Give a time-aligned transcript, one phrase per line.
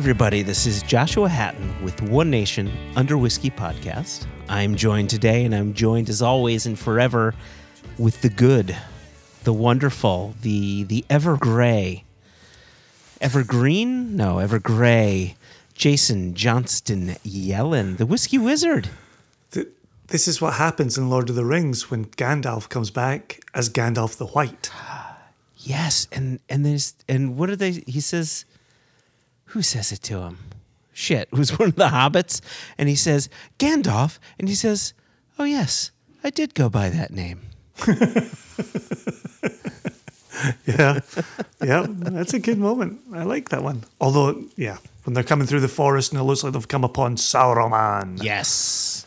[0.00, 0.40] Everybody.
[0.40, 4.26] This is Joshua Hatton with One Nation Under Whiskey podcast.
[4.48, 7.34] I'm joined today, and I'm joined as always and forever
[7.98, 8.74] with the good,
[9.44, 12.04] the wonderful, the the ever gray,
[13.20, 14.16] evergreen?
[14.16, 15.36] No, ever gray.
[15.74, 18.88] Jason Johnstone-Yellin, the whiskey wizard.
[19.50, 24.16] This is what happens in Lord of the Rings when Gandalf comes back as Gandalf
[24.16, 24.70] the White.
[25.58, 27.82] Yes, and and there's and what are they?
[27.86, 28.46] He says,
[29.50, 30.38] who says it to him?
[30.92, 32.40] Shit, it was one of the hobbits,
[32.76, 33.28] and he says
[33.58, 34.92] Gandalf, and he says,
[35.38, 35.90] "Oh yes,
[36.24, 37.40] I did go by that name."
[40.64, 41.00] Yeah,
[41.62, 43.00] yeah, that's a good moment.
[43.12, 43.84] I like that one.
[44.00, 47.16] Although, yeah, when they're coming through the forest and it looks like they've come upon
[47.16, 49.04] Sauron, Yes,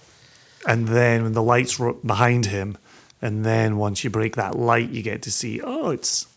[0.67, 2.77] and then when the lights were behind him,
[3.21, 6.27] and then once you break that light, you get to see, oh, it's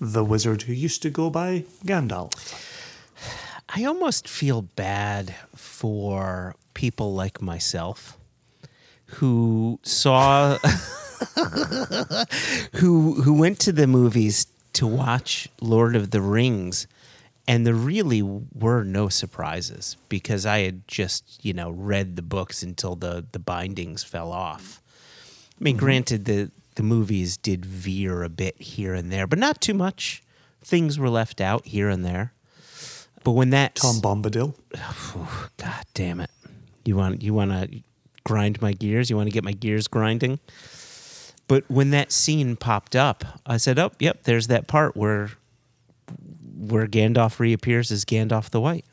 [0.00, 2.32] the wizard who used to go by Gandalf.
[3.68, 8.16] I almost feel bad for people like myself
[9.06, 10.58] who saw
[12.74, 16.86] who who went to the movies to watch Lord of the Rings
[17.48, 22.62] and there really were no surprises because I had just, you know, read the books
[22.62, 24.82] until the the bindings fell off.
[25.58, 25.84] I mean, mm-hmm.
[25.84, 30.22] granted the the movies did veer a bit here and there, but not too much.
[30.62, 32.32] Things were left out here and there.
[33.26, 34.54] But when that Tom Bombadil.
[35.56, 36.30] God damn it.
[36.84, 37.80] You want you want to
[38.22, 39.10] grind my gears?
[39.10, 40.38] You want to get my gears grinding?
[41.48, 45.30] But when that scene popped up, I said, "Oh, yep, there's that part where
[46.56, 48.84] where Gandalf reappears as Gandalf the White."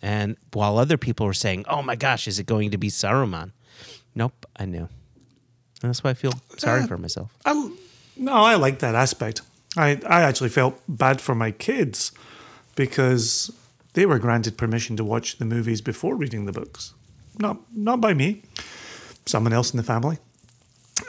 [0.00, 3.52] And while other people were saying, "Oh my gosh, is it going to be Saruman?"
[4.14, 4.88] Nope, I knew.
[5.82, 7.36] And that's why I feel sorry eh, for myself.
[7.44, 7.52] I,
[8.16, 9.42] no, I like that aspect.
[9.76, 12.12] I, I actually felt bad for my kids
[12.76, 13.52] because
[13.94, 16.94] they were granted permission to watch the movies before reading the books.
[17.38, 18.42] Not not by me,
[19.26, 20.18] someone else in the family.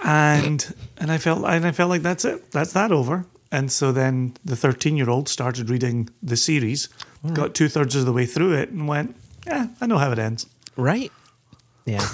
[0.03, 2.51] And and I felt and I felt like that's it.
[2.51, 3.25] That's that over.
[3.51, 6.89] And so then the thirteen year old started reading the series,
[7.33, 10.19] got two thirds of the way through it, and went, "Yeah, I know how it
[10.19, 11.11] ends." Right?
[11.85, 12.05] Yeah.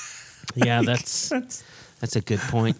[0.54, 1.64] yeah, that's That's
[2.00, 2.76] that's a good point.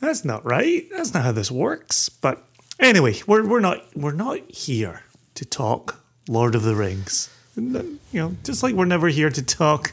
[0.00, 0.86] that's not right.
[0.94, 2.08] That's not how this works.
[2.10, 2.44] But
[2.78, 5.02] anyway, we're we're not we're not here
[5.34, 7.28] to talk Lord of the Rings.
[7.56, 9.92] You know, just like we're never here to talk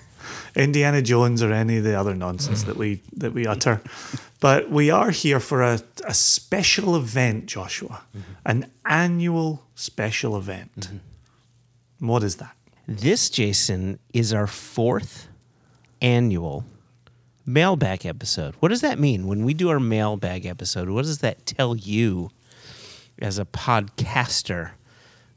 [0.55, 3.81] Indiana Jones or any of the other nonsense that we that we utter.
[4.39, 8.01] But we are here for a, a special event, Joshua.
[8.15, 8.31] Mm-hmm.
[8.45, 10.79] An annual special event.
[10.79, 12.07] Mm-hmm.
[12.07, 12.55] What is that?
[12.87, 15.27] This, Jason, is our fourth
[16.01, 16.63] annual
[17.45, 18.55] mailbag episode.
[18.59, 19.27] What does that mean?
[19.27, 22.31] When we do our mailbag episode, what does that tell you
[23.21, 24.71] as a podcaster?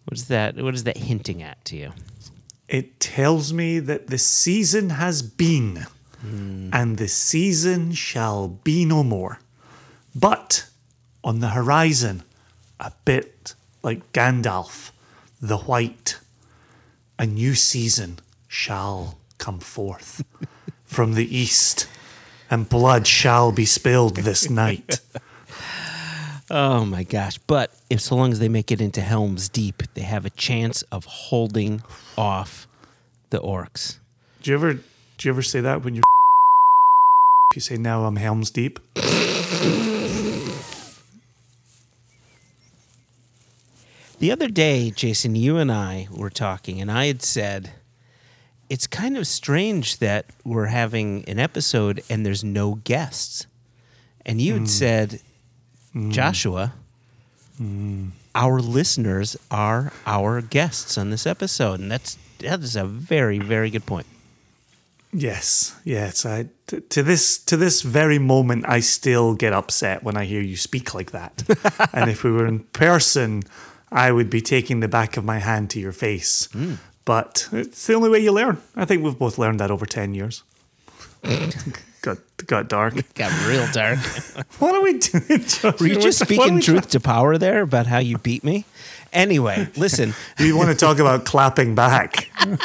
[0.05, 1.93] What is that what is that hinting at to you?
[2.69, 5.87] It tells me that the season has been,
[6.21, 6.71] hmm.
[6.73, 9.41] and the season shall be no more.
[10.15, 10.67] But
[11.23, 12.23] on the horizon,
[12.81, 14.91] a bit like Gandalf
[15.41, 16.19] the White,
[17.19, 20.25] a new season shall come forth
[20.85, 21.89] from the east,
[22.49, 25.01] and blood shall be spilled this night.
[26.55, 27.39] Oh my gosh.
[27.39, 30.83] But if so long as they make it into Helm's Deep, they have a chance
[30.93, 31.83] of holding
[32.19, 32.69] off
[33.31, 33.97] the orcs.
[34.43, 34.83] Do you ever do
[35.23, 36.03] you ever say that when you're
[37.55, 38.79] you say now I'm Helm's Deep?
[44.19, 47.71] The other day, Jason, you and I were talking, and I had said,
[48.69, 53.47] it's kind of strange that we're having an episode and there's no guests.
[54.25, 54.67] And you had hmm.
[54.67, 55.21] said,
[55.95, 56.73] Joshua,
[58.35, 61.81] our listeners are our guests on this episode.
[61.81, 64.07] And that's that is a very, very good point.
[65.13, 66.25] Yes, yes.
[66.25, 70.41] I t- to this to this very moment, I still get upset when I hear
[70.41, 71.43] you speak like that.
[71.93, 73.43] and if we were in person,
[73.91, 76.49] I would be taking the back of my hand to your face.
[76.53, 76.75] Hmm.
[77.05, 78.59] But it's the only way you learn.
[78.77, 80.43] I think we've both learned that over ten years.
[82.03, 82.97] got got dark.
[82.97, 83.99] It Got real dark.
[84.59, 85.41] What are we doing?
[85.41, 85.75] Joshua?
[85.81, 88.65] Were you just speaking truth to power there about how you beat me?
[89.13, 90.15] Anyway, listen.
[90.39, 92.31] we want to talk about clapping back?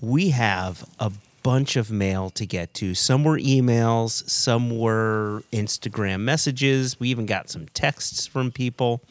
[0.00, 1.12] we have a
[1.42, 2.94] bunch of mail to get to.
[2.94, 7.00] Some were emails, some were Instagram messages.
[7.00, 9.02] We even got some texts from people.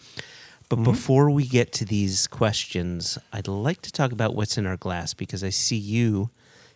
[0.70, 0.86] But mm-hmm.
[0.86, 5.14] before we get to these questions, I'd like to talk about what's in our glass
[5.14, 6.30] because I see you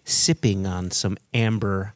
[0.05, 1.93] sipping on some amber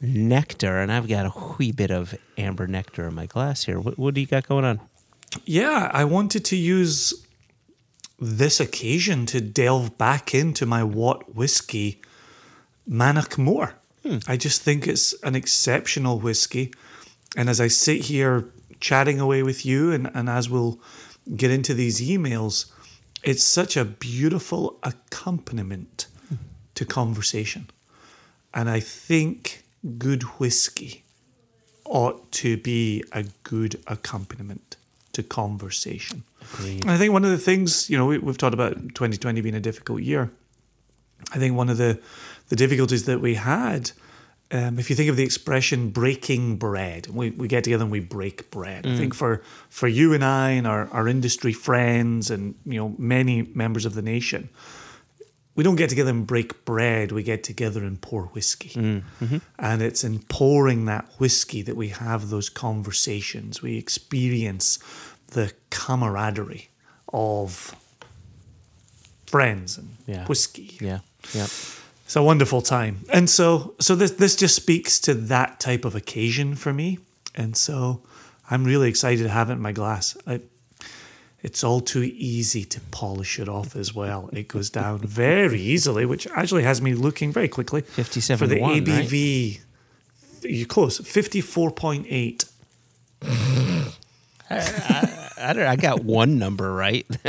[0.00, 3.80] nectar, and I've got a wee bit of amber nectar in my glass here.
[3.80, 4.80] What, what do you got going on?
[5.44, 7.26] Yeah, I wanted to use
[8.18, 12.00] this occasion to delve back into my Watt whiskey,
[12.88, 13.72] Mannochmore.
[14.02, 14.18] Hmm.
[14.26, 16.72] I just think it's an exceptional whiskey.
[17.36, 18.46] And as I sit here
[18.80, 20.80] chatting away with you, and, and as we'll
[21.36, 22.70] get into these emails,
[23.22, 26.06] it's such a beautiful accompaniment
[26.74, 27.68] to conversation.
[28.52, 29.62] And I think
[29.98, 31.04] good whiskey
[31.84, 34.76] ought to be a good accompaniment
[35.12, 36.22] to conversation.
[36.54, 36.82] Agreed.
[36.82, 39.54] And I think one of the things, you know, we, we've talked about 2020 being
[39.54, 40.30] a difficult year.
[41.32, 42.00] I think one of the,
[42.48, 43.90] the difficulties that we had,
[44.52, 48.00] um, if you think of the expression breaking bread, we, we get together and we
[48.00, 48.86] break bread.
[48.86, 52.94] I think for, for you and I and our, our industry friends and, you know,
[52.98, 54.48] many members of the nation,
[55.56, 57.12] we don't get together and break bread.
[57.12, 58.70] We get together and pour whiskey.
[58.70, 59.38] Mm, mm-hmm.
[59.58, 63.60] And it's in pouring that whiskey that we have those conversations.
[63.62, 64.78] We experience
[65.28, 66.68] the camaraderie
[67.12, 67.74] of
[69.26, 70.26] friends and Yeah.
[70.26, 70.76] whiskey.
[70.80, 71.00] Yeah.
[71.34, 71.46] Yeah.
[72.04, 73.04] It's a wonderful time.
[73.12, 76.98] And so so this this just speaks to that type of occasion for me.
[77.34, 78.02] And so
[78.50, 80.16] I'm really excited to have it in my glass.
[80.26, 80.40] I,
[81.42, 84.28] it's all too easy to polish it off as well.
[84.32, 88.56] It goes down very easily, which actually has me looking very quickly 57 for the
[88.56, 88.84] to 1, right?
[88.84, 89.60] ABV.
[90.42, 91.00] You're close.
[91.00, 92.44] 54.8.
[94.50, 95.66] I don't.
[95.66, 97.06] I got one number right.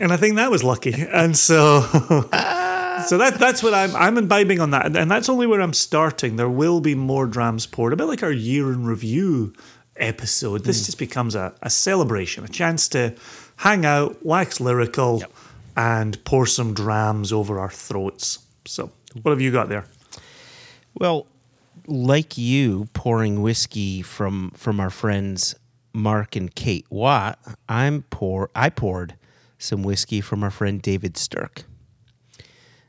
[0.00, 0.92] and I think that was lucky.
[0.92, 1.80] And so,
[3.06, 5.72] so that that's what I'm I'm imbibing on that, and, and that's only where I'm
[5.72, 6.36] starting.
[6.36, 9.54] There will be more drams poured, a bit like our year in review
[9.96, 10.64] episode.
[10.64, 13.14] This just becomes a, a celebration, a chance to
[13.56, 15.32] hang out, wax lyrical, Yep.
[15.76, 18.38] and pour some drams over our throats.
[18.66, 18.90] So,
[19.22, 19.84] what have you got there?
[20.94, 21.26] Well,
[21.86, 25.54] like you pouring whiskey from from our friends
[25.92, 27.38] Mark and Kate Watt,
[27.68, 29.14] I'm pour I poured
[29.58, 31.64] some whiskey from our friend David Stirk.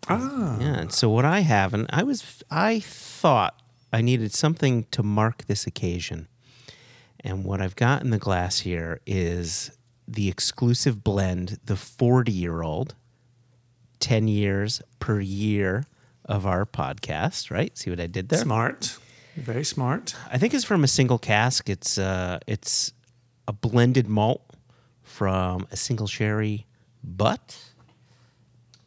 [0.07, 3.59] Ah, Yeah, and so what I have, and I was I thought
[3.91, 6.27] I needed something to mark this occasion.
[7.25, 9.75] And what I've got in the glass here is
[10.07, 12.93] the exclusive blend, the 40 year old,
[13.99, 15.85] 10 years per year
[16.23, 17.75] of our podcast, right?
[17.75, 18.41] See what I did there?
[18.41, 18.99] smart,
[19.35, 20.15] very smart.
[20.31, 21.67] I think it's from a single cask.
[21.67, 22.93] It's uh, it's
[23.47, 24.43] a blended malt
[25.01, 26.67] from a single sherry
[27.03, 27.57] butt,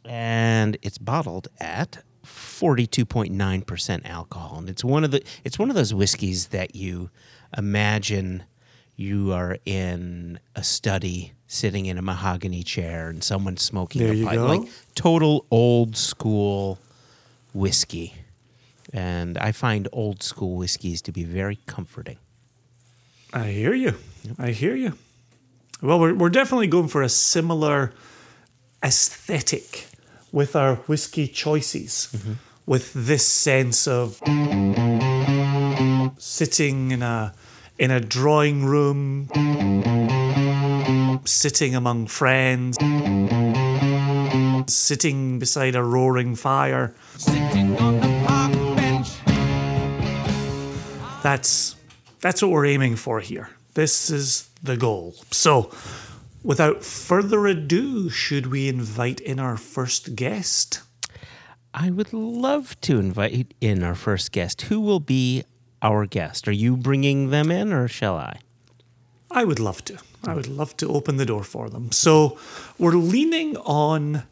[0.05, 4.59] and it's bottled at forty-two point nine percent alcohol.
[4.59, 7.11] And it's one of the it's one of those whiskeys that you
[7.57, 8.45] imagine
[8.97, 14.25] you are in a study sitting in a mahogany chair and someone's smoking There a
[14.25, 16.79] pipe like total old school
[17.55, 18.15] whiskey
[18.93, 22.19] and I find old school whiskeys to be very comforting.
[23.33, 23.95] I hear you.
[24.39, 24.95] I hear you.
[25.83, 27.93] Well, we're, we're definitely going for a similar
[28.83, 29.87] aesthetic
[30.33, 32.33] with our whiskey choices, mm-hmm.
[32.67, 34.21] with this sense of
[36.19, 37.35] sitting in a
[37.79, 39.29] in a drawing room,
[41.25, 42.77] sitting among friends,
[44.73, 46.95] sitting beside a roaring fire.
[47.17, 49.09] Sitting on the park bench.
[51.23, 51.77] That's
[52.21, 53.51] that's what we're aiming for here.
[53.75, 55.15] This is the goal.
[55.31, 55.71] So,
[56.43, 60.83] without further ado, should we invite in our first guest?
[61.73, 64.63] I would love to invite in our first guest.
[64.63, 65.45] Who will be
[65.83, 66.49] our guest?
[66.49, 68.41] Are you bringing them in or shall I?
[69.31, 69.99] I would love to.
[70.25, 71.93] I would love to open the door for them.
[71.93, 72.39] So,
[72.79, 74.25] we're leaning on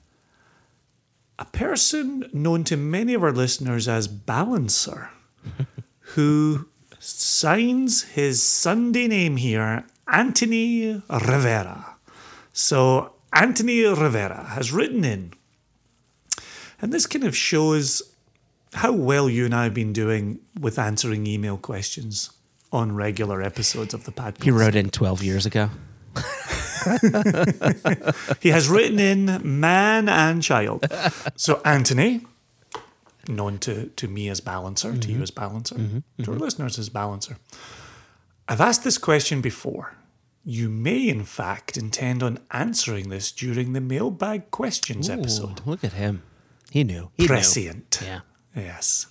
[1.39, 5.11] a person known to many of our listeners as Balancer,
[6.01, 11.97] who signs his Sunday name here, Anthony Rivera.
[12.53, 15.35] So, Anthony Rivera has written in,
[16.81, 18.03] and this kind of shows
[18.77, 22.31] how well you and I have been doing with answering email questions
[22.73, 24.45] on regular episodes of the podcast.
[24.45, 25.71] He wrote in 12 years ago.
[28.41, 30.87] He has written in man and child.
[31.35, 32.25] So Anthony,
[33.27, 35.23] known to, to me as Balancer, to you mm-hmm.
[35.23, 36.23] as Balancer, mm-hmm.
[36.23, 36.45] to our mm-hmm.
[36.45, 37.39] listeners as Balancer.
[38.49, 39.95] I've asked this question before.
[40.45, 45.61] You may, in fact, intend on answering this during the mailbag questions episode.
[45.67, 46.23] Look at him.
[46.71, 47.11] He knew.
[47.17, 47.29] He knew.
[47.29, 48.01] Prescient.
[48.01, 48.21] Yeah.
[48.57, 49.07] Yes.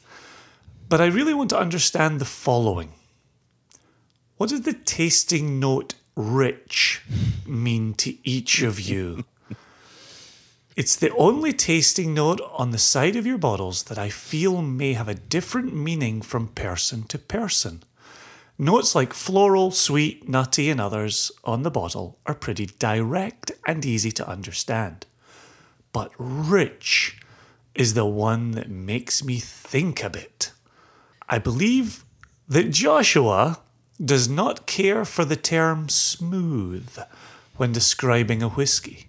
[0.90, 2.94] But I really want to understand the following.
[4.38, 7.02] What does the tasting note rich
[7.46, 9.24] mean to each of you?
[10.75, 14.94] It's the only tasting note on the side of your bottles that I feel may
[14.94, 17.84] have a different meaning from person to person.
[18.58, 24.12] Notes like floral, sweet, nutty, and others on the bottle are pretty direct and easy
[24.14, 25.06] to understand.
[25.94, 27.20] But rich
[27.75, 30.51] is the one that makes me think a bit.
[31.27, 32.03] I believe
[32.48, 33.60] that Joshua
[34.03, 36.98] does not care for the term smooth
[37.58, 39.08] when describing a whiskey.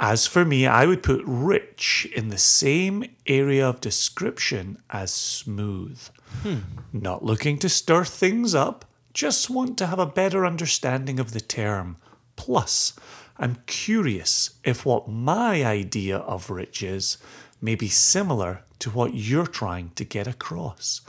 [0.00, 6.00] As for me, I would put rich in the same area of description as smooth.
[6.42, 6.58] Hmm.
[6.92, 11.40] Not looking to stir things up, just want to have a better understanding of the
[11.40, 11.96] term.
[12.36, 12.92] Plus,
[13.36, 17.18] I'm curious if what my idea of rich is
[17.60, 21.00] may be similar to what you're trying to get across.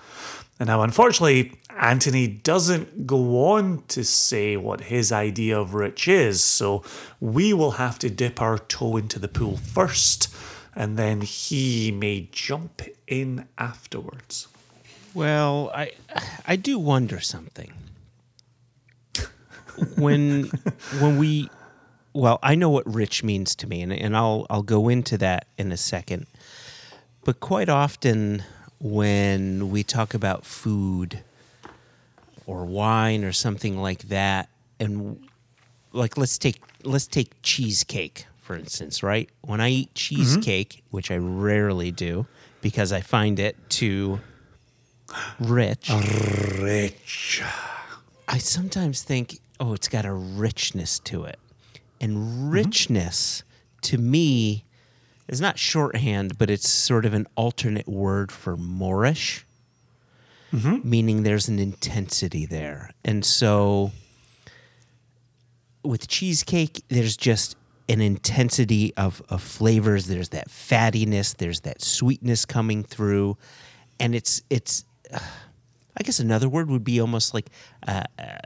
[0.59, 6.43] And now, unfortunately, Anthony doesn't go on to say what his idea of rich is,
[6.43, 6.83] so
[7.21, 10.33] we will have to dip our toe into the pool first,
[10.75, 14.47] and then he may jump in afterwards.
[15.13, 15.91] Well, I
[16.45, 17.73] I do wonder something.
[19.97, 20.43] When
[20.99, 21.49] when we
[22.13, 25.47] well, I know what rich means to me and, and I'll I'll go into that
[25.57, 26.27] in a second.
[27.23, 28.43] But quite often
[28.79, 31.19] when we talk about food
[32.45, 34.49] or wine or something like that
[34.79, 35.27] and
[35.91, 39.29] like let's take let's take cheesecake for instance, right?
[39.41, 40.15] When I eat mm-hmm.
[40.15, 42.25] cheesecake, which I rarely do
[42.61, 44.21] because I find it too
[45.39, 45.91] rich.
[46.57, 47.43] Rich.
[48.27, 51.38] I sometimes think, oh, it's got a richness to it.
[52.01, 52.49] And mm-hmm.
[52.49, 53.43] richness
[53.83, 54.65] to me
[55.29, 59.43] is not shorthand, but it's sort of an alternate word for moreish,
[60.83, 62.89] meaning there's an intensity there.
[63.05, 63.91] And so
[65.83, 67.55] with cheesecake, there's just
[67.88, 70.07] an intensity of, of flavors.
[70.07, 73.38] There's that fattiness, there's that sweetness coming through.
[74.00, 74.83] And it's, it's,
[75.13, 77.50] I guess another word would be almost like
[77.88, 78.38] uh, uh,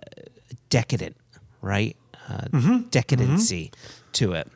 [0.69, 1.15] decadent,
[1.61, 1.95] right?
[2.29, 2.47] Uh,
[2.89, 3.71] Decadency
[4.13, 4.47] to it.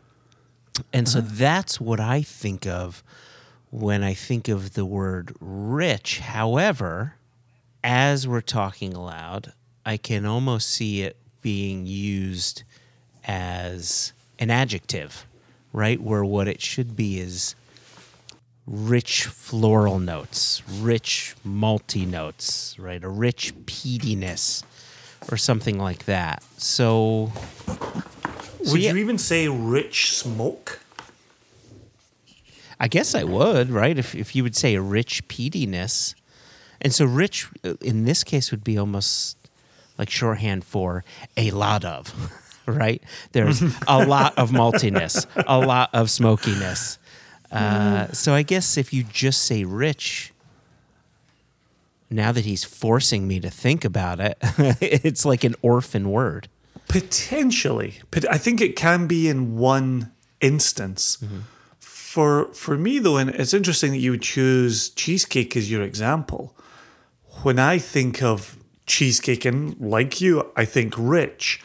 [0.93, 1.27] And so uh-huh.
[1.31, 3.03] that's what I think of
[3.69, 6.19] when I think of the word rich.
[6.19, 7.15] However,
[7.83, 9.53] as we're talking aloud,
[9.85, 12.63] I can almost see it being used
[13.25, 15.25] as an adjective,
[15.73, 16.01] right?
[16.01, 17.55] Where what it should be is
[18.65, 23.03] rich floral notes, rich multi notes, right?
[23.03, 24.63] A rich peatiness
[25.31, 26.43] or something like that.
[26.57, 27.31] So,
[27.65, 28.16] so
[28.71, 30.79] Would yeah, you even say rich smoke?
[32.79, 33.97] I guess I would, right?
[33.97, 36.13] If if you would say a rich peatiness.
[36.79, 39.37] And so rich uh, in this case would be almost
[39.97, 41.03] like shorthand for
[41.35, 42.13] a lot of,
[42.67, 43.01] right?
[43.31, 46.99] There's a lot of maltiness, a lot of smokiness.
[47.51, 50.33] Uh, so I guess if you just say rich,
[52.09, 54.37] now that he's forcing me to think about it,
[54.81, 56.47] it's like an orphan word.
[56.87, 61.17] Potentially, but I think it can be in one instance.
[61.17, 61.39] Mm-hmm.
[61.79, 66.55] For for me though, and it's interesting that you would choose cheesecake as your example.
[67.43, 71.61] When I think of cheesecake, and like you, I think rich.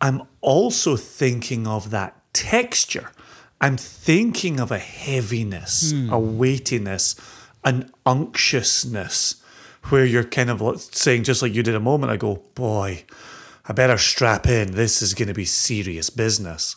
[0.00, 3.10] I'm also thinking of that texture.
[3.60, 6.38] I'm thinking of a heaviness, a hmm.
[6.38, 7.16] weightiness,
[7.64, 9.42] an unctuousness,
[9.88, 13.04] where you're kind of saying, just like you did a moment ago, boy,
[13.68, 14.72] I better strap in.
[14.72, 16.76] This is going to be serious business.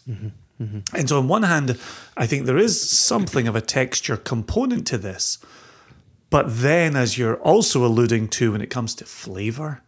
[0.93, 1.79] And so, on one hand,
[2.15, 5.39] I think there is something of a texture component to this.
[6.29, 9.81] But then, as you're also alluding to when it comes to flavor,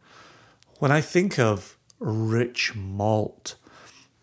[0.80, 3.56] when I think of rich malt,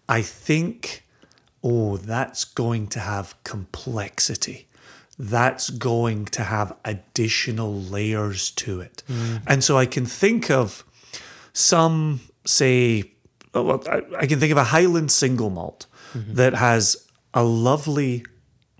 [0.09, 1.07] I think,
[1.63, 4.67] oh, that's going to have complexity.
[5.19, 9.03] That's going to have additional layers to it.
[9.09, 9.43] Mm.
[9.47, 10.85] And so I can think of
[11.53, 13.13] some, say,
[13.55, 16.35] oh, well, I, I can think of a Highland single malt mm-hmm.
[16.35, 18.25] that has a lovely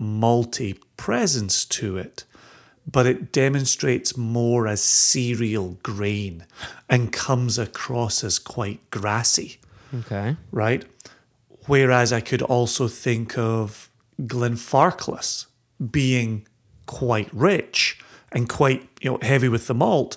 [0.01, 2.25] malty presence to it,
[2.91, 6.47] but it demonstrates more as cereal grain
[6.89, 9.59] and comes across as quite grassy
[9.95, 10.37] Okay.
[10.53, 10.85] right?
[11.67, 13.91] Whereas I could also think of
[14.23, 15.47] Glenfarclas
[15.91, 16.47] being
[16.87, 17.99] quite rich
[18.33, 20.17] and quite you know heavy with the malt,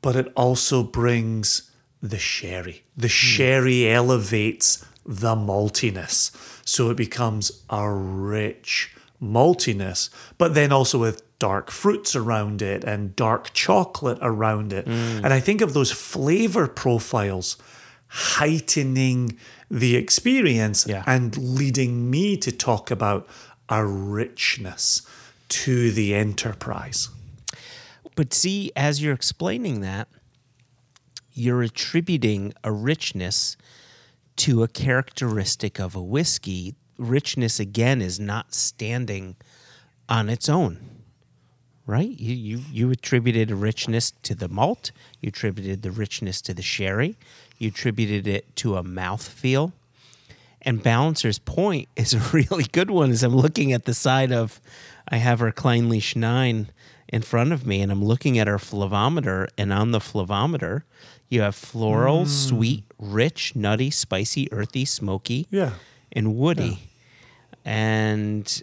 [0.00, 1.70] but it also brings
[2.02, 2.82] the sherry.
[2.96, 6.30] The sherry elevates the maltiness,
[6.66, 13.14] so it becomes a rich maltiness, but then also with dark fruits around it and
[13.16, 14.86] dark chocolate around it.
[14.86, 15.24] Mm.
[15.24, 17.56] And I think of those flavor profiles
[18.08, 19.38] heightening
[19.70, 21.02] the experience Yeah.
[21.06, 23.26] and leading me to talk about
[23.68, 25.02] a richness
[25.48, 27.08] to the enterprise.
[28.14, 30.08] But see, as you're explaining that,
[31.32, 33.56] you're attributing a richness
[34.36, 36.74] to a characteristic of a whiskey.
[36.98, 39.36] Richness again is not standing
[40.08, 40.92] on its own
[41.86, 42.18] right?
[42.18, 44.92] You, you you attributed a richness to the malt.
[45.20, 47.16] You attributed the richness to the sherry.
[47.58, 49.72] You attributed it to a mouthfeel.
[50.62, 53.10] And Balancer's point is a really good one.
[53.10, 54.60] As I'm looking at the side of,
[55.08, 56.70] I have our Clynelish 9
[57.08, 59.48] in front of me, and I'm looking at our flavometer.
[59.58, 60.82] And on the flavometer,
[61.32, 62.28] you have floral, hmm.
[62.28, 65.72] sweet, rich, nutty, spicy, earthy, smoky, Yeah.
[66.12, 66.90] and woody.
[67.64, 68.62] And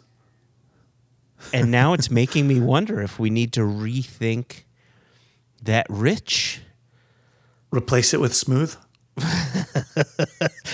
[1.52, 4.66] and now it's making me wonder if we need to rethink
[5.64, 6.62] that rich.
[7.72, 8.76] Replace it with smooth.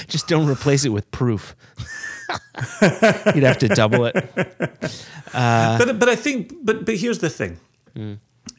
[0.07, 1.55] Just don't replace it with proof.
[3.35, 4.15] You'd have to double it.
[5.33, 7.59] Uh, but but I think but but here's the thing.
[7.95, 8.13] Hmm.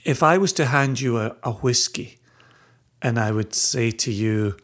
[0.05, 2.19] If I was to hand you a, a whiskey
[3.03, 4.57] and I would say to you,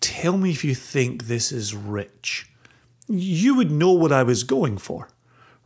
[0.00, 2.50] tell me if you think this is rich,
[3.08, 5.08] you would know what I was going for,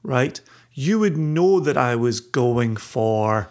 [0.02, 0.40] right?
[0.74, 3.48] You would know that I was going for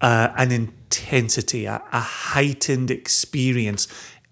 [0.00, 3.88] uh, an intensity, a, a heightened experience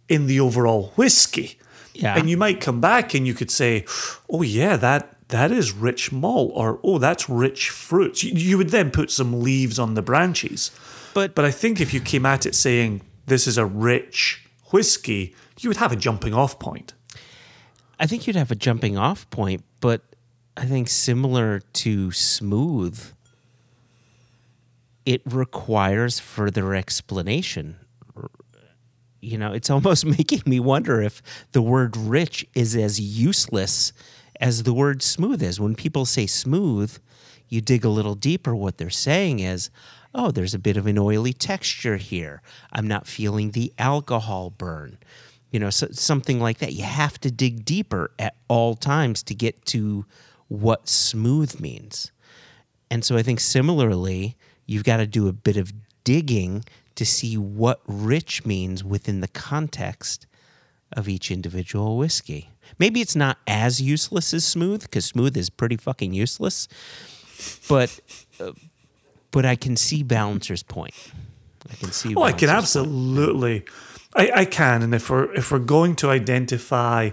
[0.09, 1.59] in the overall whiskey.
[1.95, 2.17] Yeah.
[2.17, 3.87] And you might come back and you could say,
[4.29, 8.69] "Oh yeah, that that is rich malt," or "Oh, that's rich fruits." You, you would
[8.69, 10.71] then put some leaves on the branches.
[11.15, 15.35] But But I think if you came at it saying this is a rich whiskey,
[15.61, 16.95] you would have a jumping off point.
[17.99, 20.03] I think you'd have a jumping off point, but
[20.57, 23.13] I think similar to smooth,
[25.05, 27.77] it requires further explanation.
[29.21, 33.93] You know, it's almost making me wonder if the word rich is as useless
[34.41, 35.59] as the word smooth is.
[35.59, 36.99] When people say smooth,
[37.49, 38.55] you dig a little deeper.
[38.55, 39.71] What they're saying is,
[40.15, 42.43] oh, there's a bit of an oily texture here.
[42.73, 44.99] I'm not feeling the alcohol burn.
[45.51, 46.73] You know so, something like that.
[46.73, 50.05] You have to dig deeper at all times to get to
[50.49, 52.13] what smooth means.
[52.91, 55.73] And so i think similarly you've got to do a bit of
[56.05, 56.65] digging
[56.95, 60.27] to see what rich means within the context
[60.93, 62.51] of each individual whiskey.
[62.79, 66.69] Maybe it's not as useless as smooth because smooth is pretty fucking useless
[67.69, 67.99] but
[68.41, 68.53] uh,
[69.37, 70.95] but i can see balancer's point
[71.71, 73.65] i can see Oh, I can absolutely.
[74.15, 77.11] I, I can, and if we're if we're going to identify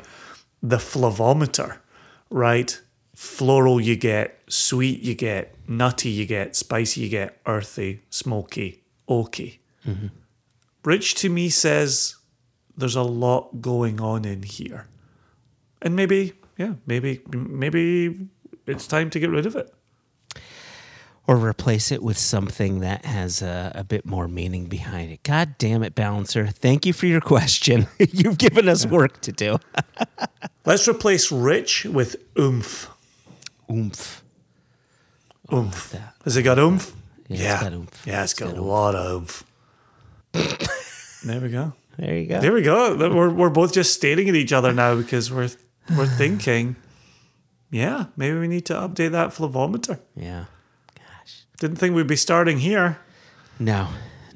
[0.72, 1.80] the flavometer,
[2.30, 2.72] right?
[3.14, 9.60] Floral you get, sweet you get, nutty you get, spicy you get, earthy, smoky, oaky.
[9.86, 10.08] Mm-hmm.
[10.86, 12.16] Rich to me says
[12.78, 14.88] there's a lot going on in here,
[15.82, 18.28] and maybe yeah, maybe maybe
[18.66, 19.74] it's time to get rid of it.
[21.26, 25.24] Or replace it with something that has a, a bit more meaning behind it.
[25.24, 26.48] God damn it, Balancer.
[26.48, 27.88] Thank you for your question.
[28.00, 29.60] You've given us work to do.
[30.66, 32.90] Let's replace rich with oomph.
[33.72, 34.22] Oomph.
[35.52, 35.96] Oomph.
[36.24, 36.94] Has it got oomph?
[37.28, 38.04] Yeah, it's got oomph.
[38.06, 39.44] Yeah, it's It's got, got a lot of
[40.36, 41.22] oomph.
[41.26, 41.74] there we go.
[41.98, 42.42] There you go.
[42.42, 42.96] There we go.
[42.98, 45.50] We're, we're both just staring at each other now because we're
[45.96, 46.76] we're thinking,
[47.72, 50.00] yeah, maybe we need to update that flavometer.
[50.16, 50.46] yeah.
[51.64, 53.00] Didn't think we'd be starting here.
[53.58, 53.88] No.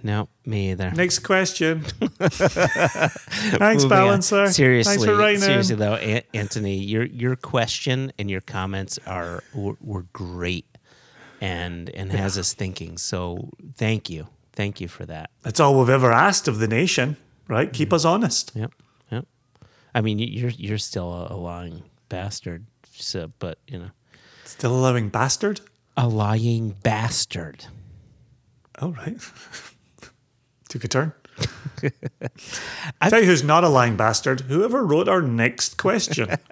[0.02, 0.92] No, me either.
[0.92, 1.82] Next question.
[2.20, 3.90] Thanks, Moving on.
[3.90, 4.48] Balancer.
[4.48, 5.80] Seriously, Thanks for writing seriously in.
[5.80, 10.68] though, An- Anthony, your your question and your comments are were, were great,
[11.42, 12.98] and and has us thinking.
[12.98, 15.30] So thank you, thank you for that.
[15.42, 17.18] That's all we've ever asked of the nation,
[17.50, 17.74] right?
[17.74, 17.96] Keep mm-hmm.
[17.96, 18.54] us honest.
[18.56, 18.72] Yep,
[19.12, 19.28] yep.
[19.94, 23.92] I mean, you- you're you're still a, a lying bastard, so, but you know,
[24.46, 25.60] Still a living bastard?
[25.98, 27.66] A lying bastard.
[28.80, 29.18] Oh, right.
[30.70, 31.14] Took a turn.
[33.02, 34.42] I tell you who's not a lying bastard.
[34.42, 36.30] Whoever wrote our next question.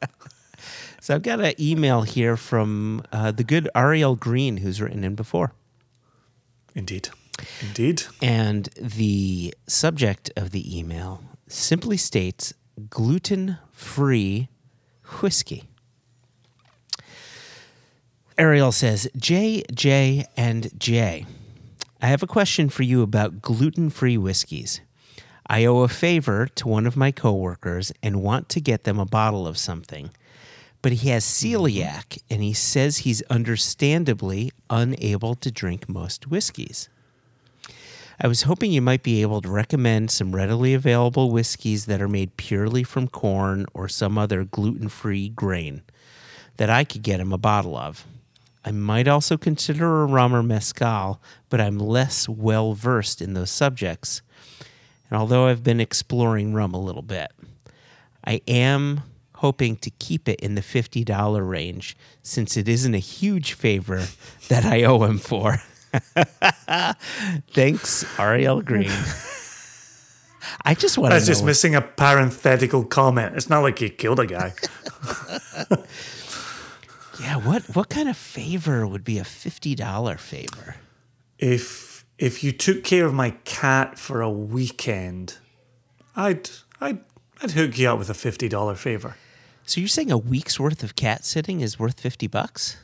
[1.02, 5.14] So I've got an email here from uh, the good Ariel Green, who's written in
[5.14, 5.54] before.
[6.74, 7.10] Indeed.
[7.62, 8.06] Indeed.
[8.24, 12.56] And the subject of the email simply states
[12.90, 14.50] gluten free
[15.22, 15.66] whiskey.
[18.38, 21.26] Ariel says, J, J, and J.
[22.02, 24.82] I have a question for you about gluten free whiskeys.
[25.48, 29.06] I owe a favor to one of my coworkers and want to get them a
[29.06, 30.10] bottle of something.
[30.82, 36.90] But he has celiac and he says he's understandably unable to drink most whiskeys.
[38.20, 42.10] I was hoping you might be able to recommend some readily available whiskeys that are
[42.10, 45.84] made purely from corn or some other gluten free grain
[46.58, 48.06] that I could get him a bottle of.
[48.66, 53.52] I might also consider a rum or mezcal, but I'm less well versed in those
[53.52, 54.24] subjects.
[55.10, 57.32] And although I've been exploring rum a little bit,
[58.26, 59.02] I am
[59.36, 64.08] hoping to keep it in the $50 range since it isn't a huge favor
[64.50, 65.62] that I owe him for.
[67.54, 68.90] Thanks, Ariel Green.
[70.64, 73.36] I just want to That's just missing a parenthetical comment.
[73.36, 74.54] It's not like he killed a guy.
[77.20, 80.76] Yeah, what what kind of favor would be a $50 favor?
[81.40, 85.38] if if you took care of my cat for a weekend,
[86.16, 86.50] I'd
[86.80, 87.00] I'd
[87.42, 89.16] I'd hook you up with a fifty dollar favor.
[89.66, 92.78] So you're saying a week's worth of cat sitting is worth 50 bucks?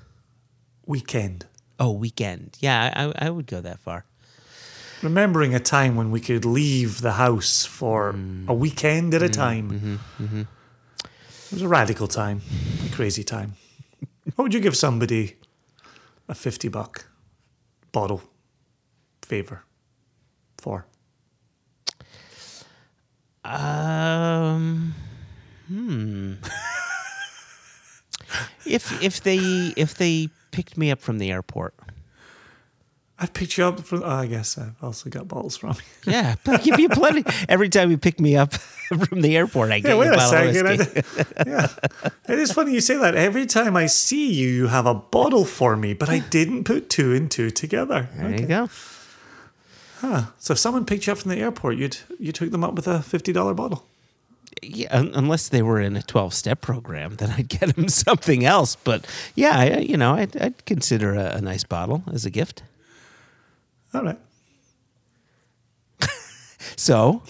[0.88, 1.46] Weekend.
[1.80, 2.58] Oh, weekend.
[2.60, 4.04] Yeah, I, I- I would go that far.
[5.04, 8.48] Remembering a time when we could leave the house for mm.
[8.48, 9.70] a weekend at a mm-hmm, time.
[9.72, 10.42] Mm-hmm, mm-hmm.
[10.42, 12.42] It was a radical time,
[12.84, 13.54] a crazy time.
[14.36, 15.36] What would you give somebody
[16.28, 17.06] a 50 buck
[17.92, 18.22] bottle
[19.22, 19.64] favor
[20.58, 20.86] for?
[23.44, 24.94] Um,
[25.68, 26.34] hmm.
[28.66, 31.74] if if they if they picked me up from the airport,
[33.24, 35.76] I've picked you up from, oh, I guess I've also got bottles from you.
[36.12, 37.24] yeah, but I give you plenty.
[37.48, 40.18] Every time you pick me up from the airport, I get Yeah, you wait a
[40.18, 40.68] a second.
[40.68, 41.02] whiskey.
[41.38, 41.68] I- yeah.
[42.28, 43.14] It is funny you say that.
[43.16, 46.90] Every time I see you, you have a bottle for me, but I didn't put
[46.90, 48.10] two and two together.
[48.16, 48.70] There you go.
[50.00, 50.24] Huh.
[50.40, 52.88] So if someone picked you up from the airport, you'd you took them up with
[52.88, 53.86] a fifty dollar bottle.
[54.64, 58.44] Yeah, un- unless they were in a twelve step program, then I'd get them something
[58.44, 58.76] else.
[58.76, 59.06] But
[59.36, 62.64] yeah, I, you know, I'd, I'd consider a, a nice bottle as a gift.
[63.94, 64.20] All right.
[66.78, 67.22] So,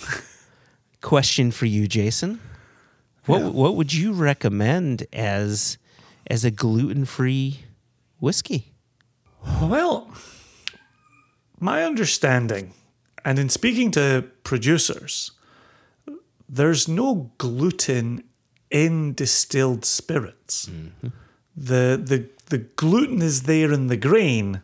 [1.01, 2.39] question for you, Jason.
[3.25, 3.47] What Yeah.
[3.49, 5.77] what would you recommend as
[6.27, 7.65] as a gluten free
[8.19, 8.71] whiskey?
[9.61, 10.09] Well,
[11.59, 12.73] my understanding,
[13.25, 15.31] and in speaking to producers,
[16.47, 18.23] there's no gluten
[18.69, 20.67] in distilled spirits.
[20.67, 21.07] Mm-hmm.
[21.57, 24.61] The, the, the gluten is there in the grain,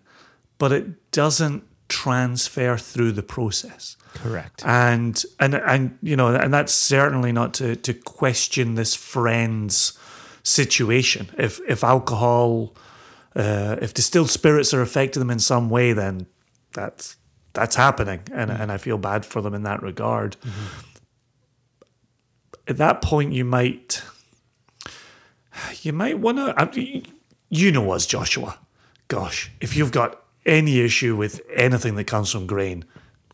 [0.58, 3.98] but it doesn't transfer through the process.
[4.14, 4.64] Correct.
[4.66, 9.98] and and and you know and that's certainly not to to question this friend's
[10.44, 11.30] situation.
[11.38, 12.76] If if alcohol
[13.36, 16.26] uh, if distilled spirits are affecting them in some way then
[16.74, 17.18] that's
[17.54, 18.22] that's happening.
[18.34, 20.36] And and I feel bad for them in that regard.
[22.68, 24.02] At that point you might
[25.82, 27.04] you might want to
[27.50, 28.58] you know us Joshua.
[29.10, 32.86] Gosh if you've got any issue with anything that comes from grain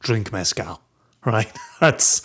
[0.02, 0.82] drink mezcal
[1.26, 1.52] right?
[1.80, 2.22] That's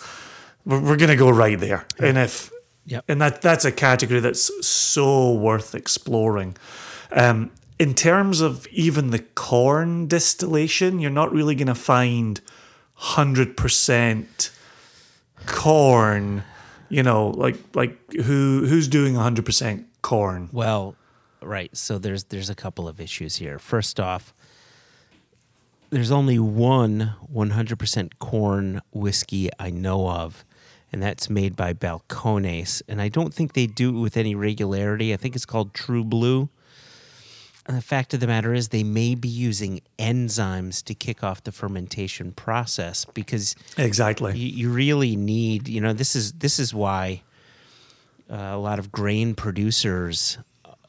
[0.65, 1.85] we're, we're gonna go right there.
[1.99, 2.51] And if
[2.85, 6.57] yeah, and that that's a category that's so worth exploring.
[7.11, 12.41] Um in terms of even the corn distillation you're not really gonna find
[12.99, 14.51] 100%
[15.45, 16.43] corn
[16.89, 20.49] you know like like who who's doing 100% corn?
[20.51, 20.95] Well,
[21.41, 21.75] right.
[21.75, 23.59] So there's there's a couple of issues here.
[23.59, 24.33] First off,
[25.89, 30.45] there's only one 100% corn whiskey I know of,
[30.91, 32.81] and that's made by Balcones.
[32.87, 35.13] And I don't think they do it with any regularity.
[35.13, 36.49] I think it's called True Blue.
[37.67, 41.43] And the fact of the matter is, they may be using enzymes to kick off
[41.43, 46.73] the fermentation process because exactly you, you really need you know this is this is
[46.73, 47.21] why
[48.27, 50.39] uh, a lot of grain producers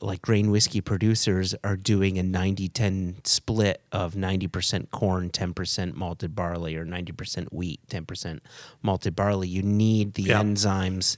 [0.02, 6.74] like grain whiskey producers are doing a 90-10 split of 90% corn 10% malted barley
[6.76, 8.40] or 90% wheat 10%
[8.82, 9.48] malted barley.
[9.48, 10.42] You need the Yeah.
[10.42, 11.16] enzymes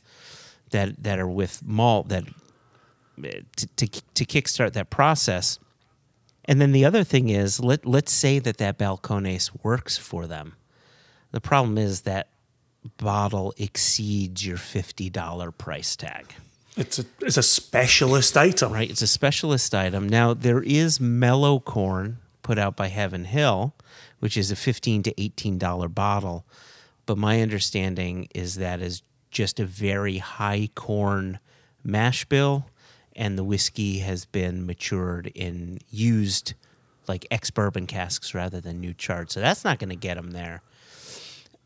[0.70, 2.24] that that are with malt that
[3.56, 5.58] to, to to kickstart that process.
[6.46, 10.54] And then the other thing is let let's say that that balcones works for them.
[11.30, 12.28] The problem is that
[12.96, 16.34] bottle exceeds your $50 price tag,
[16.76, 18.90] it's a it's a specialist item right?
[18.90, 20.08] It's a specialist item.
[20.08, 23.74] Now, there is mellow corn put out by Heaven Hill,
[24.18, 26.44] which is a 15 to $18 bottle.
[27.06, 31.38] But my understanding is that is just a very high corn
[31.84, 32.66] mash bill,
[33.16, 36.54] and the whiskey has been matured in used
[37.08, 39.30] like ex bourbon casks rather than new charred.
[39.30, 40.62] So that's not going to get them there.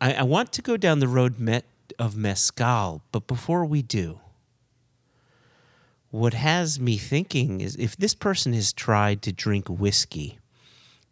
[0.00, 1.64] I, I want to go down the road met
[1.98, 4.20] of mezcal, but before we do,
[6.16, 10.38] what has me thinking is if this person has tried to drink whiskey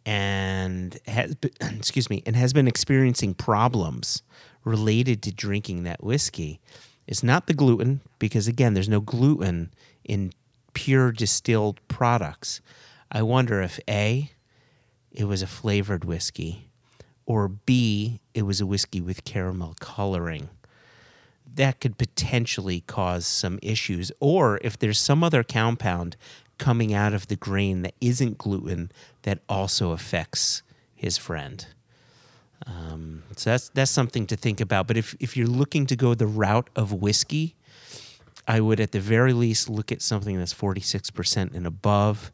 [0.03, 4.23] and has been, excuse me and has been experiencing problems
[4.63, 6.59] related to drinking that whiskey,
[7.05, 9.71] it's not the gluten because again, there's no gluten
[10.03, 10.33] in
[10.73, 12.61] pure distilled products.
[13.11, 14.31] I wonder if a
[15.11, 16.67] it was a flavored whiskey
[17.27, 20.49] or B, it was a whiskey with caramel coloring.
[21.55, 24.11] That could potentially cause some issues.
[24.19, 26.15] Or if there's some other compound
[26.57, 28.91] coming out of the grain that isn't gluten
[29.23, 30.63] that also affects
[30.93, 31.67] his friend.
[32.65, 34.87] Um, so that's that's something to think about.
[34.87, 37.55] But if if you're looking to go the route of whiskey,
[38.47, 42.31] I would at the very least look at something that's 46% and above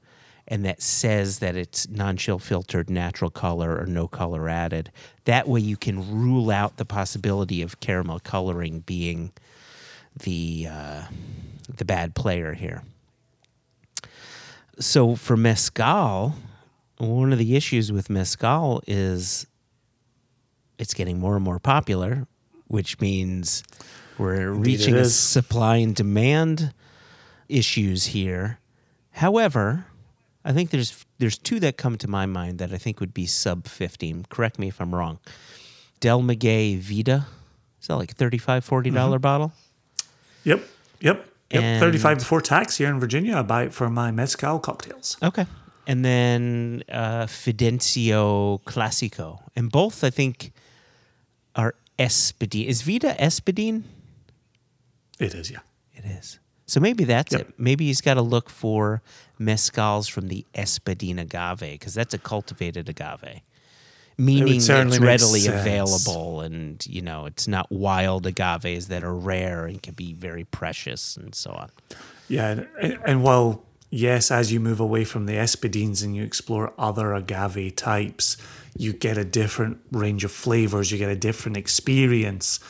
[0.52, 4.92] and that says that it's non-chill filtered natural color or no color added.
[5.24, 9.32] That way you can rule out the possibility of caramel coloring being
[10.24, 11.04] the uh,
[11.74, 12.84] the bad player here.
[14.78, 16.36] So for mezcal,
[16.98, 19.48] one of the issues with mezcal is
[20.78, 22.28] it's getting more and more popular,
[22.68, 23.64] which means
[24.18, 26.74] we're reaching a supply and demand
[27.48, 28.60] issues here.
[29.12, 29.86] However,
[30.44, 33.26] I think there's there's two that come to my mind that I think would be
[33.28, 34.26] sub 15.
[34.30, 35.20] Correct me if I'm wrong.
[36.00, 37.28] Del Maguey Vida.
[37.82, 39.22] Is that like a 35 40 dollars Mm-hmm.
[39.22, 39.54] bottle?
[40.44, 40.64] Yep.
[41.02, 41.26] Yep.
[41.52, 41.64] Yep.
[41.64, 43.38] And- 35 before tax here in Virginia.
[43.38, 45.18] I buy it for my mezcal cocktails.
[45.22, 45.46] Okay.
[45.88, 49.40] And then uh, Fidencio Classico.
[49.56, 50.54] And both, I think,
[51.56, 52.66] are Espadín.
[52.68, 53.84] Is Vida Espadín?
[55.20, 55.60] It is, yeah.
[55.94, 56.40] It is.
[56.72, 57.42] So maybe that's Yep.
[57.42, 57.54] it.
[57.58, 59.02] Maybe he's got to look for
[59.38, 63.42] mezcals from the Espadín agave because that's a cultivated agave,
[64.18, 65.60] meaning certainly it's readily sense.
[65.60, 70.46] available, and you know it's not wild agaves that are rare and can be very
[70.46, 71.70] precious and so on.
[72.30, 76.72] Yeah, and, and while yes, as you move away from the espadines and you explore
[76.78, 78.38] other agave types,
[78.78, 80.90] you get a different range of flavors.
[80.90, 82.62] You get a different experience.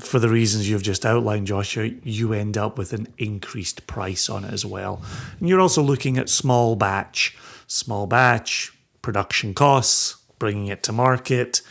[0.00, 4.44] For the reasons you've just outlined, Joshua, you end up with an increased price on
[4.44, 5.02] it as well.
[5.38, 7.36] And you're also looking at small batch,
[7.66, 11.62] small batch production costs, bringing it to market.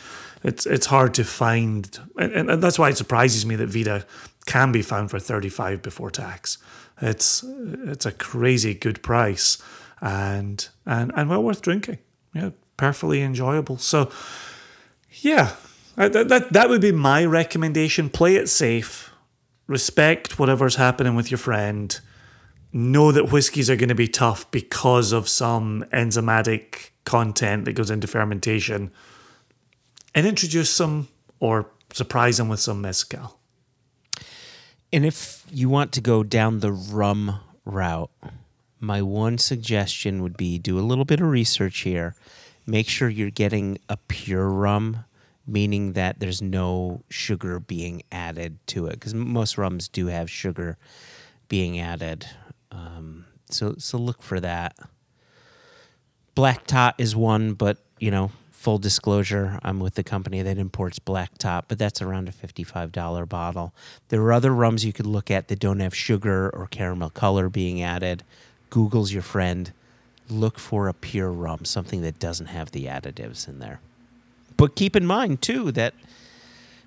[0.42, 4.06] It's it's hard to find, and, and that's why it surprises me that Vida
[4.46, 6.56] can be found for 35 before tax.
[7.02, 9.58] It's it's a crazy good price,
[10.00, 11.98] and and and well worth drinking.
[12.34, 13.76] Yeah, perfectly enjoyable.
[13.76, 14.10] So,
[15.10, 15.52] yeah,
[16.00, 18.08] Uh, that that, that would be my recommendation.
[18.08, 19.10] Play it safe,
[19.66, 22.00] respect whatever's happening with your friend.
[22.72, 27.90] Know that whiskies are going to be tough because of some enzymatic content that goes
[27.90, 28.90] into fermentation,
[30.14, 31.08] and introduce some
[31.38, 33.38] or surprise them with some mezcal.
[34.94, 38.10] And if you want to go down the rum route,
[38.78, 42.14] my one suggestion would be do a little bit of research here.
[42.66, 45.04] Make sure you're getting a pure rum,
[45.50, 50.78] meaning that there's no sugar being added to it, because most rums do have sugar
[51.48, 52.26] being added.
[52.70, 54.76] Um, so, so look for that.
[56.34, 60.98] Black Tot is one, but you know, full disclosure, I'm with the company that imports
[60.98, 63.74] Black Tot, but that's around a $55 bottle.
[64.08, 67.48] There are other rums you could look at that don't have sugar or caramel color
[67.48, 68.22] being added.
[68.68, 69.72] Google's your friend.
[70.28, 73.80] Look for a pure rum, something that doesn't have the additives in there.
[74.60, 75.94] But keep in mind too that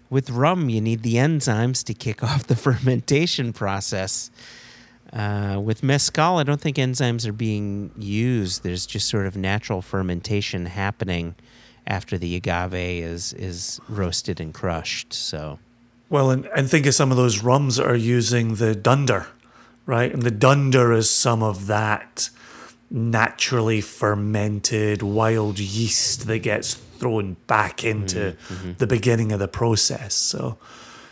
[0.07, 4.29] with rum you need the enzymes to kick off the fermentation process.
[5.11, 8.61] Uh, with mezcal, I don't think enzymes are being used.
[8.61, 11.33] There's just sort of natural fermentation happening
[11.87, 15.11] after the agave is is roasted and crushed.
[15.11, 15.57] So
[16.11, 19.25] Well, and, and think of some of those rums that are using the dunder,
[19.87, 20.13] right?
[20.13, 22.29] And the dunder is some of that
[22.93, 28.71] naturally fermented wild yeast that gets thrown back into mm-hmm, mm-hmm.
[28.77, 30.13] the beginning of the process.
[30.13, 30.57] So,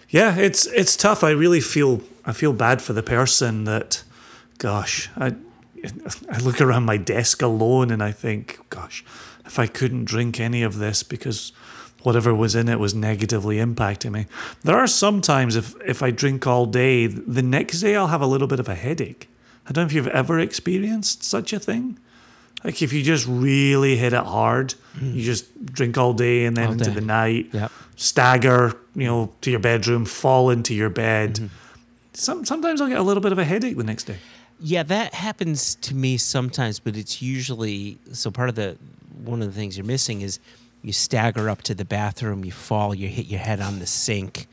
[0.09, 1.23] yeah, it's it's tough.
[1.23, 4.03] I really feel I feel bad for the person that,
[4.59, 5.35] gosh, I
[6.29, 9.03] I look around my desk alone and I think, gosh,
[9.45, 11.51] if I couldn't drink any of this because
[12.03, 14.25] whatever was in it was negatively impacting me.
[14.63, 18.21] There are some times if if I drink all day, the next day I'll have
[18.21, 19.27] a little bit of a headache.
[19.67, 21.97] I don't know if you've ever experienced such a thing.
[22.63, 25.13] Like if you just really hit it hard, mm.
[25.15, 26.93] you just drink all day and then All into day.
[26.93, 27.71] the night, Yep.
[27.95, 31.35] stagger, you know, to your bedroom, fall into your bed.
[31.35, 31.47] Mm-hmm.
[32.13, 34.17] Some, sometimes I'll get a little bit of a headache the next day.
[34.59, 38.77] Yeah, that happens to me sometimes, but it's usually so part of the
[39.23, 40.39] one of the things you're missing is
[40.83, 44.47] you stagger up to the bathroom, you fall, you hit your head on the sink.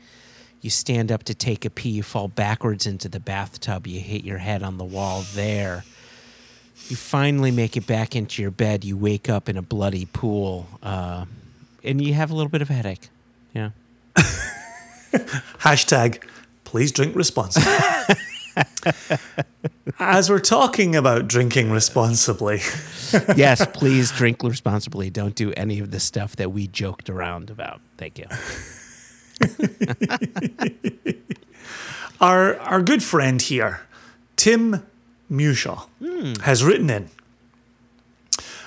[0.61, 4.23] You stand up to take a pee, you fall backwards into the bathtub, you hit
[4.23, 5.85] your head on the wall there.
[6.89, 10.67] You finally make it back into your bed, you wake up in a bloody pool,
[10.83, 11.25] uh,
[11.83, 13.09] and you have a little bit of a headache.
[13.53, 13.69] Yeah.
[15.59, 16.23] Hashtag,
[16.63, 17.71] please drink responsibly.
[19.99, 22.57] As we're talking about drinking responsibly,
[23.35, 25.09] yes, please drink responsibly.
[25.09, 27.81] Don't do any of the stuff that we joked around about.
[27.97, 28.25] Thank you.
[32.21, 33.81] our our good friend here,
[34.35, 34.85] Tim
[35.31, 35.87] Mushaw,
[36.41, 37.09] has written in.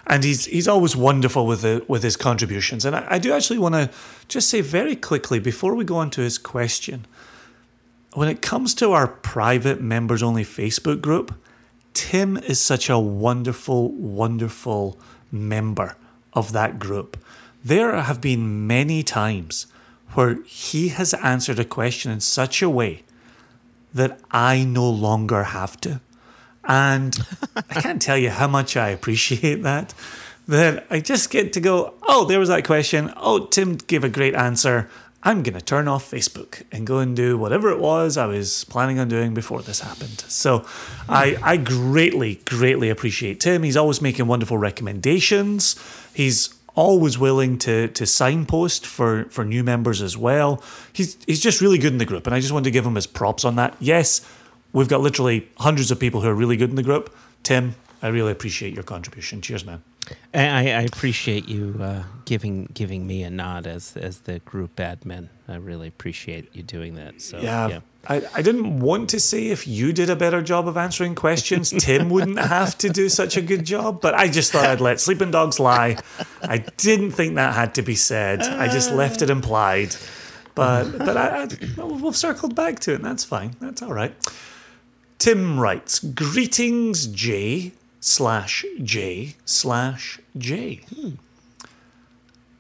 [0.07, 2.85] And he's he's always wonderful with the, with his contributions.
[2.85, 3.91] And I, I do actually want to
[4.29, 7.07] just say very quickly before we go on to his question,
[8.15, 11.35] when it comes to our private members only Facebook group,
[11.95, 14.99] Tim is such a wonderful, wonderful
[15.31, 15.97] member
[16.33, 17.17] of that group.
[17.65, 19.67] There have been many times
[20.15, 23.03] where he has answered a question in such a way
[23.95, 26.01] that I no longer have to.
[26.65, 27.19] And
[27.55, 29.95] I can't tell you how much I appreciate that.
[30.49, 33.13] That I just get to go, oh, there was that question.
[33.17, 34.89] Oh, Tim gave a great answer.
[35.25, 38.65] I'm going to turn off Facebook and go and do whatever it was I was
[38.65, 40.21] planning on doing before this happened.
[40.27, 40.67] So
[41.09, 43.63] I, I greatly, greatly appreciate Tim.
[43.63, 45.77] He's always making wonderful recommendations.
[46.13, 50.63] He's always willing to to signpost for for new members as well.
[50.93, 52.95] He's he's just really good in the group, and I just wanted to give him
[52.95, 53.77] his props on that.
[53.81, 54.21] Yes,
[54.73, 57.15] we've got literally hundreds of people who are really good in the group.
[57.43, 59.41] Tim, I really appreciate your contribution.
[59.41, 59.83] Cheers, man.
[60.33, 64.77] And I, I appreciate you uh, giving giving me a nod as as the group
[64.77, 65.29] admin.
[65.49, 67.21] I really appreciate you doing that.
[67.21, 67.81] So Yeah.
[68.09, 71.71] I, I didn't want to say if you did a better job of answering questions,
[71.71, 74.99] Tim wouldn't have to do such a good job, but I just thought I'd let
[74.99, 75.99] sleeping dogs lie.
[76.43, 78.43] I didn't think that had to be said.
[78.43, 79.95] I just left it implied.
[80.55, 81.45] But but I,
[81.79, 83.55] I, we've circled back to it, and that's fine.
[83.61, 84.15] That's all right.
[85.19, 90.83] Tim writes, Greetings, J slash J slash J.
[90.95, 91.11] Hmm.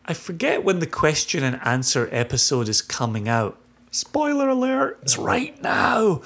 [0.06, 3.58] I forget when the question and answer episode is coming out.
[3.90, 6.22] Spoiler alert, it's right now.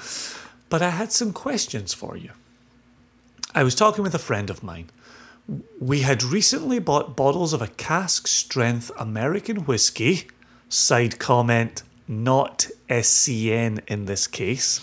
[0.69, 2.31] But I had some questions for you.
[3.53, 4.89] I was talking with a friend of mine.
[5.79, 10.27] We had recently bought bottles of a cask strength American whiskey.
[10.69, 14.81] Side comment, not SCN in this case.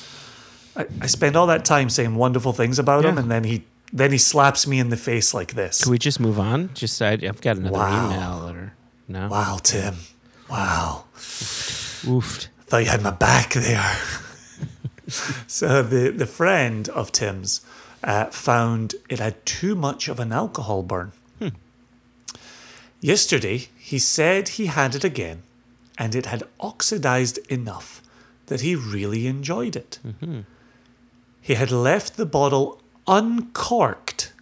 [0.77, 3.65] I, I spend all that time saying wonderful things about him, and then he
[3.95, 5.83] then he slaps me in the face like this.
[5.85, 6.71] Can we just move on?
[6.75, 8.07] Just I, I've got another Wow.
[8.07, 8.73] email or
[9.09, 9.29] no.
[9.29, 9.95] Wow, Tim.
[10.51, 11.05] Wow.
[11.17, 12.49] Oofed.
[12.67, 13.97] Thought you had my back there.
[15.47, 17.61] so the the friend of Tim's
[18.03, 21.13] uh, found it had too much of an alcohol burn.
[23.01, 25.43] Yesterday, he said he had it again,
[25.99, 28.01] and it had oxidized enough
[28.47, 29.99] that he really enjoyed it.
[31.43, 34.33] He had left the bottle uncorked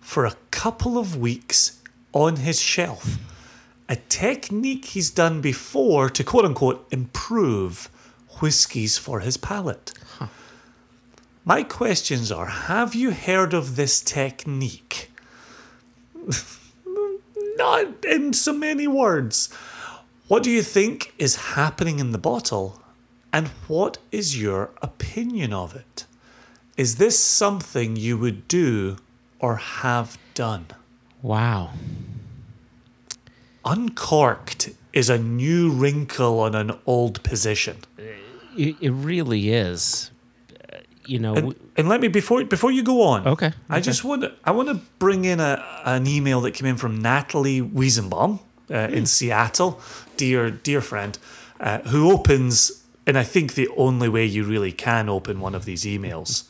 [0.00, 3.18] for a couple of weeks on his shelf.
[3.88, 7.88] A technique he's done before to quote unquote improve
[8.40, 9.92] whiskies for his palate.
[11.44, 15.12] My questions are Have you heard of this technique?
[17.56, 19.48] Not in so many words.
[20.28, 22.82] What do you think is happening in the bottle?
[23.32, 26.06] And what is your opinion of it?
[26.76, 28.96] Is this something you would do
[29.38, 30.66] or have done?
[31.22, 31.70] Wow.
[33.64, 37.78] Uncorked is a new wrinkle on an old position.
[38.56, 40.10] It, it really is.
[40.72, 41.34] Uh, You know.
[41.34, 43.26] And, and let me before before you go on.
[43.26, 46.68] Okay, I just want to I want to bring in a an email that came
[46.70, 48.38] in from Natalie Wiesenbaum
[48.70, 48.94] uh, Hmm.
[48.94, 49.80] in Seattle,
[50.16, 51.18] dear dear friend,
[51.60, 55.64] uh, who opens and I think the only way you really can open one of
[55.64, 56.44] these emails,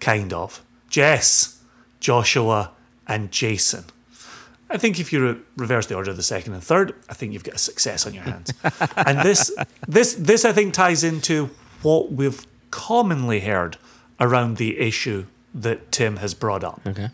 [0.00, 1.62] kind of Jess,
[2.00, 2.72] Joshua,
[3.06, 3.84] and Jason.
[4.70, 7.32] I think if you re- reverse the order of the second and third, I think
[7.32, 8.52] you've got a success on your hands.
[8.96, 9.50] and this,
[9.86, 11.50] this, this, I think, ties into
[11.82, 13.78] what we've commonly heard
[14.20, 16.80] around the issue that Tim has brought up.
[16.86, 17.08] okay.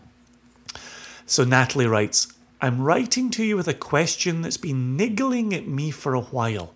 [1.27, 5.91] So Natalie writes, I'm writing to you with a question that's been niggling at me
[5.91, 6.75] for a while.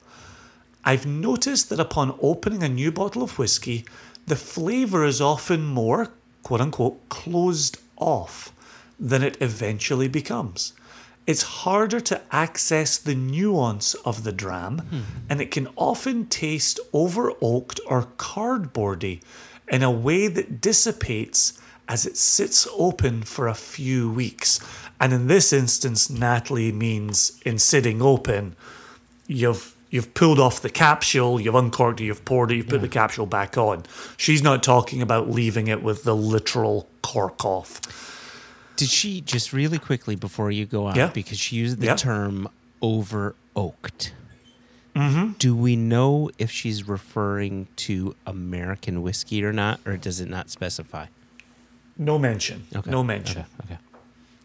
[0.85, 3.85] I've noticed that upon opening a new bottle of whiskey,
[4.29, 6.09] the flavour is often more,
[6.43, 8.53] quote unquote, closed off
[8.99, 10.73] than it eventually becomes.
[11.27, 15.01] It's harder to access the nuance of the dram, hmm.
[15.29, 19.21] and it can often taste over oaked or cardboardy
[19.69, 24.61] in a way that dissipates as it sits open for a few weeks.
[25.01, 28.57] And in this instance, Natalie means in sitting open,
[29.27, 32.89] you've you've pulled off the capsule, you've uncorked it, you've poured it, you've put the
[32.89, 33.85] capsule back on.
[34.17, 37.81] She's not talking about leaving it with the literal cork off.
[38.77, 40.95] Did she just really quickly before you go on?
[40.95, 41.09] Yeah.
[41.09, 41.97] Because she used the Yeah.
[41.97, 42.49] term
[42.81, 44.13] over oaked.
[44.95, 45.33] Hmm.
[45.39, 50.51] Do we know if she's referring to American whiskey or not, or does it not
[50.51, 51.07] specify?
[51.97, 52.67] No mention.
[52.75, 52.91] Okay.
[52.91, 53.45] No mention.
[53.65, 53.75] Okay.
[53.75, 53.79] okay.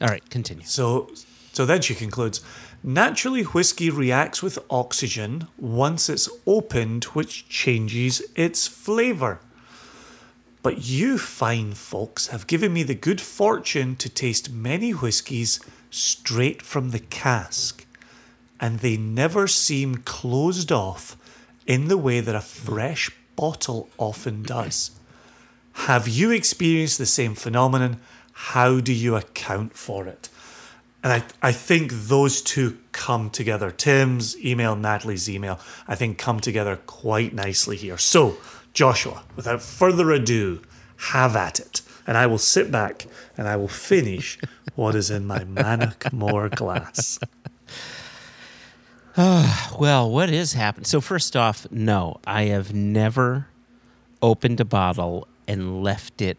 [0.01, 0.27] All right.
[0.29, 0.63] Continue.
[0.65, 1.09] So,
[1.53, 2.41] so then she concludes
[2.84, 9.39] naturally, whiskey reacts with oxygen once it's opened, which changes its flavour.
[10.61, 15.59] But you fine folks have given me the good fortune to taste many whiskies
[15.89, 17.86] straight from the cask,
[18.59, 21.17] and they never seem closed off
[21.67, 24.91] in the way that a fresh bottle often does.
[25.73, 27.99] Have you experienced the same phenomenon?
[28.31, 30.29] How do you account for it?
[31.03, 33.71] And I, I think those two come together.
[33.71, 37.97] Tim's email, Natalie's email, I think come together quite nicely here.
[37.97, 38.37] So,
[38.73, 40.61] Joshua, without further ado,
[41.09, 41.81] have at it.
[42.07, 43.05] And I will sit back
[43.37, 44.39] and I will finish
[44.75, 47.19] what is in my Mannochmore glass.
[49.15, 50.85] Well, what is happening?
[50.85, 53.47] So first off, no, I have never
[54.23, 56.37] opened a bottle and left it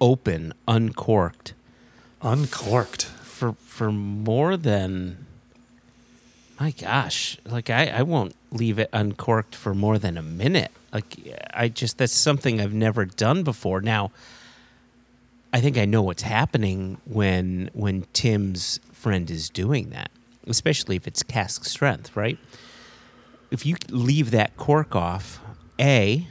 [0.00, 1.54] open, uncorked,
[2.22, 3.10] Uncorked.
[3.40, 5.26] For for more than
[6.60, 10.70] my gosh like I, I won't leave it uncorked for more than a minute.
[10.92, 11.16] Like
[11.54, 13.80] i just that's something i've never done before.
[13.80, 14.10] Now
[15.54, 20.10] i think i know what's happening when when tim's friend is doing that
[20.46, 22.38] especially if it's cask strength right?
[23.50, 25.40] If you leave that cork off
[25.80, 26.28] a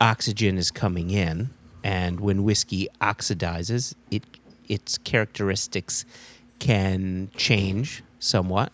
[0.00, 1.50] oxygen is coming in
[1.82, 4.22] and when whiskey oxidizes it
[4.68, 6.04] its characteristics
[6.64, 8.72] can change somewhat.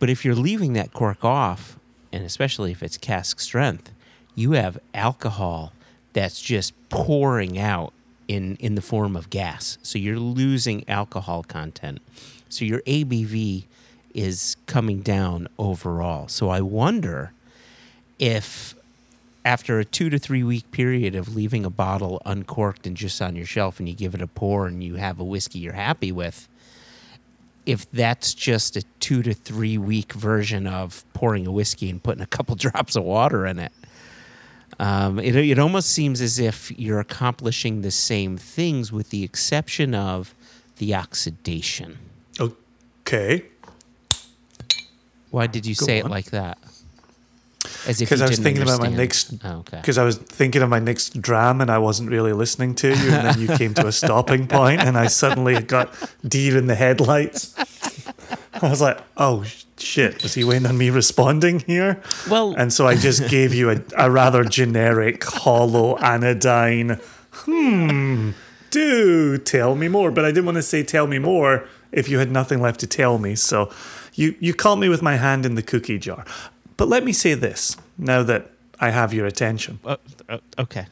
[0.00, 1.78] But if you're leaving that cork off
[2.12, 3.92] and especially if it's cask strength
[4.34, 5.72] you have alcohol
[6.14, 7.92] that's just pouring out
[8.26, 9.78] in in the form of gas.
[9.82, 12.00] So you're losing alcohol content.
[12.48, 13.64] So your abv
[14.12, 16.26] is coming down overall.
[16.26, 17.32] So i wonder
[18.18, 18.74] if
[19.44, 23.36] after a two to three week period of leaving a bottle uncorked and just on
[23.36, 26.10] your shelf and you give it a pour and you have a whiskey you're happy
[26.10, 26.48] with,
[27.66, 32.22] if that's just a two to three week version of pouring a whiskey and putting
[32.22, 33.72] a couple drops of water in it,
[34.78, 39.94] um, it, it almost seems as if you're accomplishing the same things with the exception
[39.94, 40.34] of
[40.76, 41.98] the oxidation.
[42.40, 43.44] Okay.
[45.30, 46.06] Why did you Go say on.
[46.06, 46.58] it like that?
[47.86, 49.34] Because I was thinking about my next.
[49.44, 49.78] Oh, okay.
[49.78, 53.10] Because I was thinking of my next dram and I wasn't really listening to you,
[53.12, 55.92] and then you came to a stopping point, and I suddenly got
[56.26, 57.54] deer in the headlights.
[58.62, 59.44] I was like, "Oh
[59.78, 62.00] shit!" Was he waiting on me responding here?
[62.30, 66.98] Well- and so I just gave you a, a rather generic, hollow anodyne.
[67.32, 68.30] Hmm.
[68.70, 72.18] Do tell me more, but I didn't want to say "tell me more" if you
[72.18, 73.34] had nothing left to tell me.
[73.36, 73.70] So,
[74.14, 76.24] you you caught me with my hand in the cookie jar.
[76.76, 78.50] But let me say this now that
[78.80, 79.78] I have your attention.
[79.84, 79.96] Uh,
[80.28, 80.86] uh, okay.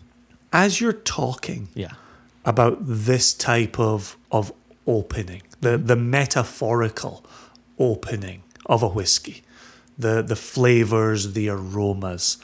[0.53, 1.93] As you're talking Yeah.
[2.45, 4.53] about this type of of
[4.87, 7.25] opening, the the metaphorical
[7.79, 9.43] opening of a whiskey,
[9.99, 12.39] the the flavors, the aromas,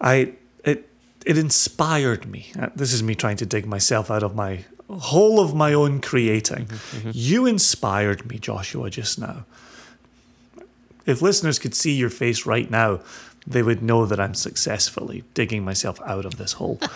[0.00, 0.32] I
[0.64, 0.88] it
[1.26, 2.52] it inspired me.
[2.58, 6.00] Uh, This is me trying to dig myself out of my hole of my own
[6.00, 6.68] creating.
[7.12, 9.44] You inspired me, Joshua, just now.
[11.06, 13.00] If listeners could see your face right now,
[13.46, 16.80] they would know that I'm successfully digging myself out of this hole.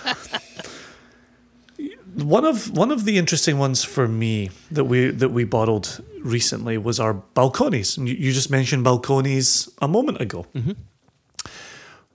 [2.14, 6.78] one of one of the interesting ones for me that we that we bottled recently
[6.78, 7.98] was our Balcones.
[7.98, 10.46] And You, you just mentioned Balcones a moment ago.
[10.54, 10.72] Mm-hmm.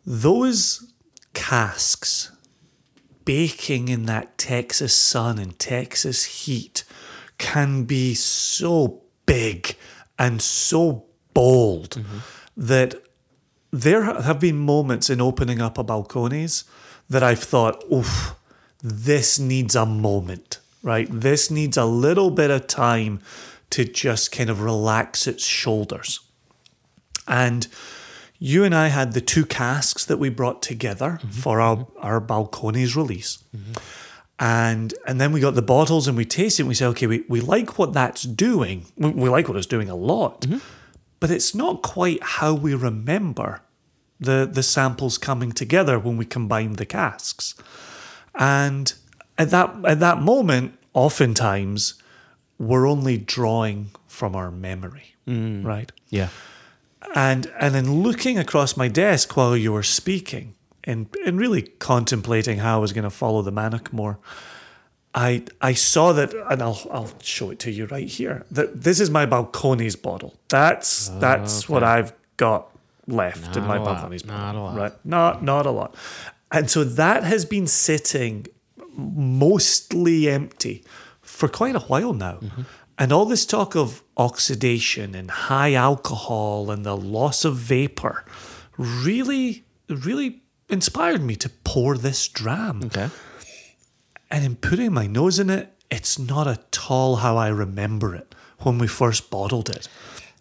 [0.06, 0.92] Those
[1.34, 2.32] casks
[3.26, 6.84] baking in that Texas sun and Texas heat
[7.38, 9.76] can be so big
[10.18, 12.20] and so bold mm-hmm.
[12.58, 13.02] that
[13.72, 16.64] there have been moments in opening up a Balcones
[17.10, 18.36] that I've thought, oof,
[18.82, 21.08] this needs a moment, right?
[21.12, 23.20] This needs a little bit of time
[23.72, 26.20] to just kind of relax its shoulders.
[27.28, 27.68] And
[28.40, 31.30] you and I had the two casks that we brought together mm-hmm.
[31.30, 33.44] for our, our Balcones release.
[33.56, 33.74] Mm-hmm.
[34.42, 37.08] And and then we got the bottles and we tasted it and we said, okay,
[37.08, 38.86] we, we like what that's doing.
[38.96, 40.46] We, we like what it's doing a lot.
[41.20, 43.62] But it's not quite how we remember
[44.20, 47.56] the the samples coming together when we combine the casks.
[48.36, 48.94] And
[49.38, 51.96] at that at that moment, oftentimes
[52.58, 55.16] we're only drawing from our memory.
[55.28, 55.64] Mm.
[55.66, 56.30] Right Yeah.
[57.16, 62.60] and and in looking across my desk while you were speaking and and really contemplating
[62.60, 64.18] how I was going to follow the Mannochmore,
[65.16, 68.46] I I saw that and I'll I'll show it to you right here.
[68.52, 70.36] That this is my Balcones bottle.
[70.50, 72.70] That's that's what I've got
[73.08, 74.78] left in my a lot, Pathfinders not bottle, a lot.
[74.78, 75.06] Right?
[75.06, 75.96] Not not a lot.
[76.52, 78.48] And so that has been sitting
[78.96, 80.84] mostly empty
[81.22, 82.38] for quite a while now.
[82.42, 82.62] Mm-hmm.
[82.98, 88.26] And all this talk of oxidation and high alcohol and the loss of vapor
[88.78, 92.84] really, really inspired me to pour this dram.
[92.86, 93.10] Okay.
[94.32, 98.36] And in putting my nose in it, it's not at all how I remember it
[98.60, 99.88] when we first bottled it.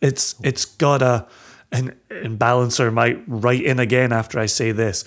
[0.00, 1.26] It's it's got a
[1.72, 5.04] and, and balancer might write in again after I say this.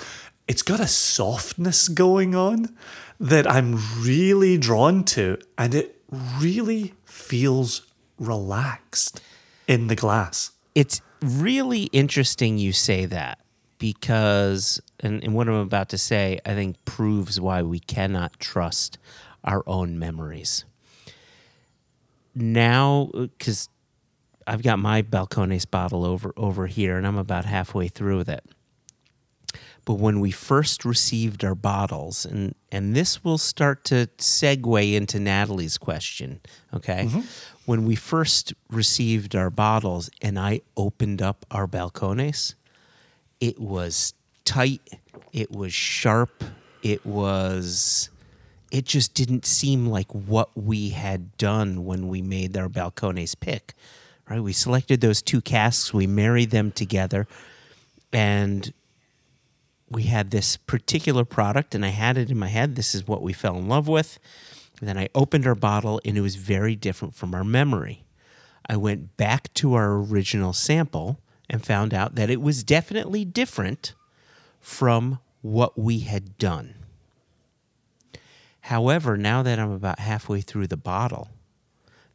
[0.47, 2.75] It's got a softness going on
[3.19, 6.01] that I'm really drawn to, and it
[6.39, 7.83] really feels
[8.19, 9.21] relaxed
[9.67, 10.51] in the glass.
[10.75, 13.40] It's really interesting you say that
[13.81, 18.99] because, and, and what I'm about to say, I think proves why we cannot trust
[19.43, 20.65] our own memories.
[22.35, 23.69] Now, because
[24.45, 28.45] I've got my Balcones bottle over over here, and I'm about halfway through with it.
[29.83, 35.19] But when we first received our bottles, and and this will start to segue into
[35.19, 36.39] Natalie's question,
[36.71, 37.05] okay?
[37.07, 37.21] Mm-hmm.
[37.65, 42.53] When we first received our bottles, and I opened up our Balcones,
[43.41, 44.13] it was
[44.45, 44.81] tight,
[45.33, 46.45] it was sharp,
[46.81, 48.09] it was
[48.71, 53.73] it just didn't seem like what we had done when we made our Balcones pick
[54.31, 54.41] right?
[54.41, 55.93] We selected those two casks.
[55.93, 57.27] We married them together.
[58.13, 58.73] And
[59.89, 62.75] we had this particular product and i had it in my head.
[62.75, 64.19] This is what we fell in love with.
[64.79, 68.05] And then i opened our bottle and it was very different from our memory.
[68.67, 71.19] I went back to our original sample
[71.51, 73.93] and found out that it was definitely different
[74.59, 76.73] from what we had done
[78.61, 81.29] However, now that I'm about halfway through the bottle,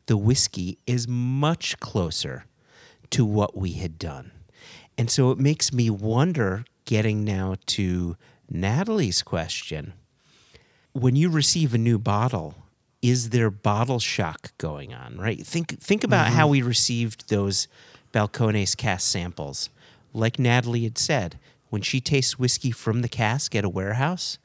[0.07, 2.45] the whiskey is much closer
[3.11, 4.30] to what we had done.
[4.97, 8.16] And so it makes me wonder, getting now to
[8.49, 9.93] Natalie's question
[10.93, 12.55] when you receive a new bottle,
[13.03, 15.45] is there bottle shock going on, right?
[15.45, 16.37] Think think about mm-hmm.
[16.37, 17.68] how we received those
[18.12, 19.70] Balcones cast samples.
[20.12, 21.38] Like Natalie had said,
[21.68, 24.38] when she tastes whiskey from the cask at a warehouse,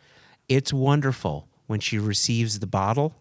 [0.49, 1.47] it's wonderful.
[1.68, 3.16] When she receives the bottle,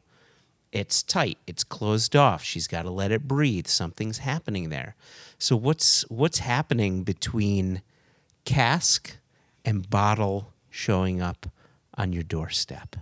[0.73, 2.43] it's tight, it's closed off.
[2.43, 3.67] She's got to let it breathe.
[3.67, 4.95] Something's happening there.
[5.39, 7.83] So what's what's happening between
[8.45, 9.17] cask
[9.65, 11.47] and bottle showing up
[11.95, 12.97] on your doorstep?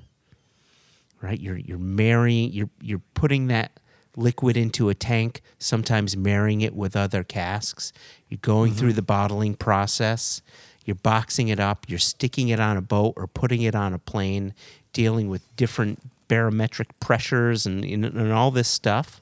[1.21, 1.41] Right?
[1.41, 3.73] You're you're marrying you're you're putting that
[4.19, 7.93] liquid into a tank, sometimes marrying it with other casks.
[8.29, 10.43] You're going through the bottling process.
[10.85, 13.99] You're boxing it up, you're sticking it on a boat or putting it on a
[13.99, 14.55] plane,
[14.95, 19.21] dealing with different barometric pressures and, and, and all this stuff.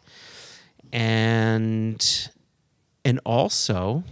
[0.92, 2.30] And
[3.04, 4.04] and also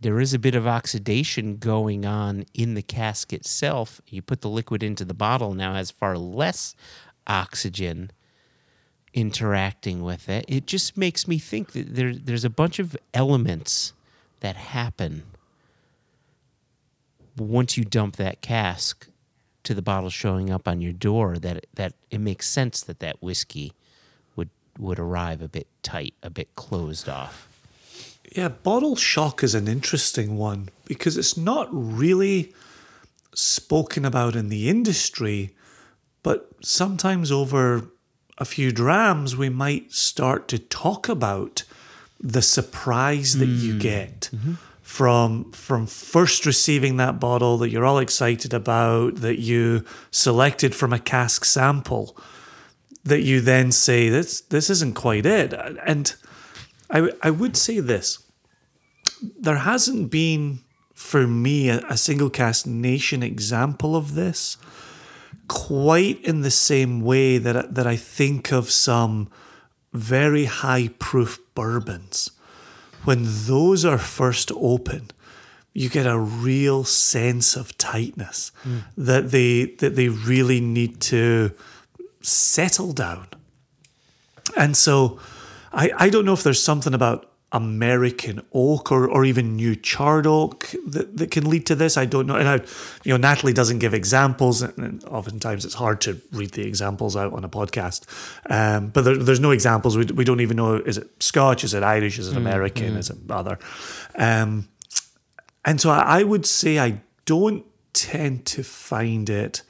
[0.00, 4.00] there is a bit of oxidation going on in the cask itself.
[4.06, 6.74] You put the liquid into the bottle now has far less
[7.26, 8.10] oxygen
[9.16, 10.44] interacting with it.
[10.46, 13.94] It just makes me think that there, there's a bunch of elements
[14.40, 15.24] that happen
[17.36, 19.08] once you dump that cask
[19.64, 23.20] to the bottle showing up on your door that that it makes sense that that
[23.22, 23.72] whiskey
[24.36, 27.48] would would arrive a bit tight, a bit closed off.
[28.32, 32.52] Yeah, bottle shock is an interesting one because it's not really
[33.34, 35.54] spoken about in the industry,
[36.22, 37.88] but sometimes over
[38.38, 41.64] a few drams, we might start to talk about
[42.20, 43.78] the surprise that you hmm.
[43.78, 44.54] get mm-hmm.
[44.82, 50.92] from from first receiving that bottle that you're all excited about, that you selected from
[50.92, 52.16] a cask sample,
[53.04, 56.14] that you then say this this isn't quite it, and
[56.90, 58.22] I I would say this
[59.38, 60.60] there hasn't been
[60.94, 64.56] for me a, a single cast nation example of this
[65.48, 69.28] quite in the same way that I- that I think of some
[69.92, 72.30] very high proof bourbons.
[73.04, 75.10] When those are first open
[75.76, 78.78] you get a real sense of tightness hmm.
[78.96, 81.52] that they that they really need to
[82.22, 83.26] settle down.
[84.56, 85.20] And so
[85.74, 90.26] I, I don't know if there's something about American oak or, or even new charred
[90.26, 91.96] oak that, that can lead to this.
[91.96, 92.34] I don't know.
[92.34, 92.54] And I,
[93.04, 97.32] you know, Natalie doesn't give examples, and, oftentimes it's hard to read the examples out
[97.32, 98.04] on a podcast.
[98.50, 99.96] Um, but there, there's no examples.
[99.96, 103.10] We, we don't even know is it Scotch, is it Irish, is it American, is
[103.10, 103.58] it other?
[104.16, 104.68] Um,
[105.64, 109.62] and so I, I would say I don't tend to find it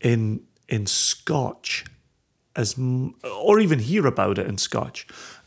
[0.00, 1.84] in in Scotch
[2.56, 5.06] as or even hear about it in Scotch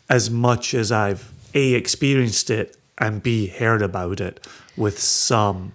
[0.09, 4.45] as much as I've a experienced it and b heard about it
[4.77, 5.73] with some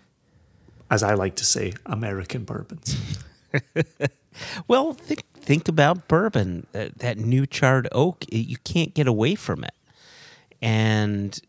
[0.90, 3.24] as i like to say american bourbons
[4.68, 6.66] Well, think think about bourbon.
[6.72, 9.74] That, that new charred oak, you can't get away from it.
[10.62, 11.40] And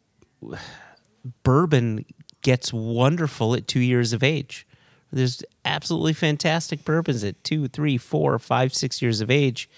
[1.44, 2.06] bourbon
[2.42, 4.66] gets wonderful at two years of age.
[5.12, 9.70] There's absolutely fantastic bourbons at two, three, four, five, six years of age.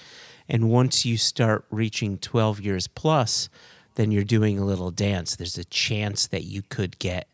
[0.47, 3.49] And once you start reaching 12 years plus,
[3.95, 5.35] then you're doing a little dance.
[5.35, 7.27] There's a chance that you could get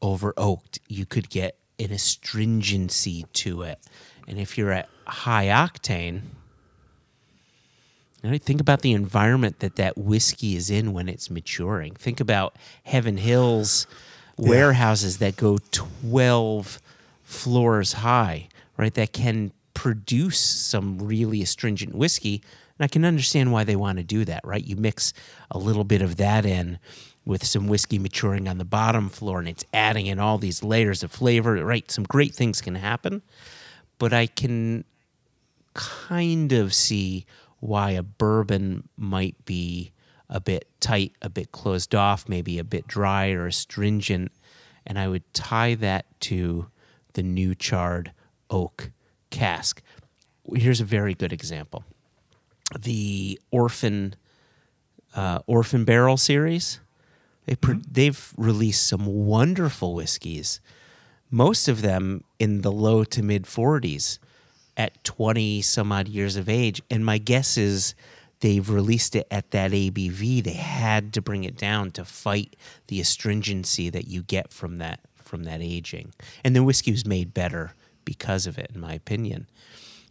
[0.00, 0.80] over oaked.
[0.88, 3.78] You could get an astringency to it.
[4.28, 6.22] And if you're at high octane,
[8.22, 11.94] know, think about the environment that that whiskey is in when it's maturing.
[11.94, 13.86] Think about Heaven Hill's
[14.36, 16.80] warehouses that go 12
[17.24, 18.94] floors high, right?
[18.94, 22.42] That can produce some really astringent whiskey.
[22.82, 24.64] And I can understand why they want to do that, right?
[24.64, 25.12] You mix
[25.52, 26.80] a little bit of that in
[27.24, 31.04] with some whiskey maturing on the bottom floor and it's adding in all these layers
[31.04, 31.88] of flavor, right?
[31.92, 33.22] Some great things can happen.
[34.00, 34.82] But I can
[35.74, 37.24] kind of see
[37.60, 39.92] why a bourbon might be
[40.28, 44.32] a bit tight, a bit closed off, maybe a bit dry or astringent.
[44.84, 46.66] And I would tie that to
[47.12, 48.10] the new charred
[48.50, 48.90] oak
[49.30, 49.80] cask.
[50.52, 51.84] Here's a very good example
[52.80, 54.14] the Orphan
[55.14, 56.80] uh, Orphan Barrel series.
[57.46, 60.60] They pro- they've released some wonderful whiskeys,
[61.30, 64.18] most of them in the low to mid 40s
[64.76, 66.82] at 20 some odd years of age.
[66.90, 67.94] And my guess is
[68.40, 70.42] they've released it at that ABV.
[70.42, 72.56] They had to bring it down to fight
[72.86, 76.12] the astringency that you get from that from that aging.
[76.44, 79.46] And the whiskey was made better because of it, in my opinion.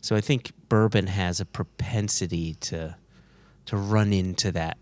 [0.01, 2.95] So I think bourbon has a propensity to
[3.65, 4.77] to run into that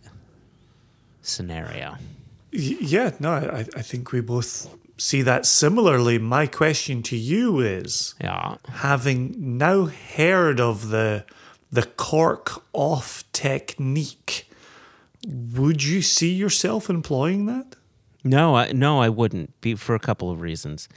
[1.22, 1.96] scenario.
[2.52, 6.18] Yeah, no, I, I think we both see that similarly.
[6.18, 8.56] My question to you is Yeah.
[8.70, 11.26] having now heard of the
[11.72, 14.50] the cork off technique,
[15.28, 17.76] would you see yourself employing that?
[18.24, 19.60] No, I, no, I wouldn't.
[19.62, 20.90] Be for a couple of reasons.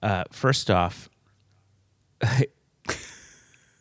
[0.00, 1.08] Uh, first off,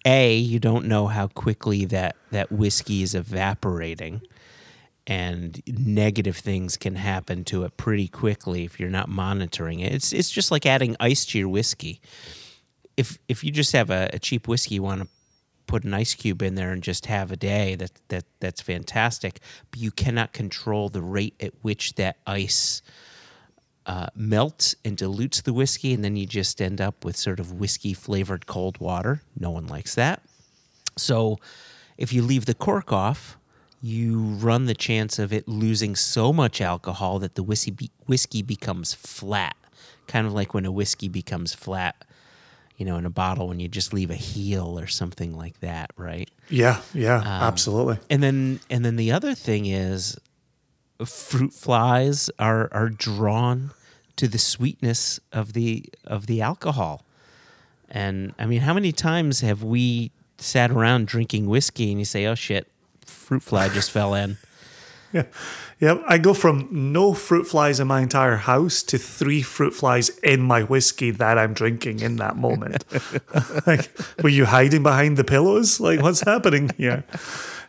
[0.08, 4.22] a you don't know how quickly that that whiskey is evaporating,
[5.05, 9.91] and negative things can happen to it pretty quickly if you're not monitoring it.
[9.91, 11.99] It's it's just like adding ice to your whiskey.
[12.95, 15.08] If if you just have a, a cheap whiskey, you want to
[15.68, 19.41] put an ice cube in there and just have a day that that that's fantastic
[19.70, 22.82] but you cannot control the rate at which that ice
[23.88, 27.54] uh, melts and dilutes the whiskey and then you just end up with sort of
[27.54, 30.22] whiskey flavored cold water no one likes that
[30.98, 31.40] so
[31.98, 33.38] if you leave the cork off
[33.82, 38.42] you run the chance of it losing so much alcohol that the whiskey be- whiskey
[38.42, 39.56] becomes flat
[40.06, 42.04] kind of like when a whiskey becomes flat
[42.78, 45.90] you know, in a bottle when you just leave a heel or something like that,
[45.98, 46.30] right?
[46.48, 47.98] Yeah, yeah, absolutely.
[48.10, 50.18] And then and then the other thing is
[51.04, 53.72] fruit flies are are drawn
[54.18, 57.03] to the sweetness of the of the alcohol.
[57.89, 62.26] And I mean, how many times have we sat around drinking whiskey and you say,
[62.26, 62.68] "Oh shit,
[63.05, 64.38] fruit fly just fell in."
[65.13, 65.24] Yeah.
[65.80, 66.03] Yeah.
[66.05, 70.41] I go from no fruit flies in my entire house to three fruit flies in
[70.41, 72.84] my whiskey that I'm drinking in that moment.
[73.65, 73.89] like,
[74.22, 75.80] were you hiding behind the pillows?
[75.80, 77.05] Like, what's happening here?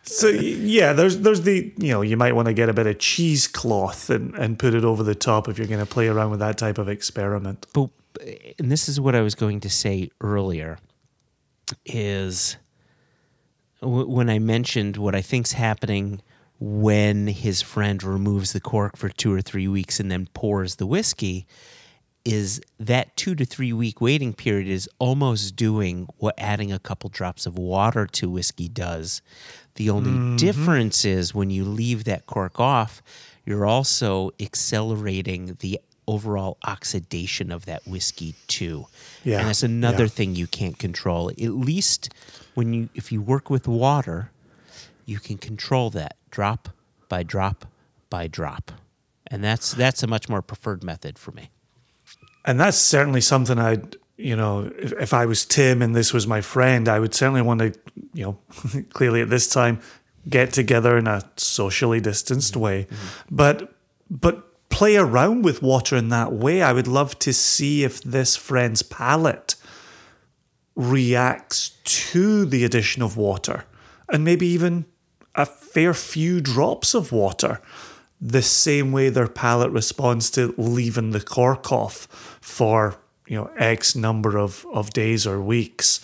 [0.03, 2.99] So yeah, there's there's the you know you might want to get a bit of
[2.99, 6.39] cheesecloth and and put it over the top if you're going to play around with
[6.39, 7.65] that type of experiment.
[7.73, 7.89] but
[8.57, 10.79] and this is what I was going to say earlier
[11.85, 12.57] is
[13.81, 16.21] w- when I mentioned what I think's happening
[16.59, 20.85] when his friend removes the cork for two or three weeks and then pours the
[20.85, 21.47] whiskey
[22.25, 27.09] is that two to three week waiting period is almost doing what adding a couple
[27.09, 29.21] drops of water to whiskey does.
[29.79, 30.35] The only mm-hmm.
[30.35, 33.01] difference is when you leave that cork off,
[33.45, 38.87] you're also accelerating the overall oxidation of that whiskey too.
[39.23, 40.09] Yeah, And that's another yeah.
[40.09, 41.29] thing you can't control.
[41.29, 42.13] At least
[42.55, 44.31] when you if you work with water,
[45.05, 46.67] you can control that drop
[47.07, 47.65] by drop
[48.09, 48.73] by drop.
[49.27, 51.51] And that's that's a much more preferred method for me.
[52.43, 56.27] And that's certainly something I'd, you know, if, if I was Tim and this was
[56.27, 57.73] my friend, I would certainly want to,
[58.13, 58.39] you know,
[58.93, 59.79] clearly at this time
[60.27, 62.61] get together in a socially distanced mm-hmm.
[62.61, 62.83] way.
[62.83, 63.35] Mm-hmm.
[63.35, 63.73] But
[64.09, 66.61] but play around with water in that way.
[66.61, 69.55] I would love to see if this friend's palate
[70.75, 73.65] reacts to the addition of water
[74.09, 74.85] and maybe even
[75.35, 77.59] a fair few drops of water
[78.21, 82.07] the same way their palate responds to leaving the cork off
[82.41, 82.97] for
[83.29, 86.01] you know X number of, of days or weeks.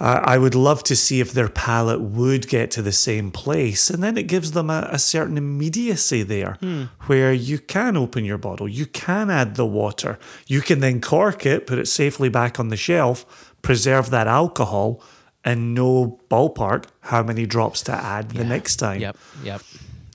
[0.00, 3.90] Uh, I would love to see if their palate would get to the same place,
[3.90, 6.58] and then it gives them a, a certain immediacy there,
[7.06, 10.18] where you can open your bottle, you can add the water,
[10.48, 15.00] you can then cork it, put it safely back on the shelf, preserve that alcohol,
[15.44, 19.00] and know ballpark how many drops to add the next time.
[19.00, 19.16] Yep.
[19.44, 19.62] Yep.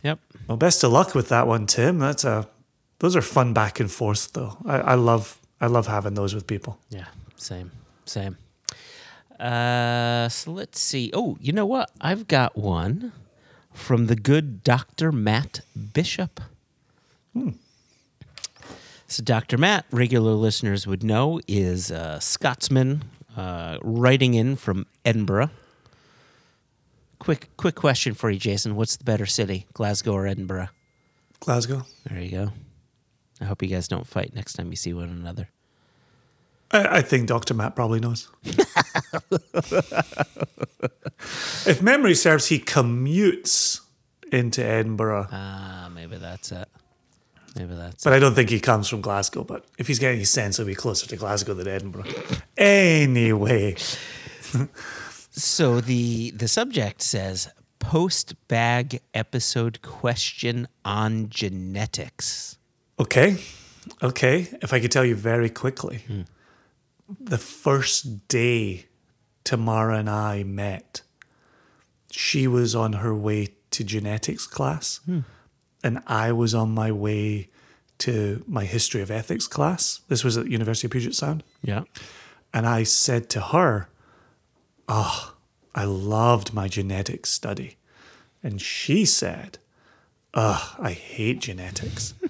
[0.04, 0.20] Yep.
[0.48, 2.00] Well, best of luck with that one, Tim.
[2.00, 2.50] That's a
[3.00, 4.58] those are fun back and forth though.
[4.66, 6.80] I, I love I love having those with people.
[6.90, 7.06] Yeah.
[7.36, 7.72] Same.
[8.06, 8.38] Same.
[9.40, 11.12] Uh, so let's see.
[11.14, 11.92] Oh, you know what?
[12.02, 13.14] I've got one
[13.74, 15.12] from the good Dr.
[15.12, 15.62] Matt
[15.94, 16.42] Bishop.
[19.08, 19.58] So, Dr.
[19.58, 23.06] Matt, regular listeners would know, is a Scotsman
[23.36, 25.50] uh, writing in from Edinburgh.
[27.18, 28.76] Quick, quick question for you, Jason.
[28.76, 30.70] What's the better city, Glasgow or Edinburgh?
[31.40, 31.86] Glasgow.
[32.08, 32.52] There you go.
[33.42, 35.50] I hope you guys don't fight next time you see one another.
[36.72, 37.54] I, I think Dr.
[37.54, 38.30] Matt probably knows.
[41.66, 43.82] if memory serves, he commutes
[44.32, 46.68] into Edinburgh, Ah, maybe that's it.
[47.56, 49.44] Maybe that's but I don't think he comes from Glasgow.
[49.44, 52.06] But if he's getting his sense, he'll be closer to Glasgow than Edinburgh.
[52.58, 53.76] Anyway,
[55.32, 62.58] So the the subject says post bag episode question on genetics.
[63.00, 63.38] Okay,
[64.02, 64.48] okay.
[64.62, 66.22] If I could tell you very quickly, hmm.
[67.20, 68.86] the first day
[69.44, 71.02] Tamara and I met,
[72.12, 75.20] she was on her way to genetics class, hmm.
[75.84, 77.50] and I was on my way
[78.00, 80.02] to my history of ethics class.
[80.08, 81.44] This was at University of Puget Sound.
[81.62, 81.84] Yeah.
[82.54, 83.90] And I said to her,
[84.88, 85.36] Oh,
[85.76, 87.78] I loved my genetics study.
[88.42, 89.60] And she said,
[90.34, 92.14] Ugh, I hate genetics.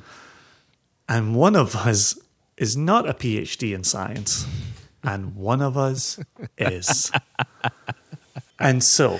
[1.10, 2.18] and one of us
[2.56, 4.46] is not a PhD in science,
[5.04, 6.20] and one of us
[6.58, 7.12] is.
[8.60, 9.20] and so,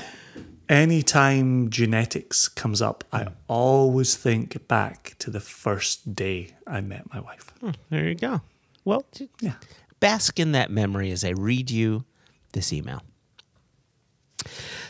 [0.70, 3.34] anytime genetics comes up, I hmm.
[3.48, 7.52] always think back to the first day I met my wife.
[7.60, 8.42] Hmm, there you go.
[8.86, 9.04] Well,
[9.42, 9.56] Yeah.
[10.00, 12.06] bask in that memory as I read you
[12.54, 13.02] this email.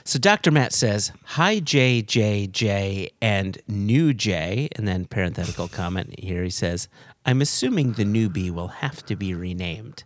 [0.03, 0.51] So Dr.
[0.51, 4.69] Matt says, Hi, J, J, J, and new J.
[4.75, 6.87] And then parenthetical comment here he says,
[7.25, 10.03] I'm assuming the newbie will have to be renamed.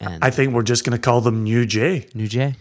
[0.00, 2.06] And I think we're just going to call them New J.
[2.14, 2.56] new J?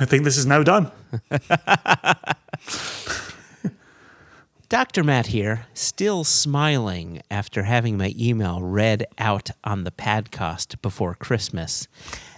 [0.00, 0.90] I think this is now done.
[4.68, 5.04] Dr.
[5.04, 11.88] Matt here, still smiling after having my email read out on the podcast before Christmas.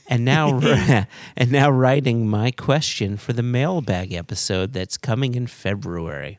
[0.08, 0.60] And now
[1.36, 6.38] and now writing my question for the mailbag episode that's coming in February.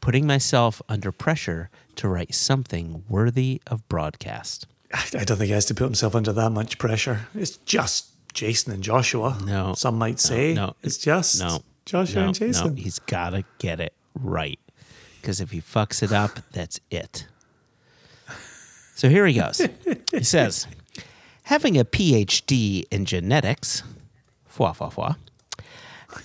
[0.00, 4.66] Putting myself under pressure to write something worthy of broadcast.
[4.92, 7.26] I don't think he has to put himself under that much pressure.
[7.34, 9.36] It's just Jason and Joshua.
[9.44, 9.74] No.
[9.74, 10.76] Some might say no.
[10.82, 11.62] it's just No.
[11.86, 12.74] Joshua no, and Jason.
[12.74, 14.60] No, he's got to get it right.
[15.20, 17.26] Because if he fucks it up, that's it.
[18.94, 19.60] So here he goes.
[20.12, 20.66] he says,
[21.46, 23.82] having a PhD in genetics,
[24.48, 25.16] fwa fwa fwa,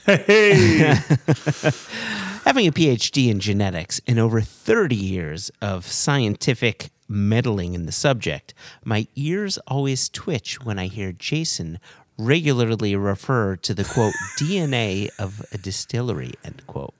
[0.05, 0.83] Hey,
[2.45, 8.53] having a PhD in genetics and over 30 years of scientific meddling in the subject,
[8.83, 11.79] my ears always twitch when I hear Jason
[12.17, 16.95] regularly refer to the quote DNA of a distillery end quote.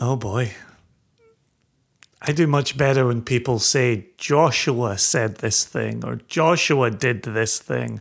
[0.00, 0.52] oh boy.
[2.28, 7.58] I do much better when people say Joshua said this thing or Joshua did this
[7.60, 8.00] thing.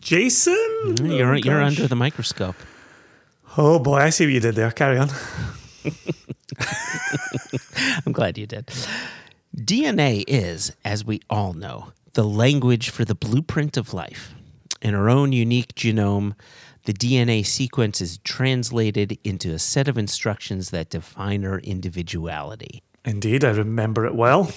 [0.00, 0.54] Jason?
[0.84, 2.56] Mm, you're Oh, you're under the microscope.
[3.56, 4.70] Oh boy, I see what you did there.
[4.72, 5.10] Carry on.
[8.06, 8.66] I'm glad you did.
[9.56, 14.34] DNA is, as we all know, the language for the blueprint of life.
[14.82, 16.34] In our own unique genome,
[16.84, 22.82] the DNA sequence is translated into a set of instructions that define our individuality.
[23.04, 24.52] Indeed, I remember it well.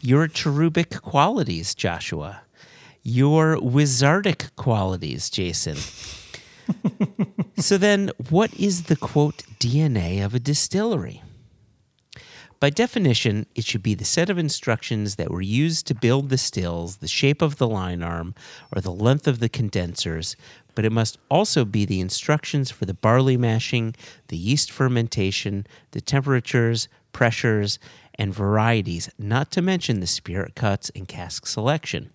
[0.00, 2.42] Your cherubic qualities, Joshua.
[3.02, 5.76] Your wizardic qualities, Jason.
[7.58, 11.22] so then, what is the quote DNA of a distillery?
[12.58, 16.38] By definition, it should be the set of instructions that were used to build the
[16.38, 18.34] stills, the shape of the lyne arm,
[18.74, 20.36] or the length of the condensers,
[20.76, 23.96] but it must also be the instructions for the barley mashing,
[24.28, 27.80] the yeast fermentation, the temperatures, pressures,
[28.14, 32.10] and varieties, not to mention the spirit cuts and cask selection.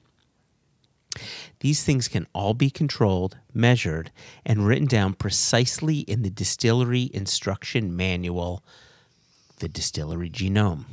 [1.59, 4.11] These things can all be controlled, measured,
[4.45, 8.63] and written down precisely in the distillery instruction manual,
[9.59, 10.85] the distillery genome.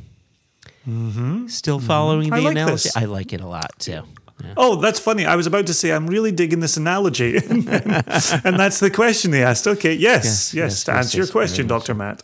[1.49, 2.47] Still following the Mm-hmm.
[2.47, 2.73] I like analogy?
[2.73, 2.97] this.
[2.97, 4.03] I like it a lot too.
[4.43, 4.55] Yeah.
[4.57, 5.27] Oh, that's funny.
[5.27, 9.43] I was about to say I'm really digging this analogy, and that's the question they
[9.43, 9.67] asked.
[9.67, 10.55] Okay, yes, Yes, yes.
[10.55, 12.23] yes, to yes, answer your question, Doctor Matt.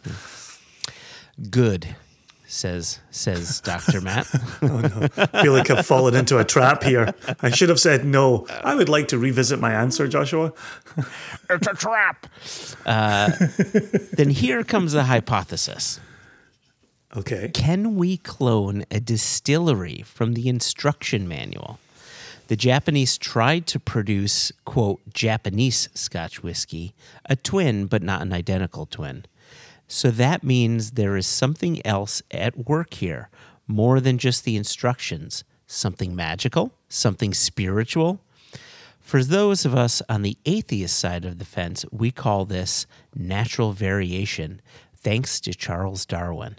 [1.51, 1.97] Good,
[2.47, 4.01] says says Dr.
[4.01, 4.29] Matt.
[4.63, 7.13] I feel like I've fallen into a trap here.
[7.43, 8.47] I should have said no.
[8.63, 10.53] I would like to revisit my answer, Joshua.
[11.51, 12.27] it's a trap.
[12.87, 13.31] Uh,
[14.13, 15.99] then here comes the hypothesis.
[17.17, 17.51] Okay.
[17.53, 21.79] Can we clone a distillery from the instruction manual?
[22.47, 28.85] The Japanese tried to produce, quote, Japanese Scotch whiskey, a twin, but not an identical
[28.85, 29.25] twin.
[29.89, 33.31] So that means there is something else at work here,
[33.67, 35.45] more than just the instructions.
[35.67, 38.21] Something magical, something spiritual.
[39.01, 43.73] For those of us on the atheist side of the fence, we call this natural
[43.73, 44.61] variation,
[44.95, 46.57] thanks to Charles Darwin.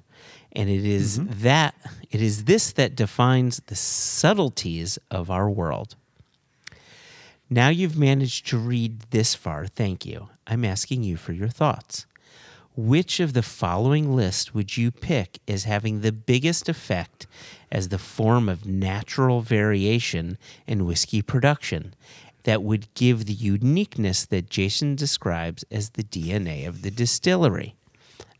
[0.55, 1.43] And it is mm-hmm.
[1.43, 1.75] that
[2.09, 5.95] it is this that defines the subtleties of our world.
[7.49, 10.29] Now you've managed to read this far, thank you.
[10.47, 12.05] I'm asking you for your thoughts.
[12.75, 17.27] Which of the following list would you pick as having the biggest effect
[17.71, 20.37] as the form of natural variation
[20.67, 21.93] in whiskey production
[22.43, 27.75] that would give the uniqueness that Jason describes as the DNA of the distillery?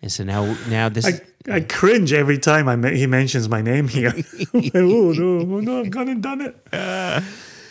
[0.06, 1.20] And so now, now this I,
[1.52, 4.14] I cringe every time I he mentions my name here.
[4.54, 6.56] oh no, oh no, I've gone and done it.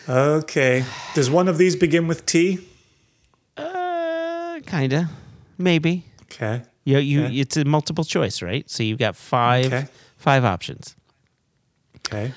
[0.08, 0.84] Okay.
[1.14, 2.58] Does one of these begin with T?
[3.56, 5.08] uh, kinda,
[5.56, 6.04] maybe.
[6.24, 6.62] Okay.
[6.84, 7.34] You, you, Okay.
[7.38, 8.68] it's a multiple choice, right?
[8.68, 9.86] So you've got five, Okay.
[10.18, 10.94] five options.
[11.98, 12.32] Okay.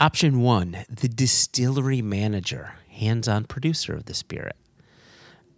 [0.00, 4.56] Option one, the distillery manager, hands on producer of the spirit.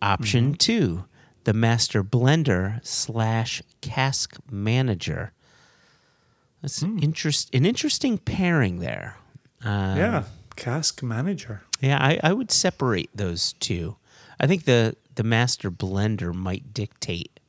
[0.02, 0.52] Option Mm-hmm.
[0.54, 1.04] two,
[1.44, 5.32] the master blender slash cask manager.
[6.62, 6.96] That's Hmm.
[6.98, 9.16] an, interest, an interesting pairing there.
[9.62, 10.24] Um, Yeah.
[10.56, 11.62] Cask manager.
[11.80, 13.96] Yeah, I, I would separate those two.
[14.38, 17.40] I think the, the master blender might dictate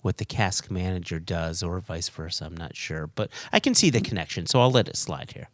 [0.00, 2.44] what the cask manager does, or vice versa.
[2.46, 5.48] I'm not sure, but I can see the connection, so I'll let it slide here.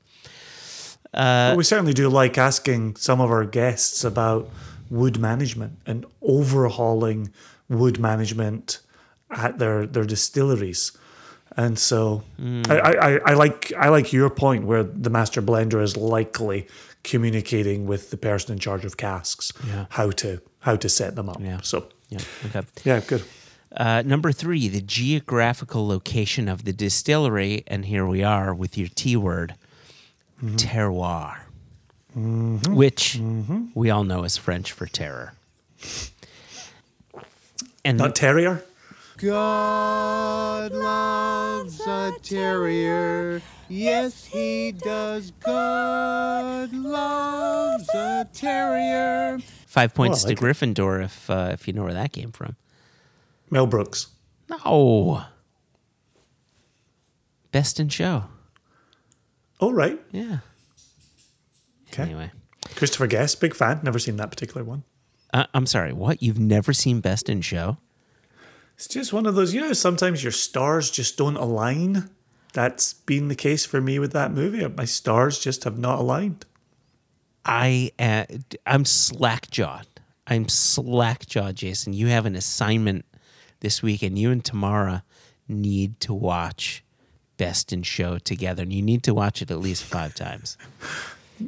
[1.13, 4.49] But we certainly do like asking some of our guests about
[4.91, 7.31] wood management and overhauling
[7.73, 8.81] wood management
[9.31, 10.93] at their, their distilleries.
[11.57, 12.23] And so
[12.69, 16.67] I, I, I like I like your point where the master blender is likely
[17.05, 19.87] communicating with the person in charge of casks Yeah.
[19.91, 21.41] how to how to set them up.
[21.41, 21.61] Yeah.
[21.63, 22.21] So Yeah.
[22.47, 22.63] Okay.
[22.85, 23.23] yeah, good.
[23.75, 28.89] Uh, number three, the geographical location of the distillery, and here we are with your
[28.89, 29.55] T word,
[30.43, 30.57] mm-hmm.
[30.57, 31.41] terroir,
[32.17, 32.75] mm-hmm.
[32.75, 33.67] which mm-hmm.
[33.75, 35.33] we all know is French for terror.
[37.85, 38.63] And Not terrier.
[39.17, 43.43] God loves a terrier.
[43.69, 45.31] Yes, he does.
[45.45, 49.39] God loves a terrier.
[49.67, 52.57] five points Oh, like to Gryffindor if uh, if you know where that came from.
[53.51, 54.09] Mel Brooks.
[54.49, 55.23] No.
[57.53, 58.25] Best in show.
[59.61, 60.01] Oh right.
[60.11, 60.39] Yeah.
[61.93, 62.03] Okay.
[62.05, 62.31] Anyway.
[62.77, 63.81] Christopher Guest, big fan.
[63.83, 64.85] Never seen that particular one.
[65.33, 65.93] Uh, I'm sorry.
[65.93, 66.23] What?
[66.23, 67.79] You've never seen Best in Show?
[68.77, 72.11] It's just one of those, you know, sometimes your stars just don't align.
[72.53, 74.67] That's been the case for me with that movie.
[74.69, 76.45] My stars just have not aligned.
[77.45, 78.25] I uh,
[78.67, 79.87] I'm slack jawed.
[80.27, 81.93] I'm slack jawed, Jason.
[81.93, 83.05] You have an assignment
[83.61, 85.03] this week, and you and Tamara
[85.49, 86.85] need to watch
[87.37, 90.57] Best in Show together, and you need to watch it at least five times.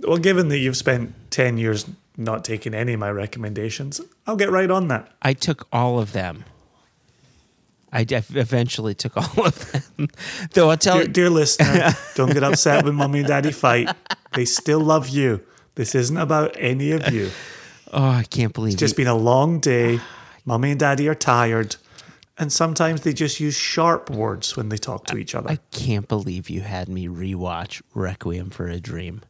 [0.02, 1.86] Well, given that you've spent 10 years
[2.16, 5.12] not taking any of my recommendations, I'll get right on that.
[5.22, 6.44] I took all of them.
[7.92, 10.08] I eventually took all of them,
[10.52, 10.70] though.
[10.70, 13.88] I'll tell Dear, you, dear listener, don't get upset when mommy and daddy fight.
[14.32, 15.40] They still love you.
[15.76, 17.30] This isn't about any of you.
[17.92, 19.04] oh, I can't believe It's just you.
[19.04, 20.00] been a long day.
[20.44, 21.76] Mommy and daddy are tired.
[22.36, 25.48] And sometimes they just use sharp words when they talk to each other.
[25.50, 29.20] I can't believe you had me rewatch Requiem for a Dream.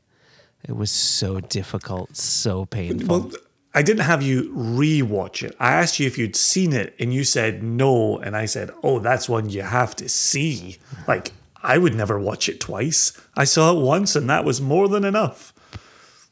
[0.67, 3.21] It was so difficult, so painful.
[3.21, 3.33] Well,
[3.75, 5.55] I didn't have you rewatch it.
[5.59, 8.19] I asked you if you'd seen it, and you said no.
[8.19, 12.49] And I said, "Oh, that's one you have to see." Like I would never watch
[12.49, 13.13] it twice.
[13.37, 15.53] I saw it once, and that was more than enough.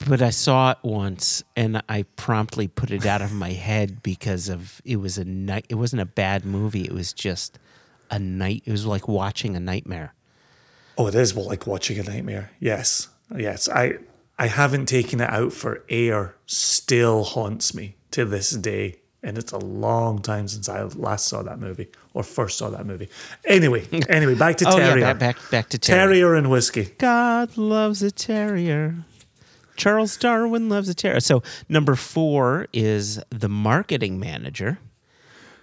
[0.09, 4.49] but I saw it once and I promptly put it out of my head because
[4.49, 7.57] of it was a night it wasn't a bad movie it was just
[8.11, 10.13] a night it was like watching a nightmare
[10.99, 12.51] Oh, it is like watching a nightmare.
[12.59, 13.69] Yes, yes.
[13.69, 13.99] I
[14.39, 18.99] I haven't taken it out for air still haunts me to this day.
[19.25, 22.85] And it's a long time since I last saw that movie or first saw that
[22.87, 23.09] movie.
[23.47, 25.01] Anyway, anyway, back to Oh yeah, Terrier.
[25.05, 26.07] back back, back to terrier.
[26.07, 26.87] Terrier and whiskey.
[26.99, 28.97] God loves a terrier.
[29.77, 31.21] Charles Darwin loves a terrier.
[31.21, 34.79] So number four is the marketing manager,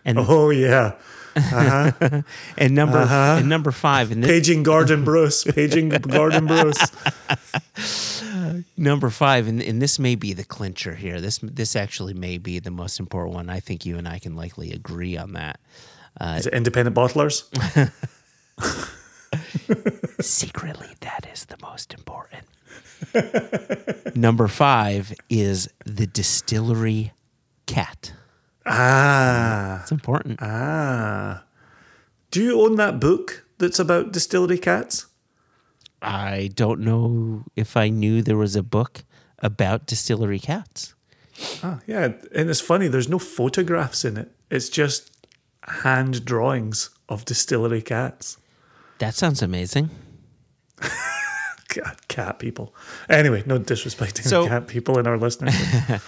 [0.06, 0.94] and Oh yeah.
[1.36, 2.22] Uh-huh.
[2.58, 3.38] and number uh-huh.
[3.40, 5.44] and number five and Paging Garden Bruce.
[5.44, 6.92] Paging Garden Bruce.
[8.78, 11.22] number five and, and this may be the clincher here.
[11.22, 13.50] This this actually may be the most important one.
[13.50, 15.60] I think you and I can likely agree on that.
[16.20, 17.44] Uh, is it independent bottlers?
[20.22, 22.44] Secretly, that is the most important.
[24.16, 27.14] number five is the distillery
[27.66, 28.14] cat.
[28.70, 29.82] Ah.
[29.82, 30.40] It's important.
[30.42, 31.44] Ah.
[32.32, 35.08] Do you own that book that's about distillery cats?
[36.02, 39.04] I don't know if I knew there was a book
[39.40, 40.94] about distillery cats.
[41.64, 42.14] Ah, yeah.
[42.36, 44.32] And it's funny, there's no photographs in it.
[44.52, 45.12] It's just
[45.64, 48.38] hand drawings of distillery cats.
[49.00, 49.90] That sounds amazing.
[51.74, 52.74] God, cat people.
[53.10, 55.56] Anyway, no disrespecting So- the cat people in our listeners.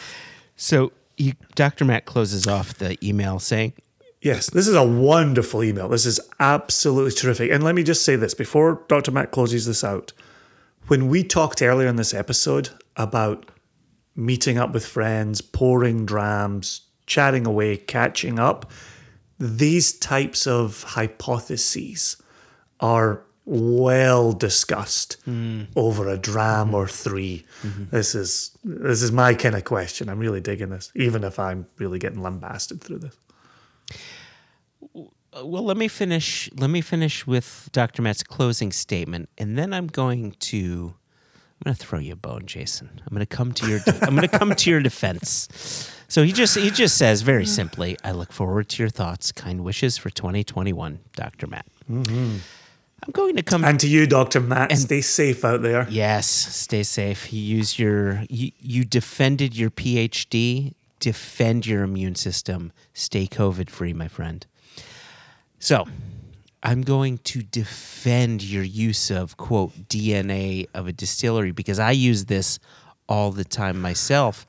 [0.58, 1.86] So you, Dr.
[1.86, 3.74] Matt closes off the email saying,
[4.22, 5.90] Yes, this is a wonderful email.
[5.90, 7.52] This is absolutely terrific.
[7.52, 9.12] And let me just say this before Dr.
[9.12, 10.14] Matt closes this out.
[10.88, 13.50] When we talked earlier in this episode about
[14.16, 18.70] meeting up with friends, pouring drams, chatting away, catching up,
[19.40, 22.22] these types of hypotheses
[22.80, 25.68] are well discussed mm.
[25.76, 27.84] over a dram or 3 mm-hmm.
[27.92, 30.08] This is this is my kind of question.
[30.08, 33.18] I'm really digging this, even if I'm really getting lambasted through this.
[34.94, 36.50] well, let me finish.
[36.56, 38.02] Let me finish with Dr.
[38.02, 40.94] Matt's closing statement, and then I'm going to.
[41.60, 42.90] I'm going to throw you a bone, Jason.
[43.06, 43.80] I'm going to come to your.
[44.02, 45.92] I'm going to come to your defense.
[46.08, 49.64] So he just he just says very simply, "I look forward to your thoughts, kind
[49.64, 51.48] wishes for 2021, Dr.
[51.48, 52.38] Matt." Mm-hmm.
[53.04, 54.40] I'm going to come And to you, Dr.
[54.40, 55.88] Matt, and stay safe out there.
[55.90, 57.34] Yes, stay safe.
[57.34, 60.74] You use your you, you defended your PhD.
[61.00, 62.72] Defend your immune system.
[62.94, 64.46] Stay COVID free, my friend.
[65.58, 65.88] So,
[66.62, 72.26] I'm going to defend your use of quote DNA of a distillery because I use
[72.26, 72.60] this
[73.10, 74.46] all the time myself,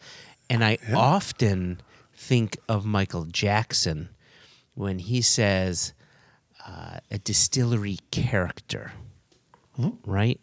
[0.50, 1.80] and I often
[2.14, 4.10] think of Michael Jackson
[4.74, 5.94] when he says
[6.66, 8.92] uh, a distillery character,
[10.06, 10.40] right?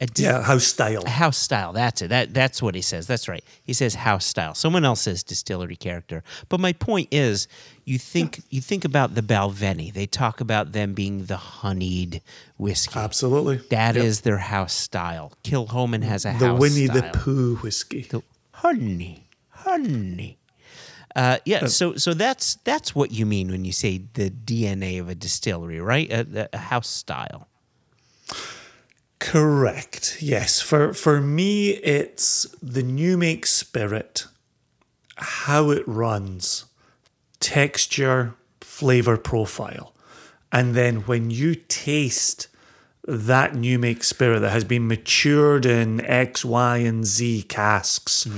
[0.00, 1.04] A dis- Yeah, house style.
[1.06, 1.72] house style.
[1.72, 2.08] That's it.
[2.08, 3.08] That that's what he says.
[3.08, 3.42] That's right.
[3.64, 4.54] He says house style.
[4.54, 6.22] Someone else says distillery character.
[6.48, 7.48] But my point is,
[7.84, 9.92] you think you think about the Balvenie.
[9.92, 12.22] They talk about them being the honeyed
[12.56, 12.96] whiskey.
[12.96, 13.56] Absolutely.
[13.70, 15.32] That is their house style.
[15.42, 17.10] Kilchoman has a the house Winnie the.
[17.12, 18.02] Pooh whiskey.
[18.02, 20.37] The honey, honey.
[21.18, 25.08] Uh, yeah, so so that's that's what you mean when you say the DNA of
[25.08, 26.08] a distillery, right?
[26.12, 27.48] A, a house style.
[29.18, 30.18] Correct.
[30.20, 30.60] Yes.
[30.60, 34.26] For for me, it's the new make spirit,
[35.16, 36.66] how it runs,
[37.40, 39.94] texture, flavor profile,
[40.52, 42.46] and then when you taste
[43.08, 48.28] that new make spirit that has been matured in X, Y, and Z casks,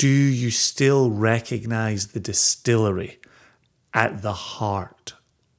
[0.00, 3.18] do you still recognize the distillery
[3.92, 5.12] at the heart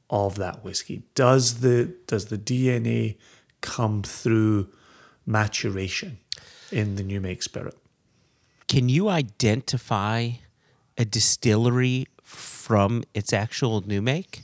[0.09, 1.03] of that whiskey?
[1.13, 3.17] Does the does the DNA
[3.61, 4.67] come through
[5.27, 6.17] maturation
[6.71, 7.77] in the new make spirit?
[8.67, 10.31] Can you identify
[10.97, 14.41] a distillery from its actual new make?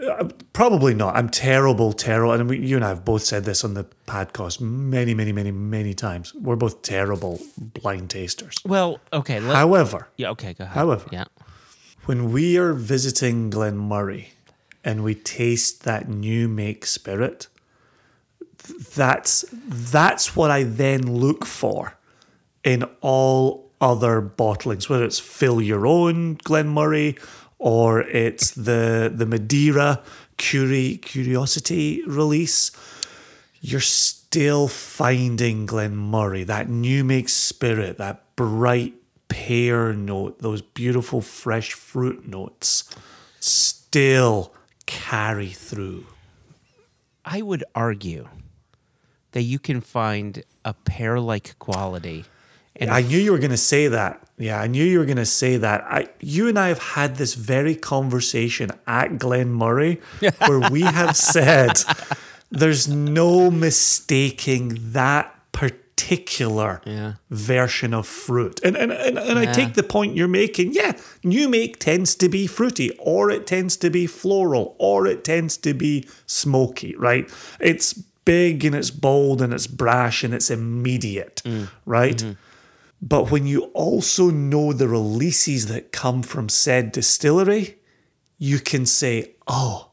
[0.00, 1.16] Uh, probably not.
[1.16, 2.32] I'm terrible, terrible.
[2.32, 5.50] And we, you and I have both said this on the podcast many, many, many,
[5.50, 6.34] many times.
[6.34, 8.56] We're both terrible blind tasters.
[8.64, 9.40] Well, okay.
[9.40, 10.74] Let, However, yeah, okay, go ahead.
[10.74, 11.06] However.
[11.12, 11.24] yeah.
[12.06, 14.28] when we are visiting Glen Moray
[14.82, 17.48] and we taste that new make spirit,
[18.94, 21.96] that's that's what I then look for
[22.64, 27.14] in all other bottlings, whether it's fill your own Glen Moray
[27.60, 30.02] or it's the the Madeira
[30.36, 32.72] Curi- Curiosity release.
[33.60, 38.94] You're still finding Glen Moray, that new make spirit, that bright
[39.28, 42.88] pear note, those beautiful fresh fruit notes,
[43.38, 44.54] still
[44.86, 46.06] carry through.
[47.24, 48.28] I would argue
[49.32, 52.24] that you can find a pear-like quality.
[52.74, 54.26] And I knew you were going to say that.
[54.40, 55.84] Yeah, I knew you were going to say that.
[55.84, 59.98] I, you and I have had this very conversation at Glen Moray
[60.46, 61.72] where we have said
[62.50, 67.12] there's no mistaking that particular Yeah.
[67.30, 68.60] version of fruit.
[68.64, 70.72] And and, and, and I take the point you're making.
[70.72, 75.22] Yeah, new make tends to be fruity, or it tends to be floral, or it
[75.22, 77.30] tends to be smoky, right?
[77.60, 77.92] It's
[78.24, 81.68] big and it's bold and it's brash and it's immediate, mm.
[81.84, 82.16] right?
[82.16, 82.32] Mm-hmm.
[83.02, 87.78] But when you also know the releases that come from said distillery,
[88.38, 89.90] you can say, oh,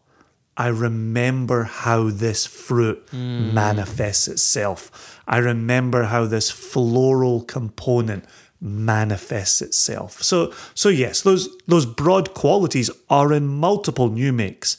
[0.58, 5.22] I remember how this fruit manifests itself.
[5.28, 8.26] I remember how this floral component
[8.60, 10.22] manifests itself.
[10.24, 14.78] So so yes, those those broad qualities are in multiple new makes,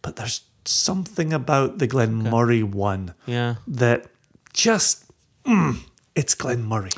[0.00, 3.56] but there's something about the Glen Moray one Yeah.
[3.66, 4.06] that
[4.52, 5.04] just
[5.44, 5.78] mm,
[6.14, 6.90] it's Glen Moray.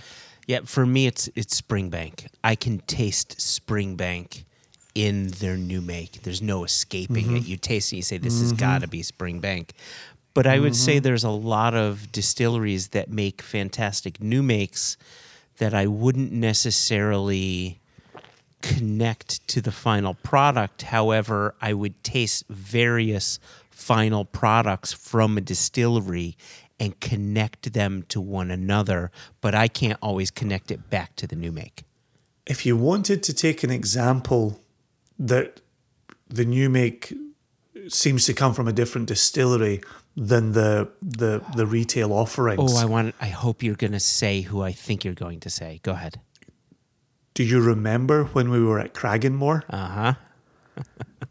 [0.49, 2.27] Yeah, for me it's it's Springbank.
[2.43, 4.45] I can taste Springbank
[4.95, 6.23] in their new make.
[6.23, 7.43] There's no escaping it.
[7.43, 7.51] Mm-hmm.
[7.51, 8.59] You taste it, you say this has mm-hmm.
[8.59, 9.71] got to be Springbank.
[10.33, 11.03] But I would say mm-hmm.
[11.03, 14.97] there's a lot of distilleries that make fantastic new makes
[15.59, 17.81] that I wouldn't necessarily
[18.63, 20.83] connect to the final product.
[20.83, 23.39] However, I would taste various
[23.71, 26.37] final products from a distillery
[26.81, 29.11] and connect them to one another,
[29.41, 31.85] but I can't always connect it back to the new make.
[32.47, 34.61] If you wanted to take an example
[35.19, 35.61] that
[36.29, 37.13] the new make
[37.89, 39.81] seems to come from a different distillery
[40.17, 42.75] than the the the retail offerings.
[42.75, 45.51] Oh, I want I hope you're going to say who I think you're going to
[45.51, 45.81] say.
[45.83, 46.21] Go ahead.
[47.35, 49.63] Do you remember when we were at Cragganmore?
[49.71, 50.15] Uh-huh.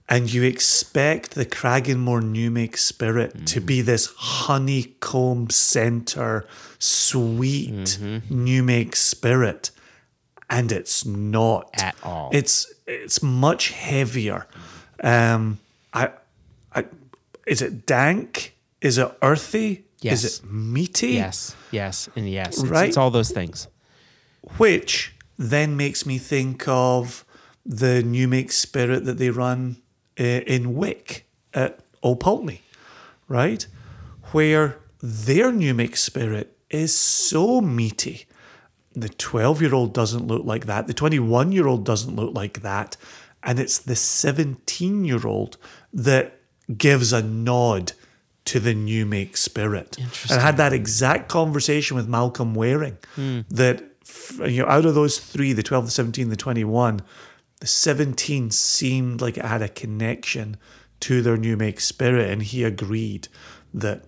[0.10, 6.46] And you expect the Cragganmore New Make Spirit to be this honeycomb center,
[6.80, 9.72] sweet New Make Spirit,
[10.50, 12.30] and it's not At all.
[12.34, 14.48] It's it's much heavier.
[15.04, 15.60] Um,
[15.94, 16.10] I,
[16.74, 16.86] I,
[17.46, 18.56] is it dank?
[18.82, 19.84] Is it earthy?
[20.02, 20.24] Yes.
[20.24, 21.10] Is it meaty?
[21.14, 21.56] Yes.
[21.72, 22.08] Yes.
[22.16, 22.60] And yes.
[22.60, 22.88] It's, Right?
[22.88, 23.68] it's all those things.
[24.58, 27.26] which then makes me think of
[27.68, 29.78] the new make spirit that they run
[30.20, 32.62] uh, in Wick at Old Pulteney,
[33.28, 33.68] right?
[34.32, 38.26] Where their new make spirit is so meaty.
[38.94, 40.88] The 12 year old doesn't look like that.
[40.88, 42.96] The 21 year old doesn't look like that.
[43.44, 45.58] And it's the 17 year old
[45.94, 46.40] that
[46.76, 47.92] gives a nod
[48.46, 49.98] to the new make spirit.
[50.32, 52.98] And I had that exact conversation with Malcolm Waring
[53.50, 53.84] that
[54.46, 57.02] you know out of those three, the 12, the 17, the 21,
[57.60, 60.58] the 17 seemed like it had a connection
[61.00, 63.28] to their new make spirit and he agreed
[63.74, 64.06] that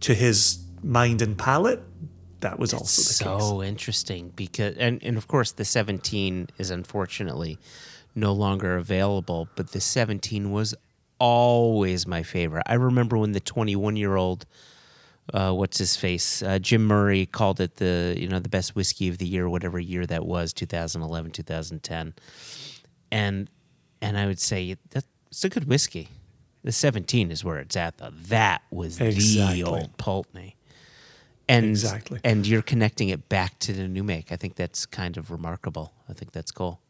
[0.00, 1.82] to his mind and palate
[2.40, 3.48] that was also the case.
[3.48, 7.58] so interesting because and, and of course the 17 is unfortunately
[8.14, 10.74] no longer available but the 17 was
[11.18, 14.44] always my favorite i remember when the 21 year old
[15.32, 19.08] uh, what's his face uh, jim murray called it the you know the best whiskey
[19.08, 22.14] of the year whatever year that was 2011 2010
[23.10, 23.48] and
[24.00, 26.08] and i would say that's a good whiskey
[26.64, 29.62] the 17 is where it's at though that was Exactly.
[29.62, 30.56] the old pulteney
[31.48, 32.20] and Exactly.
[32.24, 34.30] and you're connecting it back to the new make.
[34.30, 35.92] I think that's kind of remarkable.
[36.08, 36.80] I think that's cool.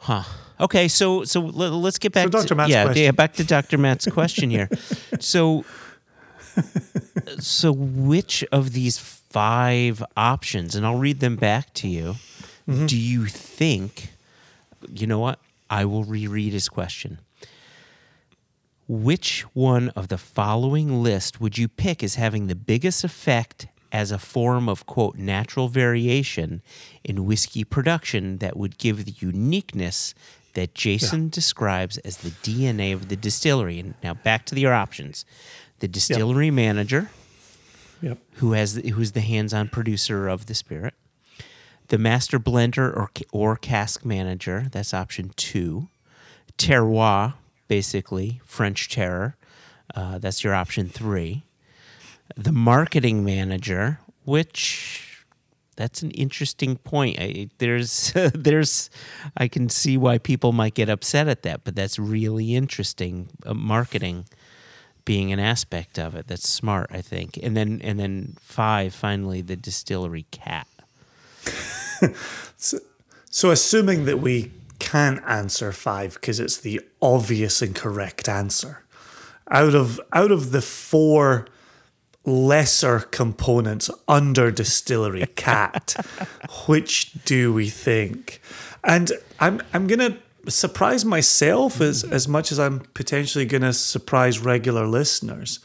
[0.00, 0.22] Huh.
[0.60, 2.48] Okay, so so let, us get back Dr.
[2.48, 3.02] to Matt's yeah, question.
[3.04, 3.78] yeah, back to Dr.
[3.78, 4.68] Matt's question here.
[5.18, 5.64] so
[7.38, 12.16] so which of these five options and I'll read them back to you
[12.66, 12.86] Mm-hmm.
[12.86, 14.08] do you think
[14.92, 15.38] you know what?
[15.70, 17.18] I will reread his question.
[18.86, 24.10] Which one of the following list would you pick as having the biggest effect as
[24.10, 26.60] a form of, quote, natural variation
[27.02, 30.14] in whiskey production that would give the uniqueness
[30.52, 33.78] that Jason describes as the DNA of the distillery?
[33.78, 35.24] And now back to your options
[35.84, 37.10] the distillery manager,
[38.00, 38.18] Yep.
[38.36, 40.94] who has who's the hands-on producer of the spirit,
[41.88, 44.66] the master blender or or cask manager.
[44.72, 45.88] That's option two.
[46.56, 47.34] Terroir,
[47.68, 49.36] basically French terror.
[49.94, 51.42] Uh, that's your option three.
[52.36, 55.24] The marketing manager, which
[55.76, 57.18] that's an interesting point.
[57.18, 58.88] I, there's there's
[59.36, 63.28] I can see why people might get upset at that, but that's really interesting.
[63.44, 64.24] Uh, marketing
[65.04, 66.26] being an aspect of it.
[66.26, 67.38] That's smart, I think.
[67.42, 70.66] And then and then five, finally, the distillery cat.
[73.34, 78.84] So, assuming that we can answer five because it's the obvious and correct answer,
[79.50, 81.48] out of out of the four
[82.24, 85.96] lesser components under distillery cat,
[86.66, 88.40] which do we think?
[88.84, 89.10] And
[89.40, 90.16] I'm I'm gonna
[90.48, 92.12] surprise myself as mm-hmm.
[92.12, 95.60] as much as I'm potentially gonna surprise regular listeners,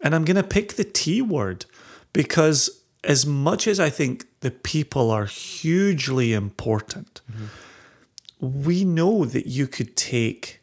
[0.00, 1.66] and I'm gonna pick the T word
[2.12, 8.62] because as much as I think the people are hugely important, mm-hmm.
[8.64, 10.60] we know that you could take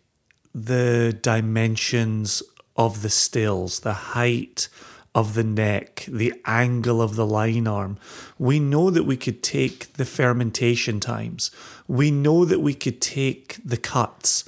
[0.54, 2.44] the dimensions
[2.76, 4.68] of the stills, the height
[5.14, 7.98] of the neck, the angle of the lyne arm.
[8.40, 11.52] We know that we could take the fermentation times.
[11.92, 14.46] We know that we could take the cuts.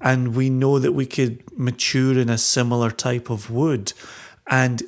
[0.00, 3.92] And we know that we could mature in a similar type of wood.
[4.46, 4.84] And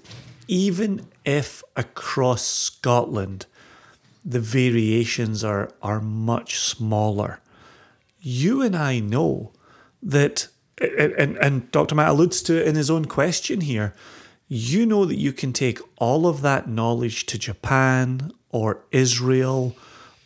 [0.46, 3.46] even if across Scotland
[4.24, 7.40] the variations are, are much smaller,
[8.20, 9.50] you and I know
[10.00, 10.46] that,
[10.80, 11.96] and, and Dr.
[11.96, 13.92] Matt alludes to it in his own question here,
[14.46, 19.76] you know that you can take all of that knowledge to Japan or Israel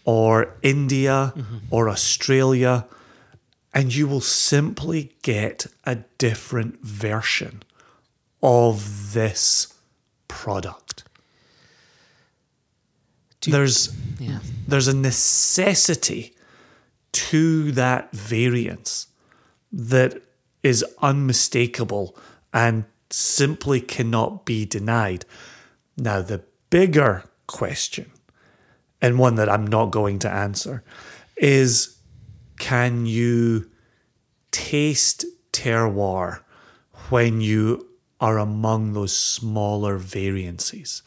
[0.05, 1.59] or India mm-hmm.
[1.71, 2.87] or Australia,
[3.73, 7.63] and you will simply get a different version
[8.43, 9.75] of this
[10.29, 11.05] product.
[13.47, 14.39] there's Yeah.
[14.69, 16.35] there's a necessity
[17.13, 19.09] to that variance
[19.73, 20.23] that
[20.63, 22.17] is unmistakable
[22.53, 25.25] and simply cannot be denied.
[25.97, 28.12] Now, the bigger question,
[29.03, 30.83] and one that I'm not going to answer,
[31.37, 31.99] is
[32.59, 33.69] can you
[34.53, 36.43] taste terroir
[37.11, 37.89] when you
[38.21, 41.03] are among those smaller variances?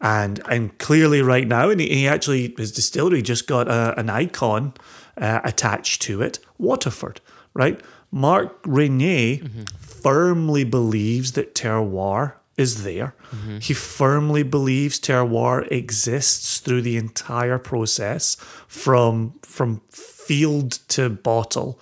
[0.00, 4.74] And and clearly right now, and he, actually his distillery just got a, an icon
[5.16, 7.20] uh, attached to it, Waterford,
[7.54, 7.80] right?
[8.10, 13.14] Mark Reynier firmly believes that terroir is there.
[13.30, 13.58] Mm-hmm.
[13.58, 21.78] He firmly believes terroir exists through the entire process from from field to bottle.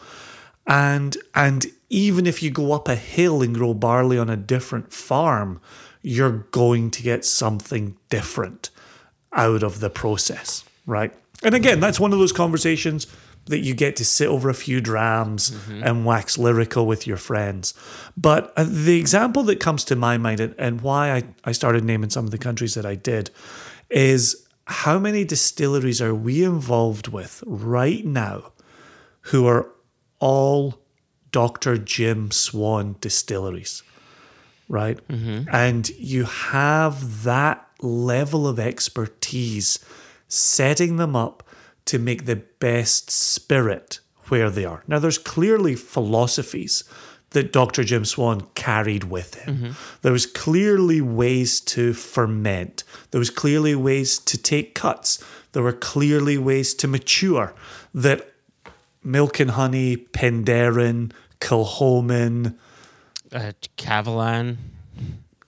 [0.66, 4.92] And and even if you go up a hill and grow barley on a different
[4.92, 5.60] farm,
[6.02, 8.70] you're going to get something different
[9.32, 11.12] out of the process, right?
[11.42, 11.80] And again, mm-hmm.
[11.80, 13.06] that's one of those conversations
[13.46, 15.50] that you get to sit over a few drams
[15.84, 17.74] and wax lyrical with your friends.
[18.16, 21.84] But uh, the example that comes to my mind and, and why I, I started
[21.84, 23.30] naming some of the countries that I did
[23.90, 28.52] is how many distilleries are we involved with right now
[29.22, 29.70] who are
[30.20, 30.80] all
[31.32, 31.76] Dr.
[31.76, 33.82] Jim Swan distilleries,
[34.68, 34.98] right?
[35.52, 39.78] And you have that level of expertise
[40.28, 41.43] setting them up
[41.86, 44.82] to make the best spirit where they are.
[44.88, 46.84] Now, there's clearly philosophies
[47.30, 47.82] that Dr.
[47.84, 49.74] Jim Swan carried with him.
[50.02, 52.84] There was clearly ways to ferment.
[53.10, 55.22] There was clearly ways to take cuts.
[55.52, 57.52] There were clearly ways to mature
[57.92, 58.30] that
[59.02, 62.54] Milk and Honey, Penderyn, Kilchoman,
[63.32, 64.56] Uh, Kavalan.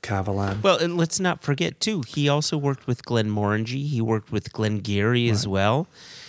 [0.02, 0.60] Kavalan.
[0.62, 2.02] Well, and let's not forget too.
[2.06, 3.86] He also worked with Glenmorangie.
[3.88, 5.86] He worked with Glengarry as well.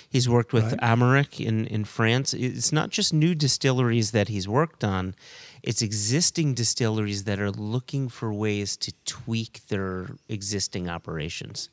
[0.09, 0.81] He's worked with Right.
[0.81, 2.33] Armorik in in France.
[2.33, 5.15] It's not just new distilleries that he's worked on.
[5.63, 11.69] It's existing distilleries that are looking for ways to tweak their existing operations.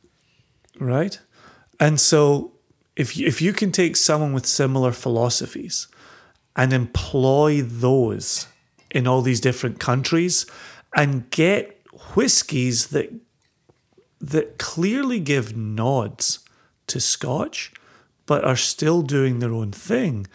[0.80, 1.20] right?
[1.78, 2.52] And so
[2.96, 5.88] if you, if you can take someone with similar philosophies
[6.56, 8.46] and employ those
[8.90, 10.46] in all these different countries
[10.96, 11.80] and get
[12.14, 13.12] whiskies that
[14.20, 16.38] that clearly give nods
[16.86, 17.72] to Scotch
[18.26, 20.26] but are still doing their own thing.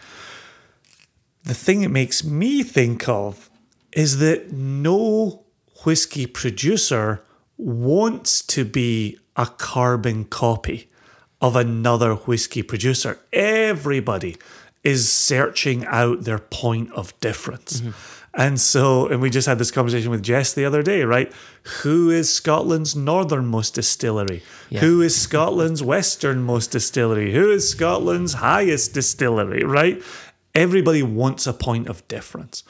[1.44, 3.50] The thing it makes me think of
[3.92, 5.44] is that no
[5.84, 7.22] whiskey producer
[7.56, 10.90] wants to be a carbon copy
[11.40, 13.18] of another whiskey producer.
[13.32, 14.36] Everybody
[14.84, 17.80] is searching out their point of difference.
[17.80, 17.90] Mm-hmm.
[18.34, 21.32] And so, and we just had this conversation with Jess the other day, right?
[21.82, 24.42] Who is Scotland's northernmost distillery?
[24.68, 24.80] Yeah.
[24.80, 27.32] Who is Scotland's westernmost distillery?
[27.32, 30.00] Who is Scotland's highest distillery, right?
[30.54, 32.62] Everybody wants a point of difference.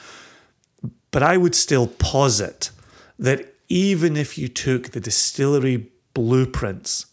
[1.10, 2.70] But I would still posit
[3.18, 7.06] that even if you took the distillery blueprints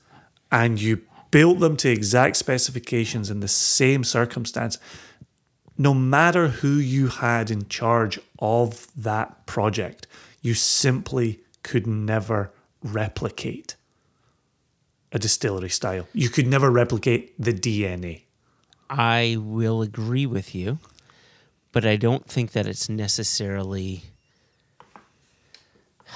[0.51, 1.01] and you
[1.31, 4.77] built them to exact specifications in the same circumstance,
[5.77, 10.07] no matter who you had in charge of that project,
[10.41, 12.51] you simply could never
[12.83, 13.75] replicate
[15.11, 16.07] a distillery style.
[16.13, 18.23] You could never replicate the DNA.
[18.89, 20.79] I will agree with you,
[21.71, 24.03] but I don't think that it's necessarily.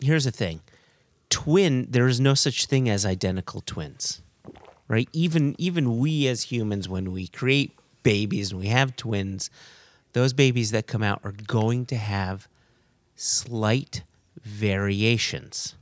[0.00, 0.60] Here's the thing
[1.28, 4.22] twin, there is no such thing as identical twins,
[4.86, 5.08] right?
[5.12, 7.77] Even, even we as humans, when we create
[8.08, 9.50] babies and we have twins,
[10.14, 12.48] those babies that come out are going to have
[13.16, 14.02] slight
[14.42, 15.74] variations.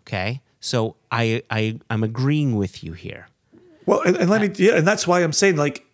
[0.00, 3.28] Okay, so I I I'm agreeing with you here.
[3.86, 5.86] Well, and, and let me, yeah, and that's why I'm saying like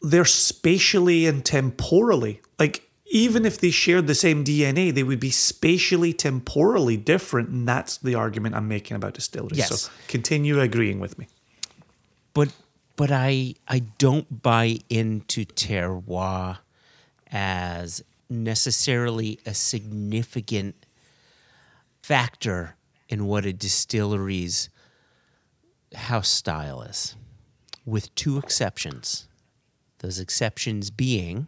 [0.00, 5.30] they're spatially and temporally like even if they shared the same DNA, they would be
[5.30, 9.58] spatially, temporally different, and that's the argument I'm making about distilleries.
[9.58, 9.80] Yes.
[9.82, 11.26] So continue agreeing with me.
[12.32, 12.52] but
[13.00, 16.58] but I I don't buy into terroir
[17.32, 20.74] as necessarily a significant
[22.02, 22.76] factor
[23.08, 24.68] in what a distillery's
[25.94, 27.16] house style is,
[27.86, 29.28] with two exceptions.
[30.00, 31.46] Those exceptions being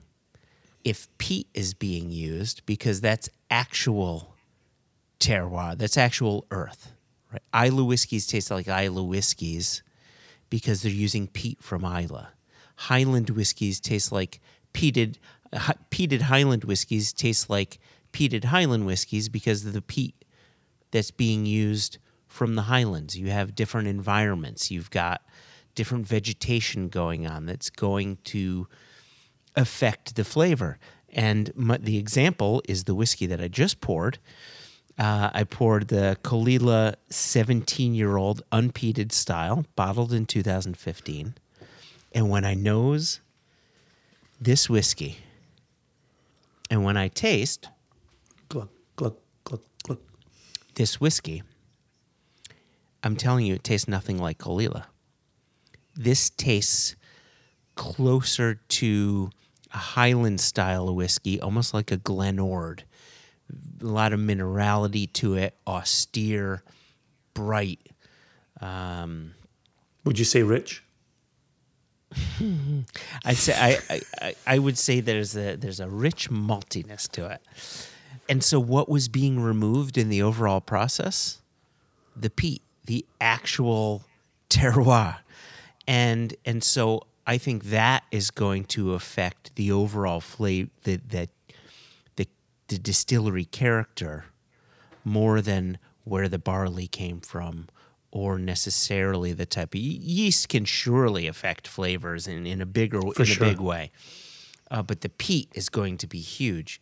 [0.84, 4.34] if peat is being used, because that's actual
[5.20, 6.92] terroir, that's actual earth.
[7.30, 7.42] Right?
[7.66, 9.82] Islay whiskeys taste like Islay whiskeys
[10.52, 12.26] because they're using peat from Islay.
[12.76, 14.38] Highland whiskeys taste like
[14.74, 15.16] peated,
[15.90, 17.78] peated Highland whiskeys taste like
[18.12, 20.14] peated Highland whiskeys because of the peat
[20.90, 21.96] that's being used
[22.28, 23.16] from the Highlands.
[23.16, 24.70] You have different environments.
[24.70, 25.22] You've got
[25.74, 28.68] different vegetation going on that's going to
[29.56, 30.78] affect the flavor.
[31.08, 34.18] And my, the example is the whiskey that I just poured.
[34.98, 41.34] Uh, I poured the Caol Ila 17 year old unpeated style, bottled in 2015.
[42.14, 43.20] And when I nose
[44.40, 45.18] this whiskey,
[46.70, 47.68] and when I taste
[48.48, 49.98] Glug, glug, glug, glug.
[50.74, 51.42] this whiskey,
[53.02, 54.86] I'm telling you, it tastes nothing like Caol Ila.
[55.94, 56.96] This tastes
[57.74, 59.30] closer to
[59.72, 62.84] a Highland style of whiskey, almost like a Glen Ord.
[63.82, 66.62] A lot of minerality to it, austere,
[67.34, 67.80] bright.
[68.60, 69.34] Um,
[70.04, 70.82] Would you say rich?
[73.24, 77.40] I'd say I, I, I- would say there's a there's a rich maltiness to it.
[78.28, 81.40] And so what was being removed in the overall process?
[82.14, 84.02] The peat, the actual
[84.50, 85.18] terroir.
[85.88, 91.28] And and so I think that is going to affect the overall flavor the, the
[92.72, 94.24] the distillery character
[95.04, 97.68] more than where the barley came from
[98.10, 103.24] or necessarily the type of yeast can surely affect flavors in, in a bigger in
[103.24, 103.46] sure.
[103.46, 103.90] a big way.
[104.70, 106.80] Uh, but the peat is going to be huge.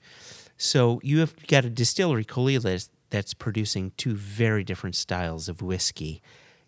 [0.56, 5.48] So you have got a distillery Caol Ila that's- that's producing two very different styles
[5.48, 6.22] of whiskey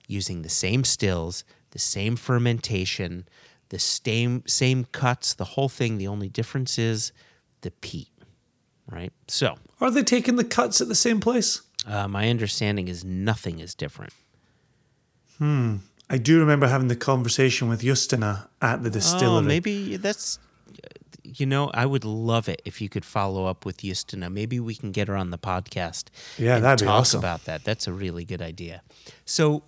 [0.09, 3.28] using the same stills the same fermentation
[3.69, 5.97] the same same cuts the whole thing.
[5.97, 7.12] The only difference is
[7.62, 8.09] the peat
[8.90, 11.62] right so Are they taking the cuts at the same place?
[11.86, 14.12] uh, my understanding is nothing is different.
[15.38, 15.76] Hmm.
[16.09, 19.38] I do remember having the conversation with Justina at the distillery.
[19.38, 20.38] Oh, maybe that's.
[21.24, 24.28] You know, I would love it if you could follow up with Justina.
[24.28, 26.04] Maybe we can get her on the podcast.
[26.36, 27.20] Yeah, and that'd be awesome.
[27.20, 27.64] about that.
[27.64, 28.82] That's a really good idea.
[29.24, 29.62] So,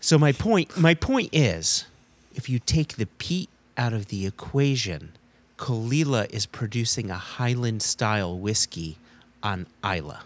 [0.00, 1.86] so my point, my point is,
[2.34, 3.48] if you take the peat
[3.78, 5.12] out of the equation,
[5.56, 8.98] Caol Ila is producing a Highland style whiskey
[9.42, 10.18] on Islay.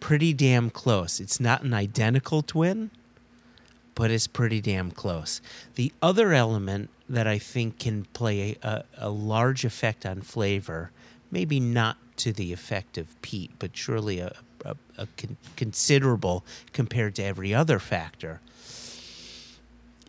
[0.00, 1.20] Pretty damn close.
[1.20, 2.90] It's not an identical twin,
[3.94, 5.40] but it's pretty damn close.
[5.74, 10.90] The other element that I think can play a, a large effect on flavor,
[11.30, 14.34] maybe not to the effect of peat, but surely a,
[14.64, 18.40] a, a con- considerable compared to every other factor.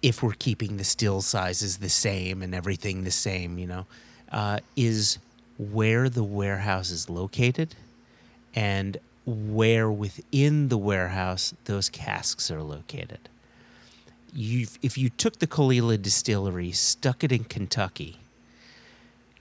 [0.03, 3.85] If we're keeping the still sizes the same and everything the same, you know,
[4.31, 5.17] uh, is
[5.57, 7.73] where the warehouse is located
[8.53, 13.29] and where within the warehouse those casks are located
[14.33, 18.17] you if you took the Caol Ila distillery, stuck it in Kentucky,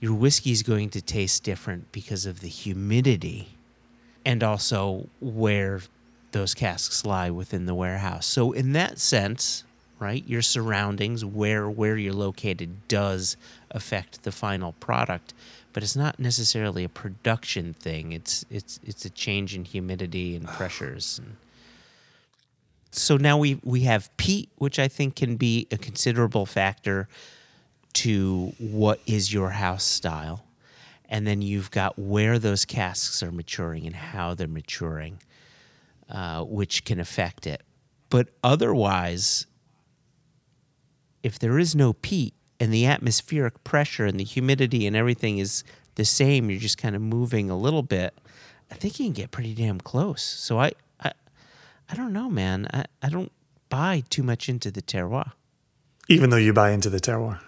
[0.01, 3.48] your whiskey is going to taste different because of the humidity
[4.24, 5.80] and also where
[6.32, 8.26] those casks lie within the warehouse.
[8.26, 9.64] So in that sense,
[10.02, 13.36] right, your surroundings, where where you're located does
[13.70, 15.32] affect the final product,
[15.72, 18.12] but it's not necessarily a production thing.
[18.12, 21.36] It's it's it's a change in humidity and pressures and
[22.92, 27.08] so now we we have peat, which I think can be a considerable factor
[27.94, 30.44] to what is your house style,
[31.08, 35.20] and then you've got where those casks are maturing and how they're maturing,
[36.10, 37.62] uh, which can affect it.
[38.10, 39.46] But otherwise,
[41.22, 45.64] if there is no peat and the atmospheric pressure and the humidity and everything is
[45.96, 48.14] the same, you're just kind of moving a little bit.
[48.70, 50.22] I think you can get pretty damn close.
[50.22, 51.12] So I, I
[51.90, 52.66] I don't know, man.
[52.72, 53.30] I, I don't
[53.68, 55.32] buy too much into the terroir.
[56.08, 57.40] even though you buy into the terroir.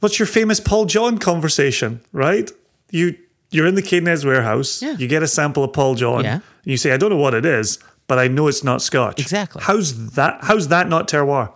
[0.00, 2.50] What's your famous Paul John conversation, right?
[2.90, 3.16] You
[3.50, 4.82] you're in the Cadenhead's warehouse.
[4.82, 4.92] Yeah.
[4.98, 6.22] You get a sample of Paul John.
[6.24, 6.34] Yeah.
[6.34, 9.18] And you say, I don't know what it is, but I know it's not Scotch.
[9.18, 9.62] Exactly.
[9.64, 10.38] How's that?
[10.42, 11.52] How's that not terroir?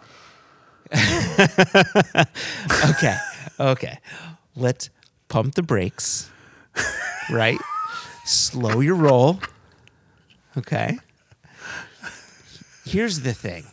[2.90, 3.16] Okay.
[3.58, 3.98] Okay.
[4.56, 4.90] Let's
[5.28, 6.30] pump the brakes.
[7.30, 7.58] Right?
[8.24, 9.40] Slow your roll.
[10.56, 10.98] Okay.
[12.84, 13.64] Here's the thing.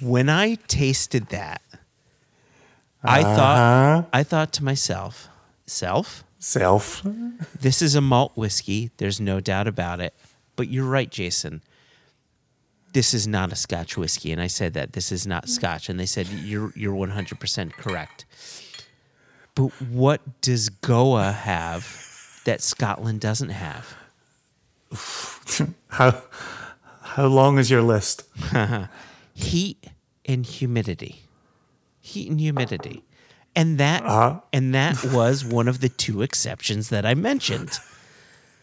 [0.00, 1.62] When I tasted that,
[3.02, 4.08] I thought uh-huh.
[4.12, 5.28] I thought to myself,
[5.66, 7.02] self, Self.
[7.58, 8.90] this is a malt whiskey.
[8.98, 10.14] There's no doubt about it.
[10.56, 11.62] But you're right, Jason.
[12.94, 15.48] This is not a Scotch whiskey, and I said that this is not mm.
[15.48, 18.24] Scotch, and they said you're you're 100 percent correct.
[19.54, 23.96] But what does Goa have that Scotland doesn't have?
[25.88, 26.22] How
[27.02, 28.22] how long is your list?
[29.34, 29.86] Heat
[30.24, 31.22] and humidity.
[32.00, 33.02] Heat and humidity.
[33.56, 34.40] And that uh-huh.
[34.52, 37.78] and that was one of the two exceptions that I mentioned.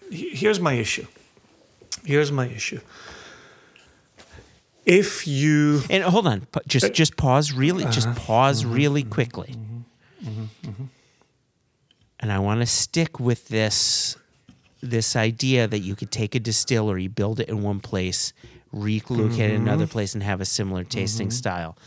[0.10, 1.06] Here's my issue.
[2.06, 2.80] Here's my issue.
[4.86, 8.20] If you And hold on, just just pause really, just uh-huh.
[8.20, 8.74] pause mm-hmm.
[8.74, 9.12] really mm-hmm.
[9.12, 9.56] quickly.
[10.24, 10.84] Mm-hmm.
[12.20, 14.18] And I want to stick with this
[14.82, 18.34] this idea that you could take a distillery, build it in one place,
[18.72, 21.78] relocate it in another place, and have a similar tasting style.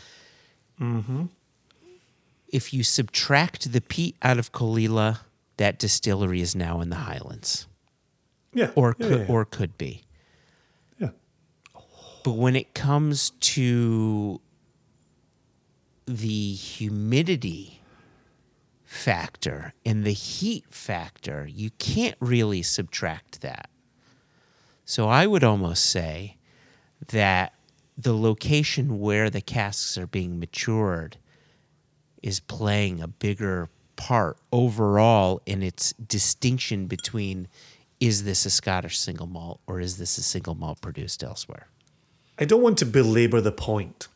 [2.47, 5.21] If you subtract the peat out of Caol Ila,
[5.57, 7.67] that distillery is now in the Highlands,
[8.53, 9.31] yeah, or yeah, could, yeah, yeah.
[9.33, 10.04] or could be.
[12.25, 14.41] But when it comes to
[16.07, 17.81] the humidity
[18.83, 23.69] factor and the heat factor, you can't really subtract that.
[24.85, 26.37] So I would almost say
[27.09, 27.53] that
[27.95, 31.17] the location where the casks are being matured
[32.23, 37.47] is playing a bigger part overall in its distinction between
[37.99, 41.67] is this a Scottish single malt or is this a single malt produced elsewhere?
[42.37, 44.07] I don't want to belabor the point,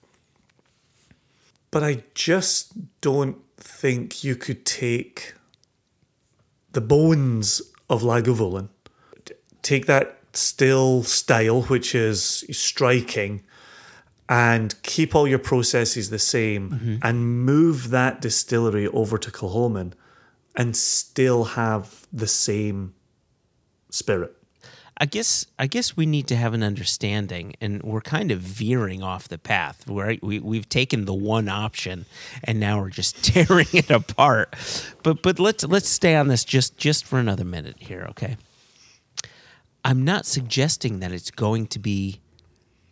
[1.71, 5.33] but I just don't think you could take
[6.71, 8.69] the bones of Lagavulin,
[9.61, 13.43] take that still style, which is striking,
[14.27, 16.95] and keep all your processes the same mm-hmm.
[17.01, 19.93] and move that distillery over to Kilchoman
[20.55, 22.93] and still have the same
[23.89, 24.35] spirit.
[25.01, 29.01] I guess I guess we need to have an understanding, and we're kind of veering
[29.01, 29.85] off the path.
[29.87, 30.21] Right?
[30.21, 32.05] We we've taken the one option,
[32.43, 34.55] and now we're just tearing it apart.
[35.03, 38.35] But but let's let's stay on this just just for another minute here, okay?
[39.85, 42.19] I'm not suggesting that it's going to be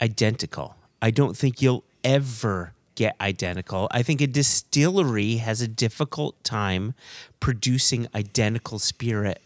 [0.02, 0.76] identical.
[1.02, 3.90] I don't think you'll ever get identical.
[3.92, 6.94] I think a distillery has a difficult time
[7.42, 9.42] producing identical spirit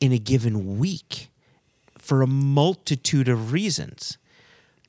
[0.00, 1.28] in a given week
[2.04, 4.18] for a multitude of reasons.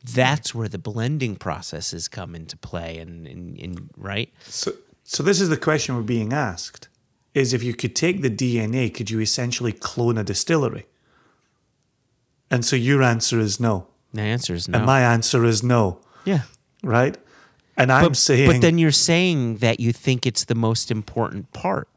[0.03, 4.31] That's where the blending processes come into play, and, and, and right.
[4.43, 4.73] So,
[5.03, 6.89] so this is the question we're being asked:
[7.33, 10.85] is if you could take the DNA, could you essentially clone a distillery?
[12.51, 14.77] And so your answer is no, The answer is no.
[14.77, 16.41] and my answer is no, yeah,
[16.83, 17.17] right?
[17.77, 21.51] And I'm but, saying but then you're saying that you think it's the most important
[21.53, 21.87] part.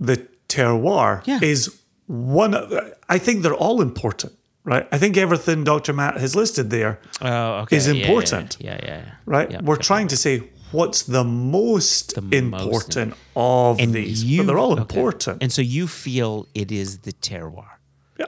[0.00, 1.38] the terroir Yeah.
[1.42, 2.54] is one.
[2.54, 2.72] Of,
[3.08, 4.32] I think they're all important,
[4.66, 4.86] right?
[4.92, 5.92] I think everything Dr.
[5.94, 7.76] Matt has listed there Oh, okay.
[7.76, 8.58] is important.
[8.60, 9.10] Yeah, yeah, yeah.
[9.24, 9.50] right?
[9.50, 9.84] Yeah, We're definitely.
[9.84, 10.34] trying to say
[10.72, 14.82] what's the most The most important of And these, you- but they're all okay.
[14.82, 15.42] important.
[15.42, 17.70] And so you feel it is the terroir.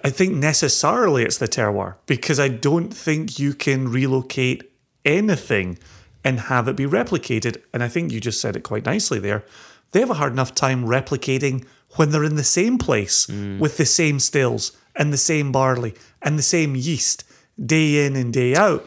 [0.04, 4.60] I think necessarily it's the terroir because I don't think you can relocate
[5.04, 5.78] anything
[6.24, 7.56] and have it be replicated.
[7.72, 9.44] And I think you just said it quite nicely there.
[9.92, 11.64] They have a hard enough time replicating
[11.96, 13.58] when they're in the same place mm.
[13.58, 17.24] with the same stills and the same barley and the same yeast
[17.64, 18.84] day in and day out.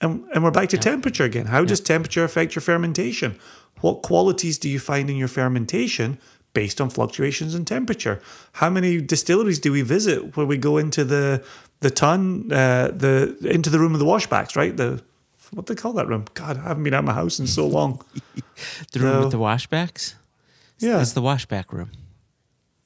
[0.00, 1.46] And, and we're back to temperature again.
[1.46, 3.38] How does temperature affect your fermentation?
[3.80, 6.18] What qualities do you find in your fermentation
[6.52, 8.20] based on fluctuations in temperature?
[8.52, 11.44] How many distilleries do we visit where we go into the
[11.80, 14.74] the ton, uh, the into the room of the washbacks, right?
[14.76, 15.02] The
[15.50, 16.24] what they call that room?
[16.34, 18.00] God, I haven't been out of my house in so long.
[18.92, 19.20] The room No.
[19.20, 20.14] with the washbacks?
[20.78, 21.90] Yeah, It's the washback room.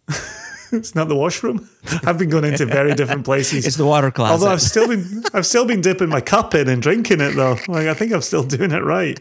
[0.73, 1.69] it's not the washroom.
[2.05, 3.67] I've been going into very different places.
[3.67, 4.33] It's the water closet.
[4.33, 7.57] Although I've still been, I've still been dipping my cup in and drinking it though.
[7.69, 9.19] Like I think I'm still doing it right.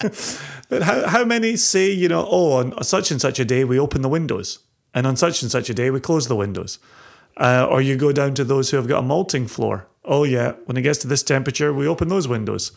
[0.68, 2.26] but how how many say you know?
[2.28, 4.58] Oh, on such and such a day we open the windows,
[4.94, 6.78] and on such and such a day we close the windows.
[7.36, 9.86] Uh, or you go down to those who have got a malting floor.
[10.04, 12.72] Oh yeah, when it gets to this temperature, we open those windows,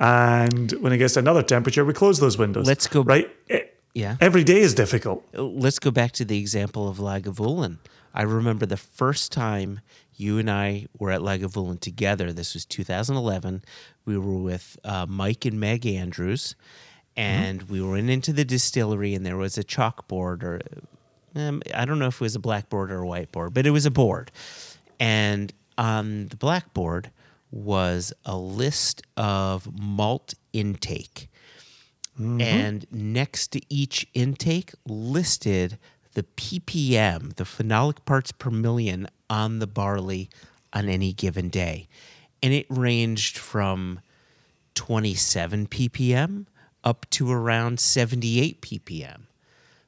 [0.00, 2.66] and when it gets to another temperature, we close those windows.
[2.66, 3.30] Let's go- right.
[3.50, 3.60] E-
[3.94, 4.16] Yeah.
[4.20, 5.24] Every day is difficult.
[5.34, 7.78] Let's go back to the example of Lagavulin.
[8.14, 9.80] I remember the first time
[10.14, 12.32] you and I were at Lagavulin together.
[12.32, 13.64] This was 2011.
[14.04, 16.54] We were with uh, Mike and Meg Andrews,
[17.16, 20.60] and we went into the distillery, and there was a chalkboard, or
[21.34, 23.86] um, I don't know if it was a blackboard or a whiteboard, but it was
[23.86, 24.30] a board.
[25.00, 27.10] And on the blackboard
[27.50, 31.28] was a list of malt intake.
[32.20, 32.40] Mm-hmm.
[32.40, 35.78] And next to each intake listed
[36.14, 40.28] the ppm, the phenolic parts per million on the barley
[40.72, 41.88] on any given day.
[42.42, 44.00] And it ranged from
[44.74, 46.46] 27 ppm
[46.84, 49.22] up to around 78 ppm.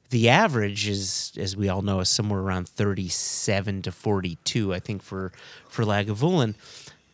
[0.09, 5.01] The average is, as we all know, is somewhere around 37 to 42, I think,
[5.01, 5.31] for,
[5.67, 6.55] for Lagavulin.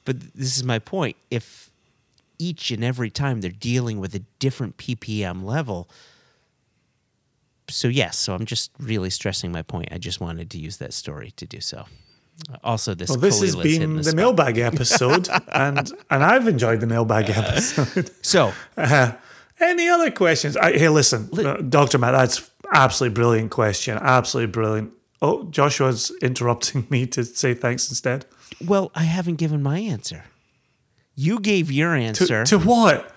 [0.05, 1.15] But this is my point.
[1.29, 1.70] If
[2.41, 5.89] each and every time they're dealing with a different ppm level,
[7.69, 9.89] so yes, so I'm just really stressing my point.
[9.91, 11.85] I just wanted to use that story to do so.
[12.63, 14.15] Also, this Well, this has Clynelish hitting been the spot.
[14.15, 18.09] mailbag episode, and and I've enjoyed the mailbag episode.
[18.21, 19.11] So Uh,
[19.59, 20.57] any other questions?
[20.57, 23.97] I, hey, listen, uh, Doctor Matt, that's absolutely brilliant question.
[24.01, 24.91] Absolutely brilliant.
[25.21, 28.25] Oh, Joshua's interrupting me to say thanks instead.
[28.65, 30.23] Well, I haven't given my answer.
[31.15, 32.43] You gave your answer.
[32.45, 33.11] to what?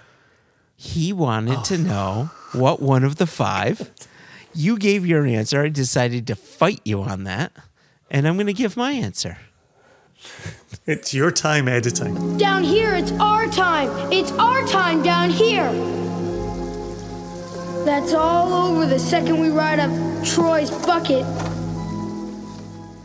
[0.77, 1.79] he wanted to oh.
[1.79, 3.91] know what one of the five.
[4.55, 5.63] You gave your answer.
[5.63, 7.53] I decided to fight you on that.
[8.11, 9.39] And I'm going to give my answer.
[10.87, 12.37] It's your time editing.
[12.37, 14.13] Down here, it's our time.
[14.13, 15.73] It's our time down here.
[17.87, 19.91] That's all over the second we ride up
[20.23, 21.25] Troy's bucket.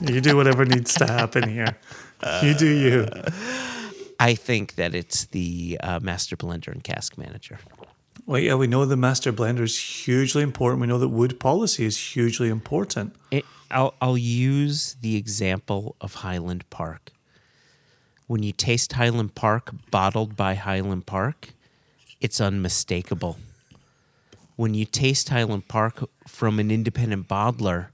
[0.02, 1.78] You do whatever needs to happen here.
[2.44, 3.08] You do you.
[4.20, 7.60] I think that it's the uh, master blender and cask manager.
[8.26, 10.82] Well, yeah, we know the master blender is hugely important.
[10.82, 13.16] We know that wood policy is hugely important.
[13.32, 17.14] It, I'll, I'll use the example of Highland Park.
[18.28, 21.50] When you taste Highland Park bottled by Highland Park,
[22.20, 23.38] it's unmistakable.
[24.58, 27.88] When you taste Highland Park from an independent bottler,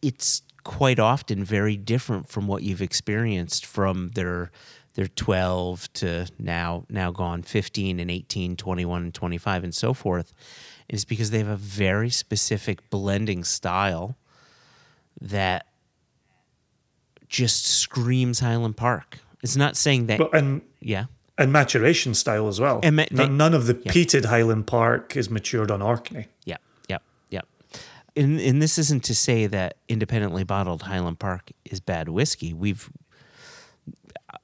[0.00, 4.50] it's quite often very different from what you've experienced from their
[4.94, 10.32] their 12 to now now gone 15 and 18 21 and 25 and so forth
[10.88, 14.16] is because they have a very specific blending style
[15.20, 15.66] that
[17.28, 19.18] just screams Highland Park.
[19.42, 21.06] It's not saying that But and yeah.
[21.36, 22.80] and maturation style as well.
[22.82, 23.92] And ma- they- none of the yeah.
[23.92, 26.26] peated Highland Park is matured on Orkney.
[26.44, 26.58] Yeah.
[28.16, 32.52] And and this isn't to say that independently bottled Highland Park is bad whiskey.
[32.52, 32.90] We've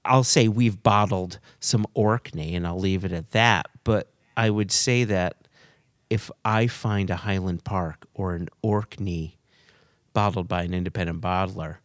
[0.04, 4.72] I'll say we've bottled some Orkney and I'll leave it at that, but I would
[4.72, 5.36] say that
[6.08, 9.38] if I find a Highland Park or an Orkney
[10.12, 11.76] bottled by an independent bottler,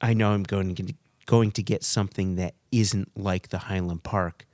[0.00, 0.94] I know I'm going to
[1.26, 4.46] going to get something that isn't like the Highland Park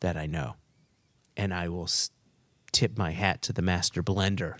[0.00, 0.54] that I know.
[1.36, 1.88] And I will
[2.70, 4.56] tip my hat to the master blender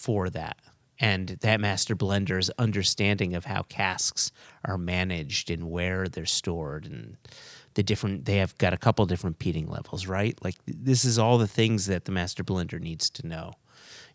[0.00, 0.56] for that.
[0.98, 4.32] And that master blender's understanding of how casks
[4.64, 7.16] are managed and where they're stored and
[7.74, 10.38] the different they have got a couple different peating levels, right?
[10.42, 13.52] Like this is all the things that the master blender needs to know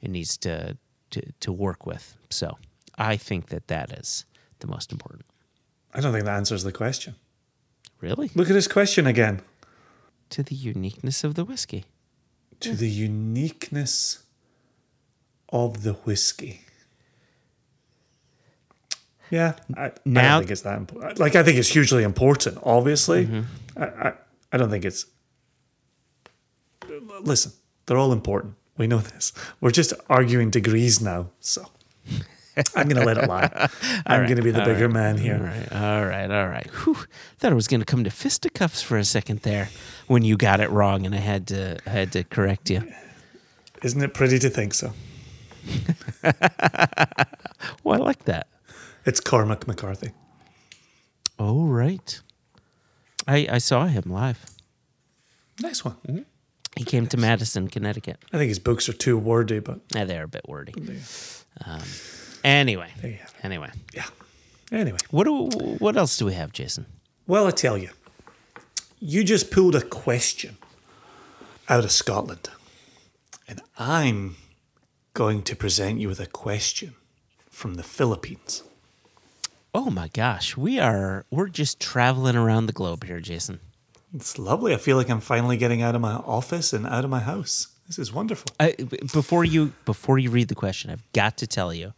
[0.02, 0.78] and needs to
[1.12, 2.18] to, to work with.
[2.30, 2.57] So
[2.98, 4.26] I think that that is
[4.60, 5.26] the most important.
[5.94, 7.16] I don't think that answers the question.
[8.02, 8.30] Really?
[8.36, 9.41] Look at his question again.
[10.32, 11.86] To the uniqueness of the whiskey.
[12.60, 14.25] To the uniqueness
[15.50, 16.62] of the whiskey.
[19.32, 21.20] Yeah, I, I Now- don't think it's that important.
[21.20, 22.58] Like, I think it's hugely important.
[22.64, 23.82] Obviously, Mm-hmm.
[23.82, 24.14] I, I,
[24.54, 25.06] I don't think it's.
[27.22, 27.52] Listen,
[27.86, 28.56] they're all important.
[28.78, 29.34] We know this.
[29.62, 31.66] We're just arguing degrees now, so
[32.76, 33.70] I'm going to let it lie.
[34.06, 35.36] I'm going to be the bigger man here.
[35.36, 36.68] All right, all right, all right.
[36.84, 36.98] Whew.
[37.40, 39.70] Thought I was going to come to fisticuffs for a second there
[40.08, 42.84] when you got it wrong, and I had to I had to correct you.
[43.84, 44.94] Isn't it pretty to think so?
[47.84, 48.48] Well, I like that.
[49.06, 50.12] It's Cormac McCarthy.
[51.40, 52.20] Oh, right.
[53.28, 54.44] I I saw him live.
[55.62, 56.26] Nice one.
[56.76, 58.18] He came to Madison, Connecticut.
[58.34, 60.74] I think his books are too wordy, but Yeah, they're a bit wordy.
[61.66, 61.82] Um,
[62.44, 63.46] anyway, There you have it.
[63.46, 64.06] anyway, yeah.
[64.72, 65.46] Anyway, what do
[65.80, 66.86] what else do we have, Jason?
[67.28, 67.90] well, I tell you,
[69.00, 70.58] you just pulled a question
[71.70, 72.50] out of Scotland,
[73.48, 74.36] and I'm
[75.16, 76.94] going to present you with a question
[77.50, 78.64] from the Philippines.
[79.74, 83.60] Oh my gosh, we are we're just traveling around the globe here, Jason.
[84.14, 84.74] It's lovely.
[84.74, 87.70] I feel like I'm finally getting out of my office and out of my house.
[87.88, 88.48] This is wonderful.
[88.60, 88.76] I,
[89.12, 91.94] before you before you read the question, I've got to tell you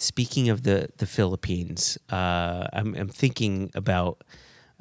[0.00, 4.22] Speaking of the the Philippines, uh, I'm, I'm thinking about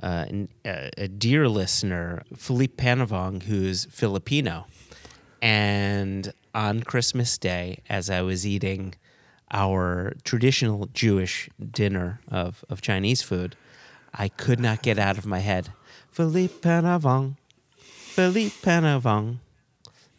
[0.02, 4.68] uh, an, a dear listener, Philippe Panavong, who's Filipino,
[5.42, 8.96] and on Christmas Day, as I was eating
[9.52, 13.56] our traditional Jewish dinner of, of Chinese food,
[14.12, 15.70] I could not get out of my head.
[16.10, 17.36] Philippe Panavong,
[17.78, 19.38] Philippe Panavong.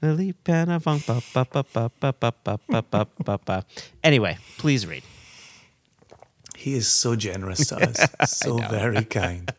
[0.01, 1.05] Philippe Panavong.
[1.05, 3.65] Ba, ba, ba, ba, ba, ba, ba, ba, ba, ba, ba.
[4.05, 5.02] Anyway, please read.
[6.56, 9.52] He is so generous to us, so very kind.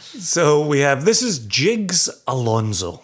[0.00, 3.02] So we have this is Jigs Alonso,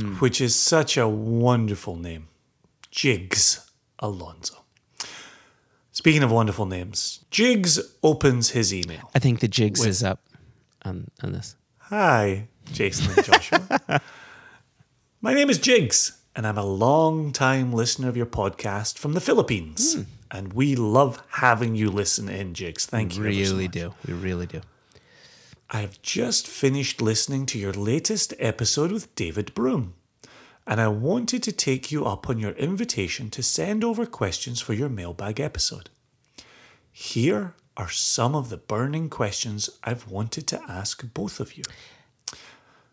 [0.00, 0.14] Hmm.
[0.14, 2.28] which is such a wonderful name.
[2.90, 4.64] Jigs Alonso.
[5.92, 9.10] Speaking of wonderful names, Jigs opens his email.
[9.14, 10.20] I think the jigs is up
[10.84, 11.54] on, on this.
[11.78, 14.00] Hi, Jason and Joshua.
[15.20, 19.20] My name is Jigs, and I'm a long time listener of your podcast from the
[19.20, 19.94] Philippines.
[19.94, 20.02] Hmm.
[20.30, 22.86] And we love having you listen in, Jigs.
[22.86, 23.22] Thank you.
[23.22, 23.72] ever so really much.
[23.72, 23.94] do.
[24.06, 24.60] We really do.
[25.74, 29.94] I have just finished listening to your latest episode with David Broom,
[30.68, 34.72] and I wanted to take you up on your invitation to send over questions for
[34.72, 35.90] your mailbag episode.
[36.92, 41.64] Here are some of the burning questions I've wanted to ask both of you.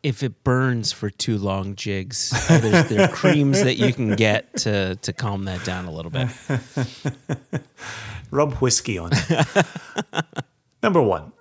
[0.02, 4.58] If it burns for too long, jigs, there's, there are creams that you can get
[4.58, 6.30] to, to calm that down a little bit.
[8.32, 9.68] Rub whiskey on it.
[10.82, 11.32] Number one,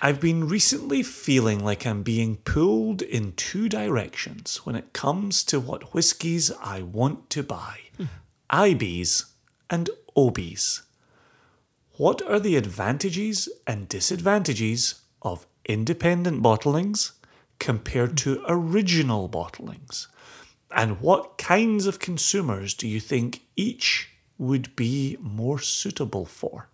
[0.00, 5.58] I've been recently feeling like I'm being pulled in two directions when it comes to
[5.58, 8.04] what whiskies I want to buy hmm.
[8.48, 9.24] IBs
[9.68, 10.82] and OBs.
[11.96, 17.12] What are the advantages and disadvantages of independent bottlings
[17.58, 18.44] compared to hmm.
[18.46, 20.06] original bottlings?
[20.70, 26.68] And what kinds of consumers do you think each would be more suitable for?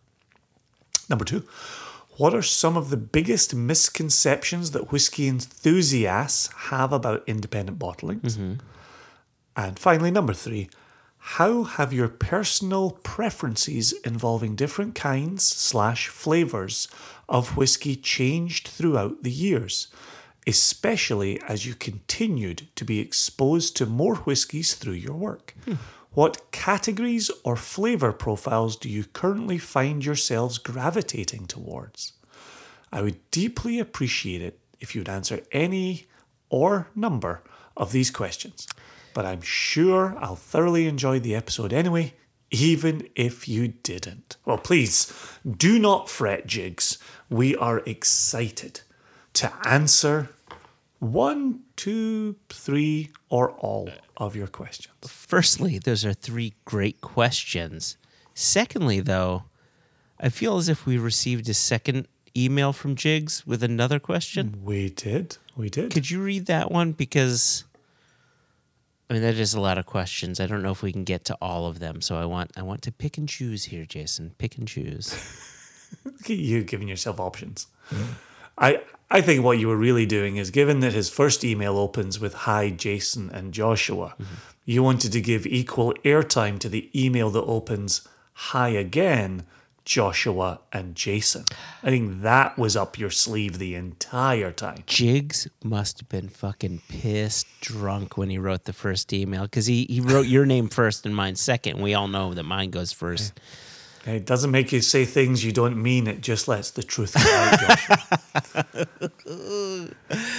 [1.09, 1.49] Number two,
[2.17, 8.37] what are some of the biggest misconceptions that whiskey enthusiasts have about independent bottlings?
[8.37, 8.55] Mm-hmm.
[9.57, 10.69] And finally, number three,
[11.19, 16.87] how have your personal preferences involving different kinds slash flavors
[17.29, 19.89] of whiskey changed throughout the years,
[20.47, 25.55] especially as you continued to be exposed to more whiskies through your work?
[25.65, 25.75] Hmm.
[26.15, 32.13] What categories or flavor profiles do you currently find yourselves gravitating towards?
[32.93, 36.07] I would deeply appreciate it if you'd answer any
[36.51, 37.43] or number
[37.77, 38.69] of these questions.
[39.13, 42.15] But I'm sure I'll thoroughly enjoy the episode anyway,
[42.53, 44.37] even if you didn't.
[44.45, 45.13] Well, please
[45.45, 46.97] do not fret, Jigs.
[47.29, 48.83] We are excited
[49.33, 50.29] to answer
[51.01, 54.95] one, two, three, or all of your questions.
[55.07, 57.97] Firstly, those are three great questions.
[58.35, 59.45] Secondly, though,
[60.19, 64.61] I feel as if we received a second email from Jigs with another question.
[64.63, 65.39] We did.
[65.57, 65.93] We did.
[65.93, 66.93] Could you read that one?
[66.93, 67.65] Because
[69.09, 70.41] I mean that is a lot of questions.
[70.41, 72.01] I don't know if we can get to all of them.
[72.01, 74.33] So I want I want to pick and choose here, Jason.
[74.39, 75.15] Pick and choose.
[76.05, 77.67] Look at you giving yourself options.
[77.91, 78.13] Mm-hmm.
[78.59, 82.19] I I think what you were really doing is given that his first email opens
[82.19, 84.35] with hi Jason and Joshua, mm-hmm.
[84.65, 89.45] you wanted to give equal airtime to the email that opens hi again
[89.85, 91.45] Joshua and Jason.
[91.83, 94.83] I think that was up your sleeve the entire time.
[94.87, 99.85] Jigs must have been fucking pissed drunk when he wrote the first email because he,
[99.89, 101.81] he wrote your name first and mine second.
[101.81, 103.39] We all know that mine goes first.
[104.07, 106.07] It doesn't make you say things you don't mean.
[106.07, 107.61] It just lets the truth out.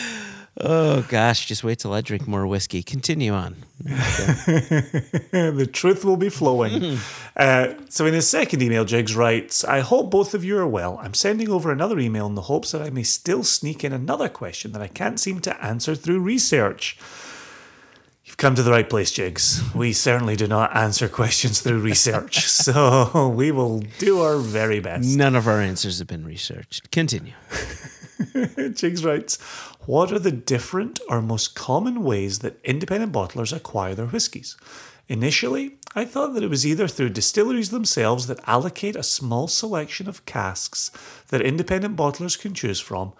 [0.57, 2.81] Oh gosh, just wait till I drink more whiskey.
[2.81, 3.57] Continue on.
[3.83, 6.97] the truth will be flowing.
[7.35, 10.97] uh, so, in his second email, Jigs writes I hope both of you are well.
[11.01, 14.29] I'm sending over another email in the hopes that I may still sneak in another
[14.29, 16.97] question that I can't seem to answer through research.
[18.35, 19.63] You've come to the right place, Jigs.
[19.73, 25.15] We certainly do not answer questions through research, so we will do our very best.
[25.15, 26.91] None of our answers have been researched.
[26.91, 27.31] Continue.
[28.73, 29.41] Jigs writes,
[29.85, 34.57] What are the different or most common ways that independent bottlers acquire their whiskies?
[35.07, 40.09] Initially, I thought that it was either through distilleries themselves that allocate a small selection
[40.09, 40.91] of casks
[41.29, 43.13] that independent bottlers can choose from,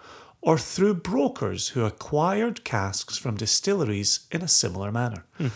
[0.46, 5.24] or through brokers who acquired casks from distilleries in a similar manner.
[5.38, 5.48] Hmm.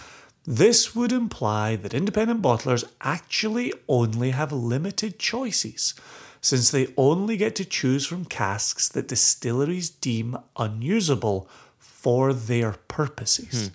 [0.45, 5.95] This would imply that independent bottlers actually only have limited choices,
[6.41, 11.49] since they only get to choose from casks that distilleries deem unusable
[11.79, 13.69] for their purposes.
[13.69, 13.75] Hmm.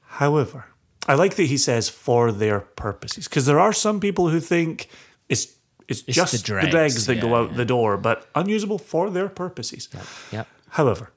[0.00, 0.64] However,
[1.06, 4.88] I like that he says for their purposes, because there are some people who think
[5.88, 8.78] It's it's, just the the dregs, dregs, that go yeah, out the door, but unusable
[8.78, 9.88] for their purposes.
[10.32, 10.48] Yep.
[10.70, 11.10] However,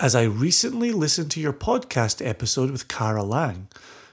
[0.00, 3.68] as I recently listened to your podcast episode with Cara Laing,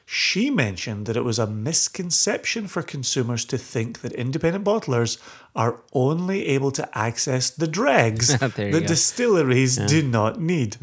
[0.06, 5.18] she mentioned that it was a misconception for consumers to think that independent bottlers
[5.56, 8.80] are only able to access the dregs that go.
[8.80, 10.78] distilleries do not need.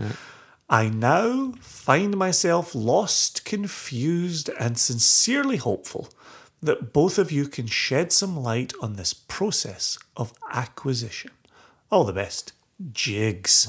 [0.68, 6.08] I now find myself lost, confused, and sincerely hopeful
[6.62, 11.30] that both of you can shed some light on this process of acquisition.
[11.90, 12.52] All the best,
[12.92, 13.68] Jigs.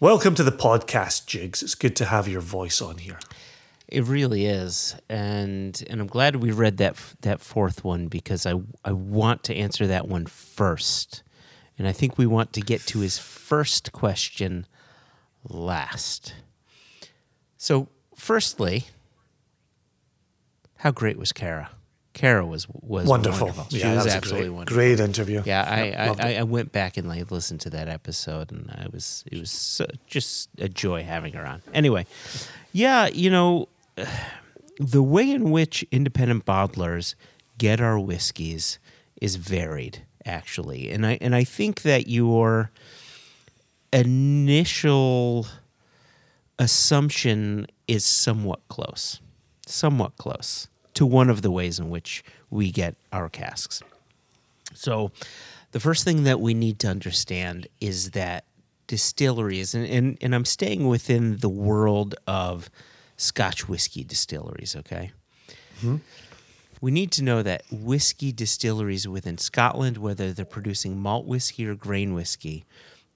[0.00, 1.62] Welcome to the podcast, Jigs.
[1.62, 3.18] It's good to have your voice on here.
[3.86, 8.54] It really is, and and I'm glad we read that that fourth one because I
[8.84, 11.24] I want to answer that one first,
[11.76, 14.66] and I think we want to get to his first question
[15.48, 16.34] last.
[17.56, 18.86] So, firstly,
[20.76, 21.70] how great was Cara?
[22.20, 23.50] Cara was was Wonderful.
[23.70, 24.76] She Yeah, was was absolutely a great, wonderful.
[24.76, 25.42] great interview.
[25.46, 26.34] Yeah, I, loved I.
[26.34, 29.50] I, I went back and like listened to that episode, and I was it was
[29.50, 31.62] so, just a joy having her on.
[31.72, 32.04] Anyway,
[32.72, 33.68] yeah, you know,
[34.78, 37.14] the way in which independent bottlers
[37.56, 38.78] get our whiskeys
[39.22, 42.70] is varied, actually, and I and I think that your
[43.94, 45.46] initial
[46.58, 49.20] assumption is somewhat close,
[49.66, 50.68] somewhat close
[51.00, 53.82] to one of the ways in which we get our casks.
[54.74, 55.12] So,
[55.72, 58.44] the first thing that we need to understand is that
[58.86, 62.68] distilleries, and, and, and I'm staying within the world of
[63.16, 65.12] Scotch whiskey distilleries, okay?
[65.78, 65.96] Mm-hmm.
[66.82, 71.74] We need to know that whiskey distilleries within Scotland, whether they're producing malt whiskey or
[71.74, 72.66] grain whiskey,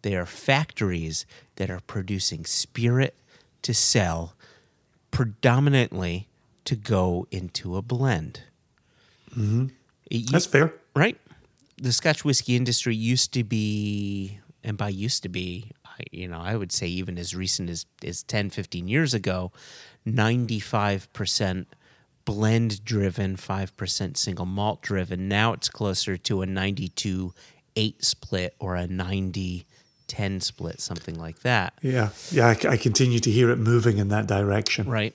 [0.01, 3.15] they are factories that are producing spirit
[3.61, 4.33] to sell
[5.11, 6.29] predominantly
[6.65, 8.41] to go into a blend.
[9.31, 9.67] Mm-hmm.
[10.11, 10.73] U- That's fair.
[10.97, 11.19] right?
[11.77, 16.41] The Scotch whiskey industry used to be, and by used to be, I, you know,
[16.41, 19.51] I would say even as recent as, as 10, 15 years ago,
[20.07, 21.67] 95%
[22.25, 25.29] blend driven, 5% single malt driven.
[25.29, 27.33] Now it's closer to a 92
[27.77, 29.67] 8 split or a 90
[30.07, 31.73] 10 split, something like that.
[31.83, 32.47] Yeah, yeah.
[32.49, 34.89] I, I continue to hear it moving in that direction.
[34.89, 35.15] Right.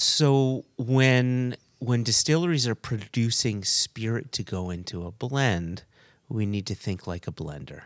[0.00, 5.82] So when when distilleries are producing spirit to go into a blend,
[6.26, 7.82] we need to think like a blender.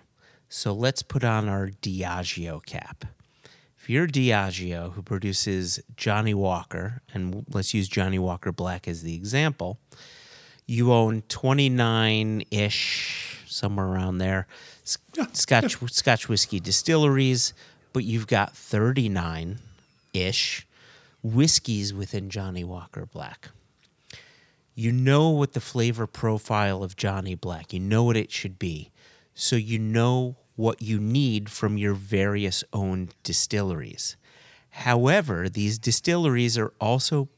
[0.49, 3.05] So let's put on our Diageo cap.
[3.79, 9.15] If you're Diageo who produces Johnnie Walker, and let's use Johnnie Walker Black as the
[9.15, 9.79] example,
[10.67, 14.47] you own 29 ish, somewhere around there,
[14.85, 17.55] Scotch, Scotch whiskey distilleries,
[17.93, 19.59] but you've got 39
[20.13, 20.67] ish
[21.25, 23.49] whiskeys within Johnnie Walker Black.
[24.75, 28.91] You know what the flavor profile of Johnnie Black, you know what it should be.
[29.35, 34.17] So you know what you need from your various owned distilleries.
[34.71, 37.29] However, these distilleries are also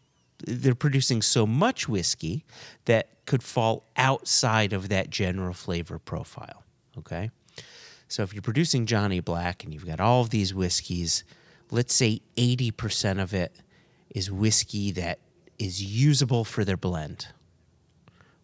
[0.46, 2.44] they're producing so much whiskey
[2.84, 6.62] that could fall outside of that general flavor profile.
[6.98, 7.30] Okay?
[8.08, 11.24] So if you're producing Johnnie Black and you've got all of these whiskeys,
[11.70, 13.56] let's say 80% of it
[14.10, 15.18] is whiskey that
[15.58, 17.28] is usable for their blend.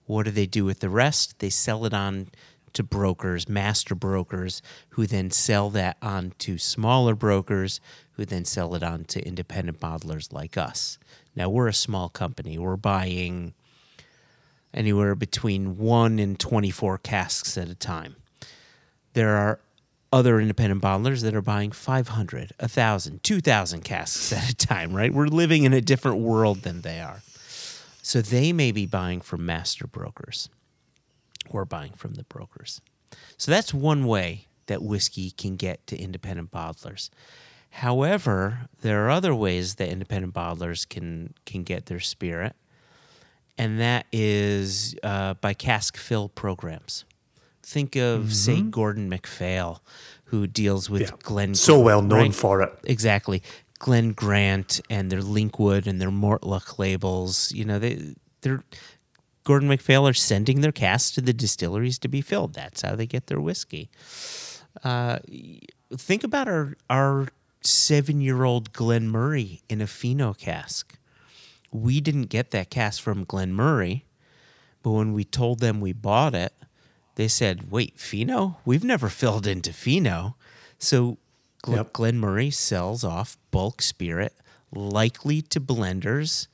[0.07, 1.39] What do they do with the rest?
[1.39, 2.29] They sell it on
[2.73, 7.81] to brokers, master brokers, who then sell that on to smaller brokers,
[8.13, 10.99] who then sell it on to independent bottlers like us.
[11.37, 12.59] Now, we're a small company.
[12.59, 13.55] We're buying
[14.75, 18.17] anywhere between 1 and 24 casks at a time.
[19.13, 19.61] There are
[20.13, 25.13] other independent bottlers that are buying 500, 1,000, 2,000 casks at a time, right?
[25.13, 27.23] We're living in a different world than they are.
[28.03, 30.49] So they may be buying from master brokers
[31.49, 32.81] or buying from the brokers.
[33.37, 37.11] So that's one way that whiskey can get to independent bottlers.
[37.71, 42.55] However, there are other ways that independent bottlers can can get their spirit,
[43.57, 47.05] and that is uh, by cask fill programs.
[47.63, 49.83] Think of say Gordon MacPhail,
[50.27, 51.11] who deals with Yeah.
[51.23, 51.55] Glen.
[51.55, 52.35] So well known right?
[52.35, 52.73] for it.
[52.85, 53.43] exactly
[53.79, 57.51] Glen Grant and their Linkwood and their Mortlach labels.
[57.53, 58.63] You know, they they're
[59.45, 62.55] Gordon MacPhail are sending their casks to the distilleries to be filled.
[62.55, 63.91] That's how they get their whiskey.
[64.85, 65.19] Uh,
[65.93, 67.29] think about our our
[67.63, 70.97] seven year old Glen Moray in a Fino cask.
[71.71, 74.03] We didn't get that cask from Glen Moray,
[74.83, 76.53] but when we told them we bought it,
[77.23, 78.57] they said, "Wait, Fino?
[78.65, 80.35] We've never filled into Fino."
[80.79, 81.19] So
[81.63, 81.93] Gl- Yep.
[81.93, 84.35] Glen Moray sells off bulk spirit,
[84.73, 86.49] likely to blenders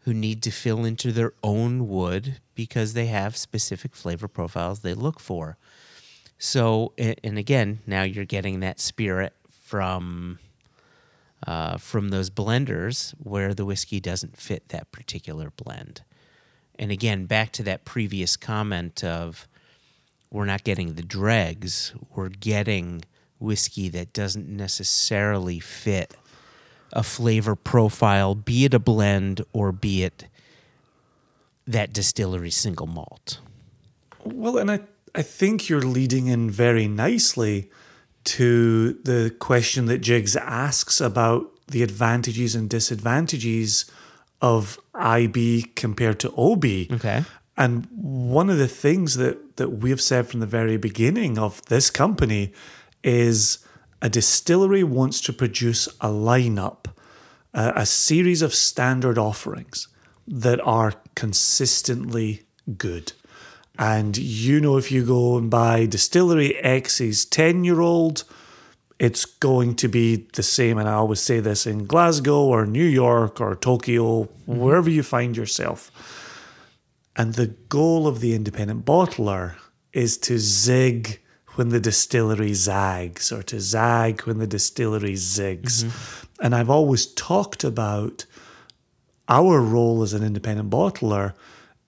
[0.00, 4.92] who need to fill into their own wood because they have specific flavor profiles they
[4.92, 5.56] look for.
[6.38, 9.32] So, and again, now you're getting that spirit
[9.64, 10.38] from
[11.46, 16.02] uh, from those blenders where the whiskey doesn't fit that particular blend.
[16.78, 19.48] And again, back to that previous comment of
[20.32, 23.04] we're not getting the dregs, we're getting
[23.38, 26.14] whiskey that doesn't necessarily fit
[26.92, 30.26] a flavor profile, be it a blend or be it
[31.66, 33.40] that distillery single malt.
[34.24, 34.80] Well, and I,
[35.14, 37.70] I think you're leading in very nicely
[38.24, 43.84] to the question that Jigs asks about the advantages and disadvantages
[44.40, 46.64] of IB compared to OB.
[46.92, 47.24] Okay.
[47.62, 51.90] And one of the things that, that we've said from the very beginning of this
[51.90, 52.52] company
[53.04, 53.64] is
[54.02, 56.86] a distillery wants to produce a lineup,
[57.54, 59.86] a, a series of standard offerings
[60.26, 62.42] that are consistently
[62.76, 63.12] good.
[63.78, 68.24] And you know, if you go and buy Distillery X's 10 year old,
[68.98, 70.78] it's going to be the same.
[70.78, 74.58] And I always say this in Glasgow or New York or Tokyo, mm-hmm.
[74.58, 75.92] wherever you find yourself.
[77.16, 79.56] And the goal of the independent bottler
[79.92, 81.20] is to zig
[81.54, 85.84] when the distillery zags or to zag when the distillery zigs.
[85.84, 86.44] Mm-hmm.
[86.44, 88.24] And I've always talked about
[89.28, 91.34] our role as an independent bottler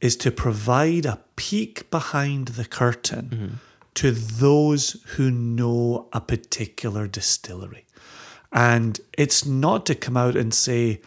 [0.00, 3.54] is to provide a peek behind the curtain mm-hmm.
[3.94, 7.86] to those who know a particular distillery.
[8.52, 11.00] And it's not to come out and say,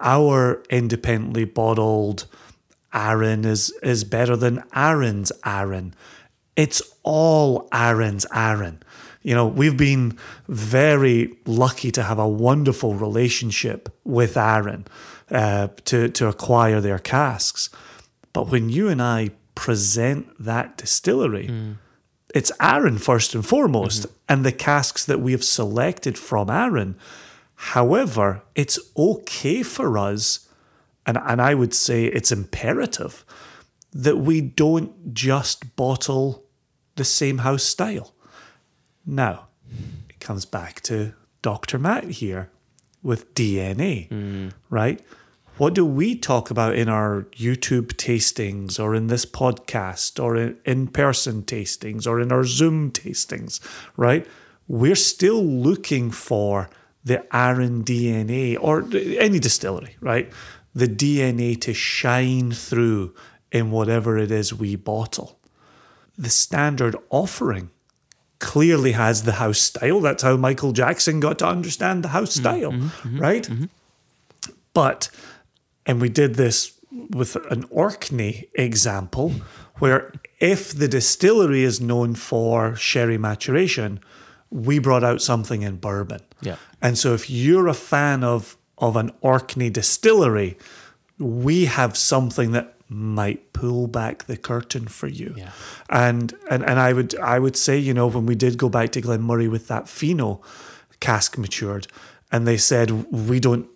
[0.00, 2.26] our independently bottled
[2.92, 5.94] Arran is, is better than Arran's Arran.
[6.56, 8.82] It's all Arran's Arran.
[9.22, 10.18] You know, we've been
[10.48, 14.86] very lucky to have a wonderful relationship with Arran
[15.30, 17.70] uh, to, to acquire their casks.
[18.32, 21.48] But when you and I present that distillery,
[22.34, 26.96] it's Arran first and foremost, and the casks that we have selected from Arran.
[27.54, 30.48] However, it's okay for us,
[31.10, 33.24] and, and I would say it's imperative
[33.92, 36.44] that we don't just bottle
[36.94, 38.14] the same house style.
[39.04, 39.48] Now,
[40.08, 41.12] it comes back to
[41.42, 41.78] Dr.
[41.80, 42.50] Matt here
[43.02, 44.48] with DNA, hmm.
[44.68, 45.00] right?
[45.56, 50.58] What do we talk about in our YouTube tastings or in this podcast or in
[50.64, 53.58] in person tastings or in our Zoom tastings,
[53.96, 54.26] right?
[54.68, 56.70] We're still looking for
[57.04, 58.84] the Arran DNA or
[59.18, 60.32] any distillery, right?
[60.74, 63.14] The DNA to shine through
[63.50, 65.38] in whatever it is we bottle.
[66.16, 67.70] The standard offering
[68.38, 70.00] clearly has the house style.
[70.00, 73.48] That's how Michael Jackson got to understand the house mm-hmm, style, mm-hmm, mm-hmm, right?
[74.72, 75.10] But,
[75.86, 76.78] and we did this
[77.10, 79.32] with an Orkney example,
[79.78, 84.00] where if the distillery is known for sherry maturation,
[84.50, 86.20] we brought out something in bourbon.
[86.40, 86.56] Yeah.
[86.82, 90.56] And so if you're a fan of of an Orkney distillery,
[91.18, 95.34] we have something that might pull back the curtain for you.
[95.36, 95.52] Yeah.
[95.88, 98.90] And and and I would I would say, you know, when we did go back
[98.92, 100.40] to Glen Moray with that Fino
[100.98, 101.86] cask matured,
[102.32, 103.68] and they said we don't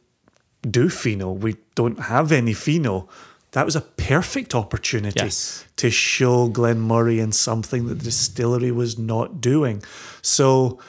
[0.68, 3.08] do Fino, we don't have any Fino.
[3.52, 5.64] That was a perfect opportunity Yes.
[5.76, 9.80] to show Glen Moray in something that the distillery was not doing.
[10.22, 10.80] So,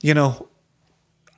[0.00, 0.45] you know,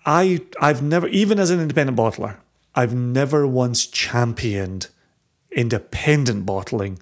[0.06, 2.36] I I've never even as an independent bottler,
[2.74, 4.88] I've never once championed
[5.50, 7.00] independent bottling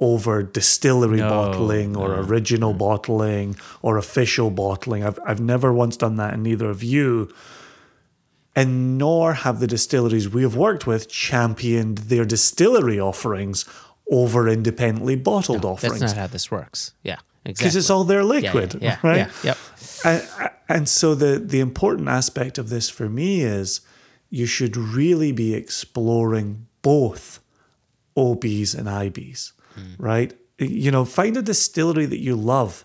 [0.00, 5.04] over distillery No, bottling or original bottling or official bottling.
[5.04, 7.32] I've I've never once done that and neither of you.
[8.56, 13.64] And nor have the distilleries we have worked with championed their distillery offerings
[14.10, 16.00] over independently bottled offerings.
[16.00, 16.92] That's not how this works.
[17.04, 17.52] Yeah, Exactly.
[17.52, 17.78] because exactly.
[17.78, 19.16] it's all their yeah, liquid, yeah, yeah, right?
[19.16, 19.58] Yeah, yep.
[20.04, 20.28] And,
[20.68, 23.80] and so the the important aspect of this for me is
[24.30, 27.40] you should really be exploring both
[28.16, 29.94] OBs and IBs, hmm.
[29.98, 30.34] right?
[30.58, 32.84] You know, find a distillery that you love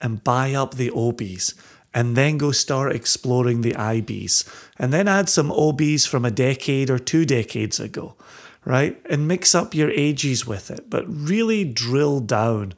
[0.00, 1.54] and buy up the OBs
[1.94, 4.48] and then go start exploring the IBs
[4.78, 8.16] and then add some OBs from a decade or two decades ago,
[8.64, 9.00] right?
[9.08, 12.74] And mix up your ages with it, but really drill down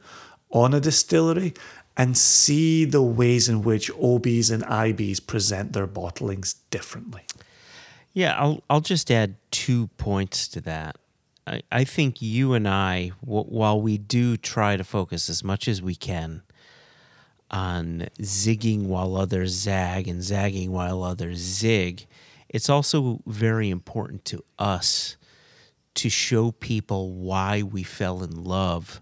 [0.51, 1.53] on a distillery
[1.97, 7.21] and see the ways in which OBs and IBs present their bottlings differently.
[8.13, 10.97] Yeah, I'll I'll just add two points to that.
[11.47, 15.67] I, I think you and I, w- while we do try to focus as much
[15.67, 16.41] as we can
[17.51, 22.07] on zigging while others zag and zagging while others zig,
[22.49, 25.17] it's also very important to us
[25.95, 29.01] to show people why we fell in love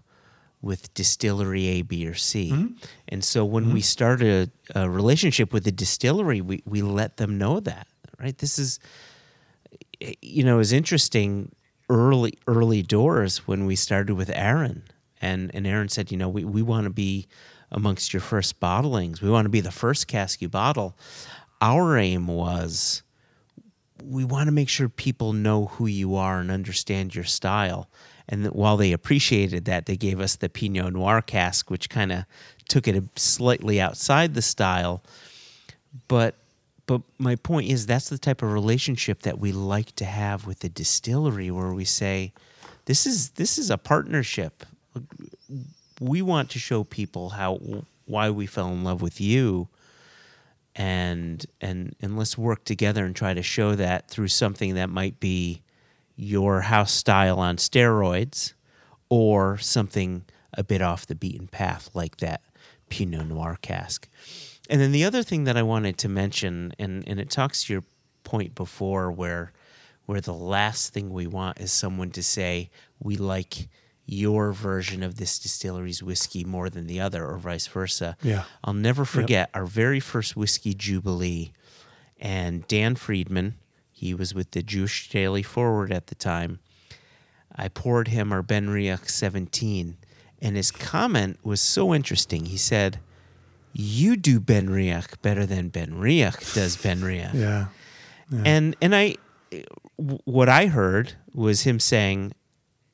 [0.64, 2.50] with distillery A, B, or C.
[2.50, 2.74] Mm-hmm.
[3.08, 3.80] And so when we mm-hmm.
[3.80, 7.86] started a, a relationship with the distillery, we, we let them know that,
[8.18, 8.36] right?
[8.38, 8.80] This is,
[10.00, 11.54] eh, you know, it was interesting
[11.90, 14.84] early, early doors when we started with Arran.
[15.20, 17.26] And, and Arran said, you know, we, we want to be
[17.70, 19.20] amongst your first bottlings.
[19.20, 20.96] We want to be the first cask you bottle.
[21.60, 23.02] Our aim was
[24.02, 27.88] we want to make sure people know who you are and understand your style.
[28.28, 32.24] And while they appreciated that, they gave us the Pinot Noir cask, which kind of
[32.68, 35.02] took it slightly outside the style.
[36.08, 36.36] But
[36.86, 40.60] but my point is that's the type of relationship that we like to have with
[40.60, 42.32] the distillery, where we say,
[42.86, 44.64] this is this is a partnership.
[46.00, 47.58] We want to show people how
[48.06, 49.68] why we fell in love with you
[50.76, 55.20] and and and let's work together and try to show that through something that might
[55.20, 55.62] be
[56.16, 58.54] your house style on steroids
[59.08, 62.40] or something a bit off the beaten path like that
[62.88, 64.08] Pinot Noir cask.
[64.70, 67.72] And then the other thing that I wanted to mention and and it talks to
[67.72, 67.84] your
[68.22, 69.52] point before where
[70.06, 73.68] where the last thing we want is someone to say we like
[74.06, 78.16] your version of this distillery's whiskey more than the other or vice versa.
[78.22, 78.44] Yeah.
[78.62, 81.52] I'll never forget our very first whiskey jubilee,
[82.18, 83.54] and Dan Friedman,
[84.04, 86.58] he was with the Jewish Daily Forward at the time.
[87.56, 89.96] I poured him our BenRiach 17,
[90.42, 92.44] and his comment was so interesting.
[92.44, 92.98] He said,
[93.72, 97.68] "You do BenRiach better than BenRiach does BenRiach." Yeah.
[98.44, 99.16] And and I,
[99.96, 102.32] what I heard was him saying,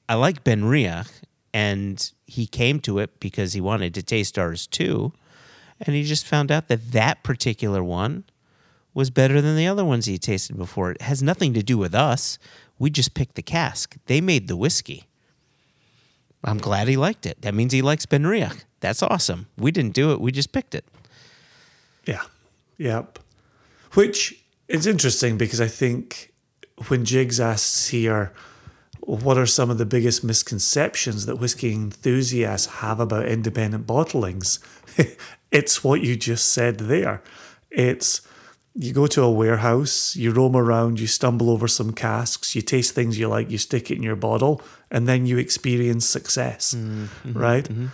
[0.09, 1.11] "I like BenRiach,"
[1.53, 5.13] and he came to it because he wanted to taste ours too,
[5.81, 8.23] and he just found out that that particular one
[8.95, 10.93] was better than the other ones he tasted before.
[10.93, 12.39] It has nothing to do with us.
[12.79, 13.97] We just picked the cask.
[14.07, 15.05] They made the whiskey.
[16.43, 17.43] I'm glad he liked it.
[17.43, 18.65] That means he likes BenRiach.
[18.81, 19.47] That's awesome.
[19.59, 20.21] We didn't do it.
[20.21, 20.85] We just picked it.
[22.07, 22.23] Yeah.
[22.79, 23.19] Yep.
[23.93, 26.33] Which is interesting because I think
[26.89, 28.33] when Jigs asks here,
[29.01, 34.61] what are some of the biggest misconceptions that whiskey enthusiasts have about independent bottlings?
[35.51, 37.23] it's what you just said there.
[37.71, 38.23] It's
[38.75, 42.95] you go to a warehouse, you roam around, you stumble over some casks, you taste
[42.95, 47.33] things you like, you stick it in your bottle, and then you experience success, mm-hmm.
[47.33, 47.69] right?
[47.69, 47.87] Mm-hmm.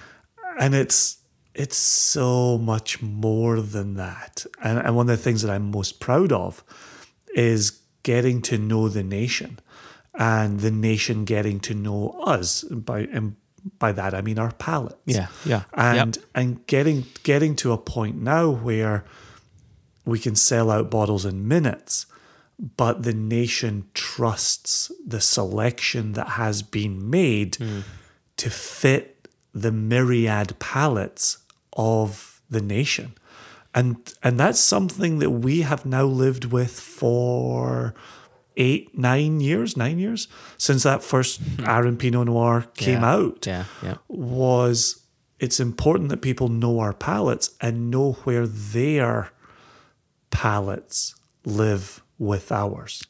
[0.59, 1.19] And it's
[1.55, 4.45] it's so much more than that.
[4.63, 6.63] And, and one of the things that I'm most proud of
[7.35, 9.59] is getting to know the nation
[10.15, 12.63] and the nation getting to know us.
[12.65, 13.37] By and
[13.79, 15.01] by that I mean our palates.
[15.07, 15.63] Yeah, yeah.
[15.73, 16.25] And Yep.
[16.35, 19.05] and getting getting to a point now where
[20.07, 22.07] we can sell out bottles in minutes,
[22.77, 27.81] but the nation trusts the selection that has been made hmm.
[28.39, 31.39] to fit the myriad palates
[31.75, 33.13] of the nation.
[33.75, 37.95] And and that's something that we have now lived with for
[38.57, 41.65] eight, nine years, nine years since that first hmm.
[41.65, 43.97] Arran Pinot Noir came Yeah, out Yeah, yeah.
[44.09, 45.03] was
[45.39, 49.31] it's important that people know our palates and know where their
[50.37, 51.15] palates
[51.47, 53.03] live with ours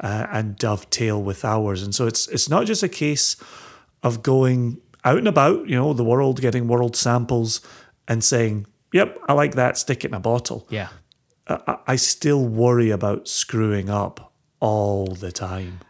[0.00, 1.84] uh, and dovetail with ours.
[1.84, 3.36] And so it's it's not just a case
[4.02, 7.60] of going out and about, you know, the world, getting world samples
[8.08, 9.78] and saying, "Yep, I like that.
[9.78, 10.88] Stick it in a bottle." Yeah.
[11.46, 15.80] I, I still worry about screwing up all the time.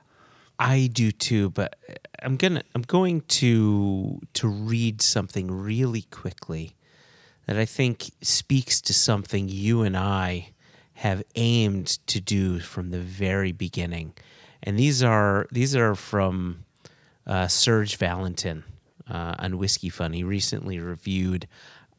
[0.58, 1.78] I do too, but
[2.22, 6.76] I'm gonna I'm going to to read something really quickly
[7.46, 10.53] that I think speaks to something you and I
[10.94, 14.14] have aimed to do from the very beginning.
[14.62, 16.64] And these are these are from
[17.26, 18.64] uh, Serge Valentin
[19.10, 20.12] uh, on Whiskey Fun.
[20.12, 21.46] He recently reviewed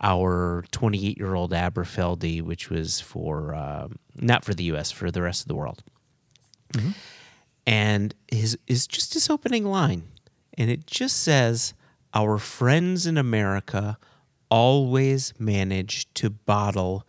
[0.02, 4.92] our 28 year old Aberfeldy, which was for um not for the U.S.
[4.92, 5.84] for the rest of the world
[7.66, 10.04] and his is just his opening line
[10.58, 11.74] and it just says
[12.14, 13.98] our friends in america
[14.50, 17.08] always manage to bottle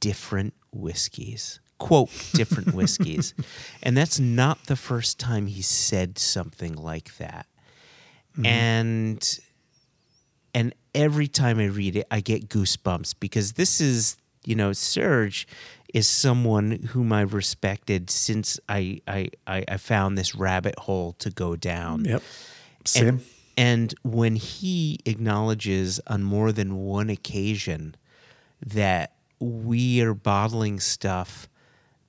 [0.00, 3.34] different whiskeys quote different whiskeys
[3.82, 7.46] and that's not the first time he said something like that
[8.36, 8.46] mm-hmm.
[8.46, 9.40] and
[10.54, 15.46] and every time I read it, I get goosebumps because this is, you know, Serge
[15.92, 21.30] is someone whom I've respected since I I, I, I found this rabbit hole to
[21.30, 22.04] go down.
[22.04, 22.22] Yep.
[22.84, 23.08] Same.
[23.08, 23.24] And,
[23.56, 27.96] and when he acknowledges on more than one occasion
[28.64, 31.48] that we are bottling stuff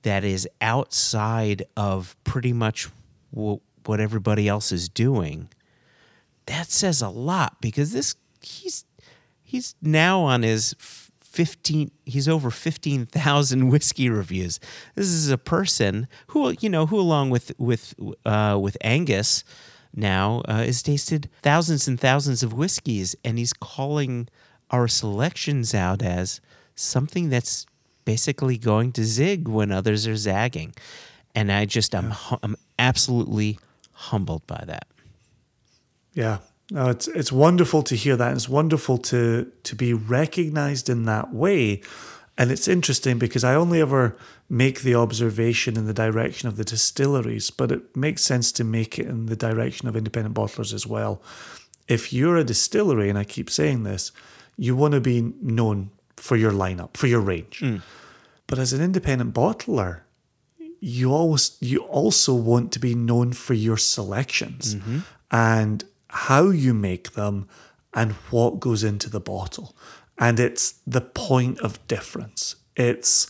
[0.02, 2.88] that is outside of pretty much
[3.30, 5.48] what, what everybody else is doing,
[6.46, 8.84] that says a lot because this he's
[9.42, 10.74] he's now on his
[11.20, 14.60] 15 he's over 15,000 whiskey reviews.
[14.94, 17.94] This is a person who you know who along with with
[18.26, 19.44] uh, with Angus
[19.94, 24.28] now uh, has tasted thousands and thousands of whiskeys and he's calling
[24.70, 26.40] our selections out as
[26.82, 27.66] something that's
[28.04, 30.74] basically going to zig when others are zagging.
[31.34, 33.58] And I just I'm hu- I'm absolutely
[33.92, 34.86] humbled by that.
[36.12, 36.38] Yeah.
[36.70, 38.32] No, it's it's wonderful to hear that.
[38.32, 41.82] It's wonderful to to be recognized in that way.
[42.38, 44.16] And it's interesting because I only ever
[44.48, 48.98] make the observation in the direction of the distilleries, but it makes sense to make
[48.98, 51.22] it in the direction of independent bottlers as well.
[51.88, 54.12] If you're a distillery, and I keep saying this,
[54.56, 55.90] you want to be known
[56.22, 57.58] for your lineup, for your range.
[57.58, 57.78] Hmm.
[58.46, 60.02] But as an independent bottler,
[60.78, 65.00] you always you also want to be known for your selections mm-hmm.
[65.32, 67.48] and how you make them
[67.92, 69.74] and what goes into the bottle.
[70.16, 72.54] And it's the point of difference.
[72.76, 73.28] It's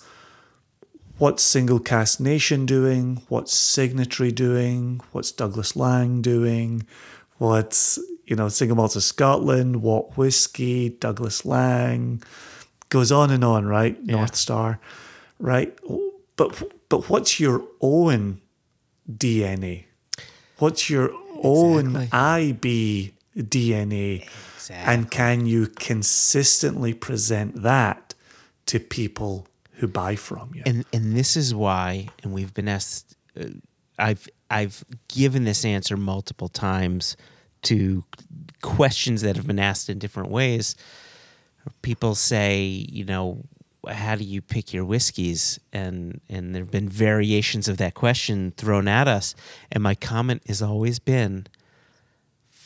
[1.16, 6.86] what's Single Cask Nation doing, what's Signatory doing, what's Douglas Laing doing,
[7.39, 12.23] what's you know Single malt of Scotland, what whiskey, Douglas Laing,
[12.93, 13.98] goes on and on, right?
[14.05, 14.78] North Star,
[15.39, 15.77] right?
[16.36, 18.43] But but what's your own
[19.10, 19.85] DNA?
[20.59, 21.10] What's your
[21.43, 24.28] own IB DNA?
[24.70, 28.14] And can you consistently present that
[28.66, 29.47] to people
[29.77, 30.62] who buy from you?
[30.66, 33.47] and and this is why and we've been asked uh,
[33.98, 37.16] i've i've given this answer multiple times
[37.62, 38.05] to
[38.60, 40.77] questions that have been asked in different ways
[41.82, 43.44] people say you know
[43.90, 45.59] how do you pick your whiskeys?
[45.72, 49.34] And and there have been variations of that question thrown at us.
[49.70, 51.47] And my comment has always been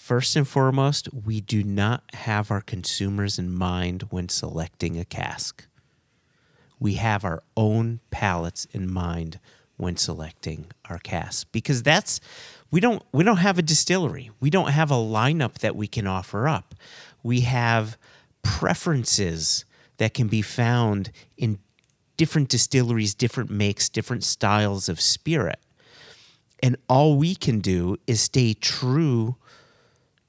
[0.07, 5.67] First and foremost, we do not have our consumers in mind when selecting a cask.
[6.79, 9.41] We have our own palates in mind
[9.79, 12.21] when selecting our casks because that's
[12.71, 14.31] we don't we don't have a distillery.
[14.39, 16.77] We don't have a lineup that we can offer up.
[17.25, 17.99] We have
[18.47, 19.65] preferences
[19.99, 21.59] that can be found in
[22.17, 25.59] different distilleries different makes different styles of spirit.
[26.63, 29.37] And all we can do is stay true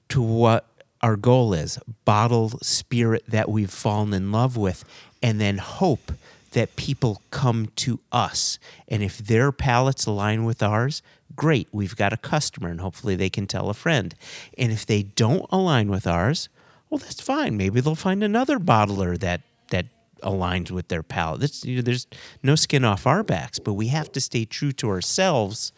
[0.09, 0.65] to what
[1.01, 4.83] our goal is bottle spirit that we've fallen in love with
[5.21, 6.11] and then hope
[6.51, 8.57] that people come to us.
[8.87, 11.01] And if their palates align with ours
[11.35, 14.15] great we've got a customer and hopefully they can tell a friend.
[14.57, 16.49] And if they don't align with ours
[16.89, 19.85] well that's fine maybe they'll find another bottler that that
[20.23, 22.07] aligns with their palate that's, you know, there's
[22.41, 25.71] no skin off our backs but we have to stay true to ourselves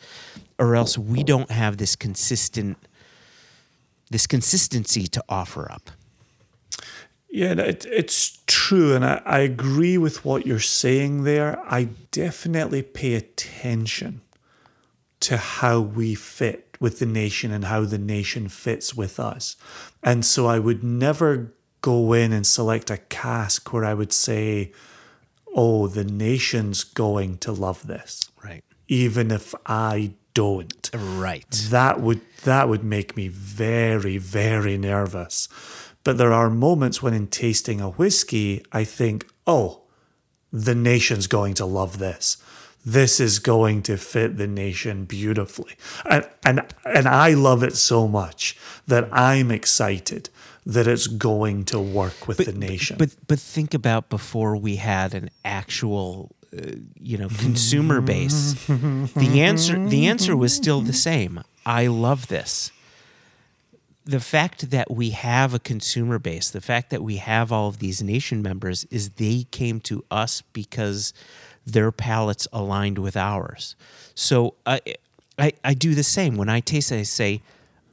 [0.58, 2.78] or else we don't have this consistent
[4.10, 5.92] this consistency to offer up.
[7.30, 8.96] Yeah, it, it's true.
[8.96, 11.60] And I, I agree with what you're saying there.
[11.66, 14.22] I definitely pay attention
[15.22, 19.56] to how we fit with the nation and how the nation fits with us.
[20.04, 24.72] And so I would never go in and select a cask where I would say,
[25.56, 28.64] oh, the nation's going to love this, Right.
[28.88, 31.50] even if I don't Right.
[31.70, 35.50] that would that would make me very very nervous
[36.04, 39.82] but there are moments when in tasting a whiskey i think oh
[40.54, 42.38] the nation's going to love this
[42.86, 45.76] this is going to fit the nation beautifully
[46.10, 48.58] and and and i love it so much
[48.88, 50.30] that i'm excited
[50.66, 55.14] that it's going to work with the nation But but think about before we had
[55.14, 58.54] an actual uh, you know consumer base.
[58.68, 61.44] the answer the answer was still the same.
[61.66, 62.72] I love this.
[64.06, 67.78] The fact that we have a consumer base, the fact that we have all of
[67.78, 71.14] these nation members is they came to us because
[71.72, 73.76] their palates aligned with ours.
[74.16, 74.82] So I
[75.38, 76.36] I, I do the same.
[76.36, 77.42] When I taste it, I say,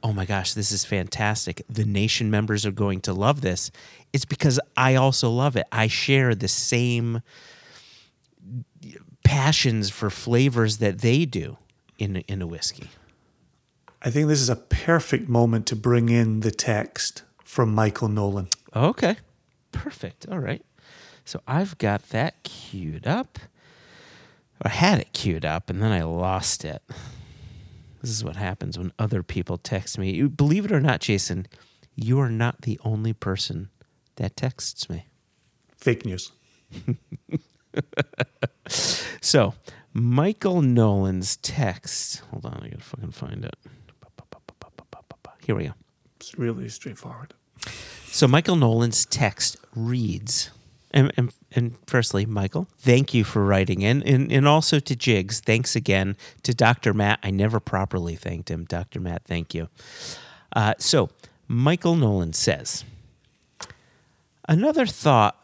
[0.03, 1.61] oh my gosh, this is fantastic.
[1.69, 3.71] The nation members are going to love this.
[4.11, 5.65] It's because I also love it.
[5.71, 7.21] I share the same
[9.23, 11.57] passions for flavors that they do
[11.97, 12.89] in in a whiskey.
[14.01, 18.47] i think this is a perfect moment to bring in the text from michael nolan
[18.75, 19.17] Okay.
[19.71, 20.27] Perfect.
[20.29, 20.63] All right.
[21.25, 23.39] So I've got that queued up.
[24.61, 26.81] I had it queued up and then I lost it.
[28.01, 30.11] This is what happens when other people text me.
[30.13, 31.47] You- Believe it or not, Jason,
[31.95, 33.69] you are not the only person
[34.15, 35.05] that texts me.
[35.75, 36.31] fake news
[39.21, 39.53] So,
[39.93, 42.21] Michael Nolan's text.
[42.31, 43.55] Hold on, I gotta fucking find it.
[45.45, 45.73] Here we go.
[46.17, 47.33] It's really straightforward.
[48.07, 50.49] So Michael Nolan's text reads,
[50.91, 55.39] and, and, and firstly, Michael, thank you for writing in, and, and also to Jigs,
[55.39, 56.93] thanks again to Dr.
[56.93, 57.19] Matt.
[57.23, 58.65] I never properly thanked him.
[58.65, 58.99] Dr.
[58.99, 59.67] Matt, thank you.
[60.55, 61.09] Uh, so
[61.47, 62.85] Michael Nolan says,
[64.47, 65.35] another thought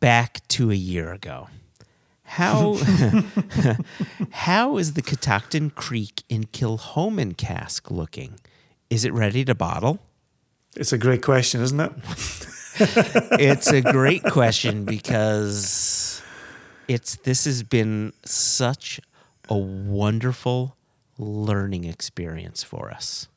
[0.00, 1.48] back to a year ago.
[2.22, 2.76] How
[4.30, 8.40] how is the Catoctin Creek in Kilchoman cask looking?
[8.90, 9.98] Is it ready to bottle?
[10.76, 11.92] It's a great question, isn't it?
[12.80, 16.22] it's a great question because
[16.86, 19.00] it's this has been such
[19.48, 20.76] a wonderful
[21.18, 23.28] learning experience for us.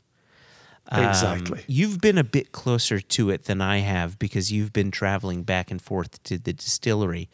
[0.89, 1.63] Um, Exactly.
[1.67, 5.71] you've been a bit closer to it than I have because you've been traveling back
[5.71, 7.29] and forth to the distillery.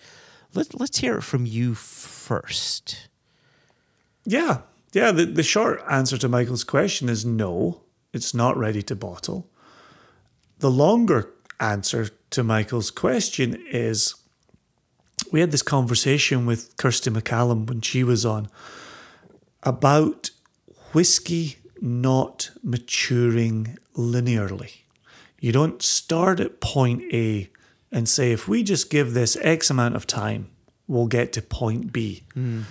[0.53, 3.09] Let, let's hear it from you first.
[4.25, 4.59] Yeah.
[4.93, 5.11] Yeah.
[5.11, 7.81] The, the short answer to Michael's question is no,
[8.13, 9.49] it's not ready to bottle.
[10.59, 14.15] The longer answer to Michael's question is
[15.31, 18.49] we had this conversation with Kirsty McCallum when she was on
[19.63, 20.29] about
[20.93, 24.77] whiskey not maturing linearly.
[25.39, 27.49] You don't start at point A
[27.91, 30.49] and say, if we just give this X amount of time,
[30.87, 32.23] we'll get to point B.
[32.33, 32.61] Hmm.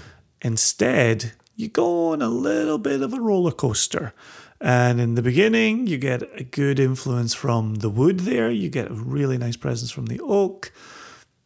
[0.42, 4.12] Instead, you go on a little bit of a roller coaster.
[4.60, 8.50] And in the beginning, you get a good influence from the wood there.
[8.50, 10.72] You get a really nice presence from the oak.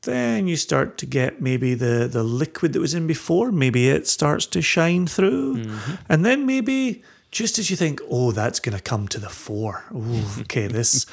[0.03, 3.53] Then you start to get maybe the, the liquid that was in before.
[3.53, 5.57] Maybe it starts to shine through.
[5.57, 5.95] Mm-hmm.
[6.09, 9.85] And then maybe just as you think, oh, that's going to come to the fore.
[9.95, 11.07] Ooh, okay, this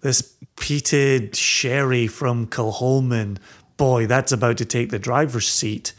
[0.00, 3.38] this peated sherry from Kilchoman,
[3.76, 5.92] boy, that's about to take the driver's seat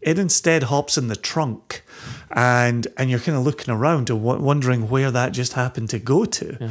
[0.00, 1.82] it instead hops in the trunk
[2.30, 6.24] and and you're kind of looking around and wondering where that just happened to go
[6.24, 6.70] to.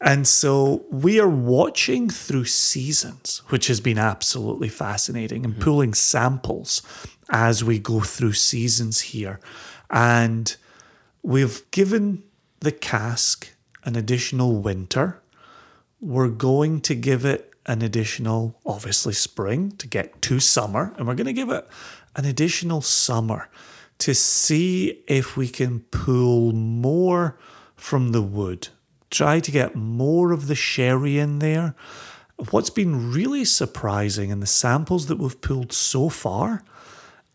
[0.00, 5.62] And so we are watching through seasons which has been absolutely fascinating and mm-hmm.
[5.62, 6.82] pulling samples
[7.30, 9.40] as we go through seasons here.
[9.90, 10.54] And
[11.22, 12.22] we've given
[12.60, 15.20] the cask an additional winter.
[16.00, 21.14] We're going to give it an additional, obviously, spring to get to summer, and we're
[21.14, 21.68] going to give it
[22.18, 23.48] an additional summer
[23.98, 27.38] to see if we can pull more
[27.76, 28.68] from the wood.
[29.10, 31.74] Try to get more of the sherry in there.
[32.50, 36.62] What's been really surprising in the samples that we've pulled so far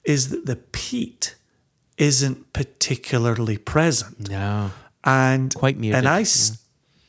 [0.03, 1.35] is that the peat
[1.97, 4.71] isn't particularly present No.
[5.03, 6.57] and Quite muted, And I, s-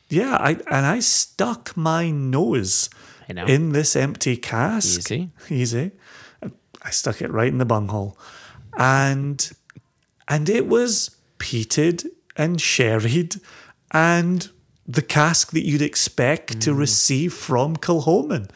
[0.09, 2.89] yeah, I and I stuck my nose
[3.27, 4.99] in this empty cask.
[5.11, 5.29] Easy.
[5.49, 5.91] easy.
[6.85, 8.17] I stuck it right in the bunghole,
[8.77, 9.51] and
[10.27, 12.07] and it was peated
[12.37, 13.35] and sherried,
[13.91, 14.49] and
[14.87, 18.49] the cask that you'd expect to receive from Kilchoman,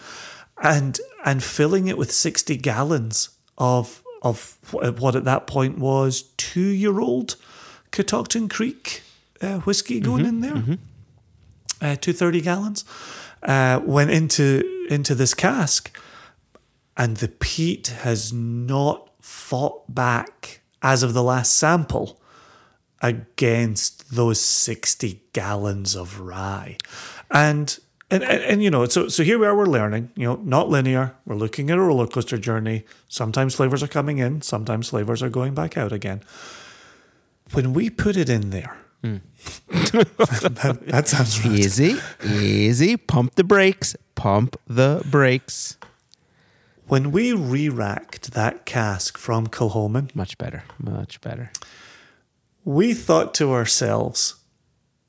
[0.62, 6.60] and and filling it with sixty gallons of of what at that point was two
[6.60, 7.36] year old
[7.92, 9.02] Catoctin Creek
[9.42, 10.78] uh, whiskey going in there,
[11.82, 12.86] uh, two thirty gallons,
[13.44, 15.98] uh, went into into this cask,
[17.00, 22.20] and the peat has not fought back as of the last sample
[23.02, 26.78] against those 60 gallons of rye.
[27.32, 27.80] And
[28.12, 30.68] and, and, and, you know, so so here we are, we're learning, you know, not
[30.68, 31.16] linear.
[31.26, 32.84] We're looking at a roller coaster journey.
[33.08, 36.22] Sometimes flavors are coming in, sometimes flavors are going back out again.
[37.54, 39.18] When we put it in there, hmm.
[39.70, 41.60] that, that sounds right.
[41.60, 42.98] Easy, easy.
[42.98, 43.96] Pump the brakes.
[44.16, 45.78] Pump the brakes.
[46.90, 50.64] When we re racked that cask from Kilchoman, Much better.
[50.80, 51.52] Much better.
[52.66, 54.36] we thought to ourselves,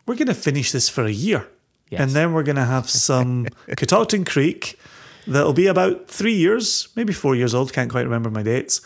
[0.06, 1.46] we're going to finish this for a year.
[1.90, 2.00] Yes.
[2.00, 3.46] And then we're going to have some
[3.76, 4.78] Catoctin Creek
[5.26, 7.72] that'll be about three years, maybe four years old.
[7.72, 8.80] Can't quite remember my dates.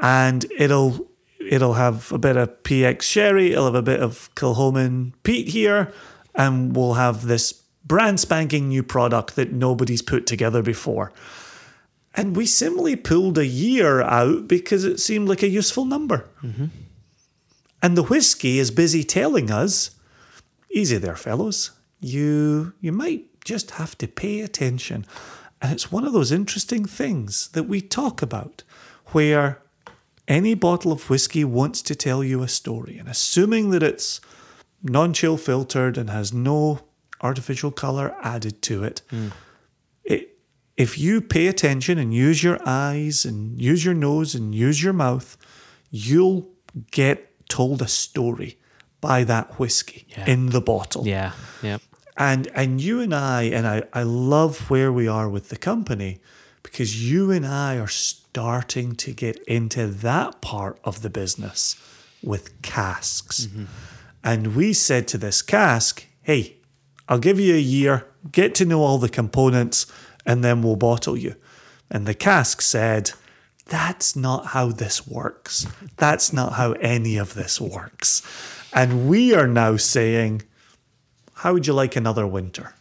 [0.00, 1.06] And it'll
[1.50, 3.52] it'll have a bit of PX sherry.
[3.52, 5.92] It'll have a bit of Kilchoman peat here,
[6.34, 7.52] and we'll have this
[7.84, 11.12] brand spanking new product that nobody's put together before.
[12.18, 16.28] And we simply pulled a year out because it seemed like a useful number.
[16.42, 16.66] Mm-hmm.
[17.80, 19.92] And the whiskey is busy telling us,
[20.68, 21.70] easy there, fellows.
[22.00, 25.06] You you might just have to pay attention.
[25.62, 28.64] And it's one of those interesting things that we talk about
[29.12, 29.62] where
[30.26, 32.98] any bottle of whiskey wants to tell you a story.
[32.98, 34.20] And assuming that it's
[34.82, 36.80] non-chill filtered and has no
[37.20, 39.32] artificial color added to it, it
[40.78, 44.92] if you pay attention and use your eyes and use your nose and use your
[44.94, 45.36] mouth,
[45.90, 46.48] you'll
[46.90, 48.56] get told a story
[49.00, 50.26] by that whiskey Yeah.
[50.26, 51.06] in the bottle.
[51.06, 51.32] Yeah.
[51.62, 51.82] Yep.
[52.16, 56.18] And and you and I and I, I love where we are with the company
[56.62, 61.76] because you and I are starting to get into that part of the business
[62.22, 63.46] with casks.
[63.46, 63.64] Mm-hmm.
[64.24, 66.56] And we said to this cask, hey,
[67.08, 69.86] I'll give you a year, get to know all the components,
[70.28, 71.34] and then we'll bottle you.
[71.90, 73.10] And the cask said,
[73.66, 75.66] that's not how this works.
[75.96, 78.22] That's not how any of this works.
[78.72, 80.42] And we are now saying,
[81.34, 82.74] how would you like another winter?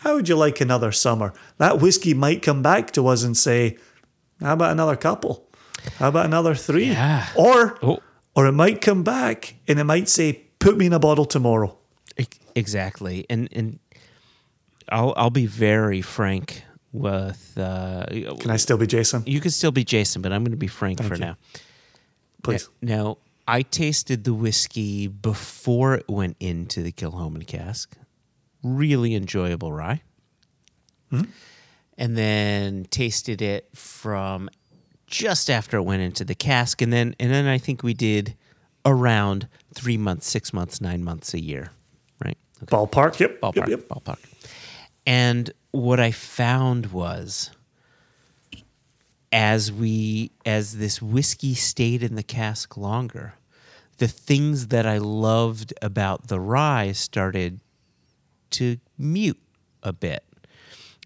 [0.00, 1.32] How would you like another summer?
[1.58, 3.76] That whiskey might come back to us and say,
[4.40, 5.48] How about another couple?
[5.98, 6.86] How about another three?
[6.86, 7.26] Yeah.
[7.36, 7.98] Or Oh.
[8.34, 11.76] or it might come back and it might say, Put me in a bottle tomorrow.
[12.54, 13.26] Exactly.
[13.28, 13.78] And and
[14.90, 18.06] I'll I'll be very frank with uh
[18.40, 19.22] Can I still be Jason?
[19.26, 21.20] you can still be Jason, but I'm going to be frank for you.
[21.20, 21.36] now.
[22.42, 22.68] Please.
[22.80, 23.18] Now,
[23.48, 27.96] I tasted the whiskey before it went into the Kilchoman cask.
[28.62, 30.02] Really enjoyable rye.
[31.10, 31.22] Hmm.
[31.98, 34.48] And then tasted it from
[35.06, 38.34] just after it went into the cask, and then and then I think we did
[38.84, 41.70] around three months, six months, nine months a year,
[42.24, 42.36] right?
[42.62, 43.18] Okay Ballpark.
[43.18, 43.40] Yep.
[43.40, 43.88] ballpark, Yep, yep.
[43.88, 44.18] ballpark.
[45.06, 47.50] And what I found was,
[49.32, 53.34] as we as this whiskey stayed in the cask longer,
[53.98, 57.60] the things that I loved about the rye started
[58.50, 59.40] to mute
[59.82, 60.24] a bit.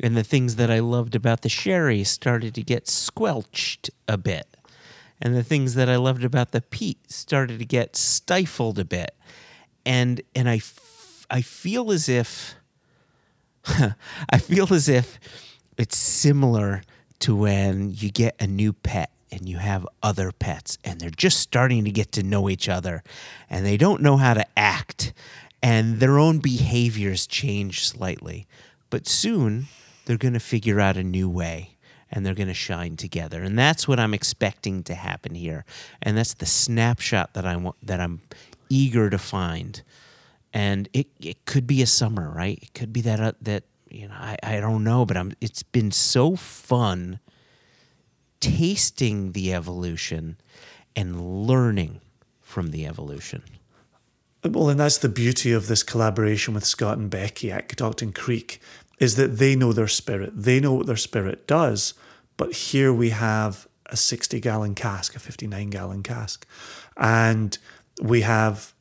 [0.02, 4.56] And the things that I loved about the sherry started to get squelched a bit.
[5.20, 9.14] And the things that I loved about the peat started to get stifled a bit.
[9.85, 12.55] And and I, f- I feel as if
[14.31, 15.19] I feel as if
[15.77, 16.82] it's similar
[17.20, 21.39] to when you get a new pet and you have other pets and they're just
[21.39, 23.03] starting to get to know each other
[23.49, 25.12] and they don't know how to act
[25.62, 28.47] and their own behaviors change slightly.
[28.89, 29.66] But soon
[30.05, 31.77] they're going to figure out a new way
[32.11, 33.43] and they're going to shine together.
[33.43, 35.65] And that's what I'm expecting to happen here.
[36.03, 38.23] And that's the snapshot that I want that I'm
[38.69, 39.82] eager to find
[40.52, 42.59] and it, it could be a summer, right?
[42.60, 45.32] It could be that uh, that you know I, I don't know, but I'm.
[45.40, 47.20] It's been so fun
[48.40, 50.39] tasting the evolution
[50.97, 52.01] and learning
[52.40, 53.43] from the evolution.
[54.44, 58.60] Well, and that's the beauty of this collaboration with Scott and Becky at Catoctin Creek
[58.98, 60.32] is that they know their spirit.
[60.35, 61.94] They know what their spirit does.
[62.36, 66.47] But here we have a 60 gallon cask, a 59 gallon cask.
[66.97, 67.56] And
[68.01, 68.72] we have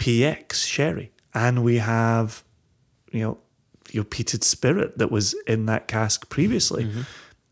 [0.00, 1.12] PX sherry.
[1.34, 2.42] And we have,
[3.12, 3.38] you know,
[3.92, 6.84] your peated spirit that was in that cask previously.
[6.84, 7.02] Mm-hmm.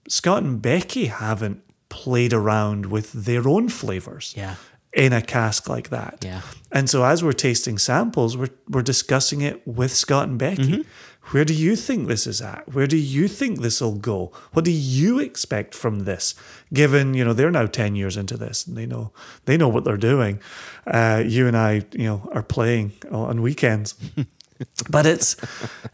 [0.08, 4.54] Scott and Becky haven't played around with their own flavors Yeah.
[4.92, 6.18] in a cask like that.
[6.24, 6.40] Yeah.
[6.72, 10.62] And so as we're tasting samples, we're we're discussing it with Scott and Becky.
[10.62, 10.82] Mm-hmm.
[11.30, 12.72] Where do you think this is at?
[12.72, 14.32] Where do you think this will go?
[14.52, 16.34] What do you expect from this?
[16.72, 19.12] Given you know they're now ten years into this and they know
[19.44, 20.40] they know what they're doing.
[20.86, 23.94] Uh, you and I, you know, are playing on weekends.
[24.90, 25.36] but it's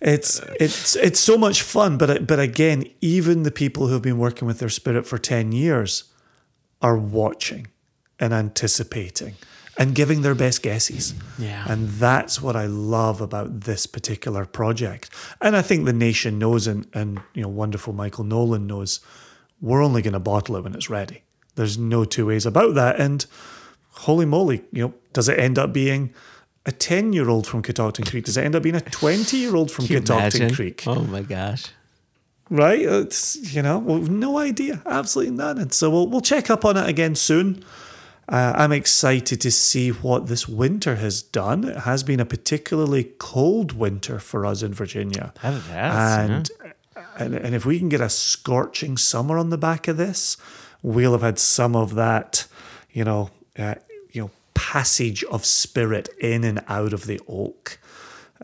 [0.01, 1.98] it's it's it's so much fun.
[1.98, 6.05] But but again, even the people who've been working with their spirit for ten years
[6.81, 7.66] are watching
[8.20, 9.35] and anticipating
[9.77, 11.15] and giving their best guesses.
[11.39, 11.65] Yeah.
[11.69, 15.11] And that's what I love about this particular project.
[15.41, 19.01] And I think the nation knows and, and you know, wonderful Michael Nolan knows
[19.61, 21.23] we're only going to bottle it when it's ready.
[21.57, 23.01] There's no two ways about that.
[23.01, 23.25] And
[23.91, 26.13] holy moly, you know, does it end up being
[26.67, 28.25] a 10 year old from Catoctin Creek?
[28.25, 30.55] Does it end up being a 20 year old from Catoctin imagine?
[30.55, 30.85] Creek?
[30.87, 31.67] Oh my gosh.
[32.51, 32.81] right?
[32.81, 35.59] It's you know, we've no idea, absolutely none.
[35.59, 37.65] And so we'll we'll check up on it again soon.
[38.29, 41.65] Uh, I'm excited to see what this winter has done.
[41.65, 46.51] It has been a particularly cold winter for us in Virginia, That it has, and,
[47.19, 50.37] and and if we can get a scorching summer on the back of this,
[50.83, 52.47] we'll have had some of that,
[52.93, 53.75] you know, uh,
[54.11, 57.79] you know, passage of spirit in and out of the oak.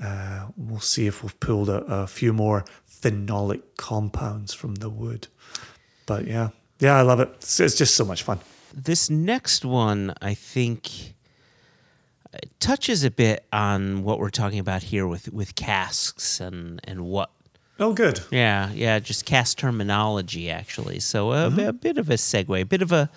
[0.01, 5.27] Uh, we'll see if we've pulled a, a few more phenolic compounds from the wood.
[6.07, 6.51] But yeah,
[6.81, 7.31] yeah, I love it.
[7.37, 8.41] It's, it's just so much fun.
[8.73, 11.15] This next one, I think,
[12.33, 17.05] uh, touches a bit on what we're talking about here with with casks and and
[17.07, 17.31] what
[17.81, 18.21] Oh, good.
[18.31, 21.01] Yeah, yeah, just cast terminology actually.
[21.01, 23.11] So a, a bit of a segue, a bit of a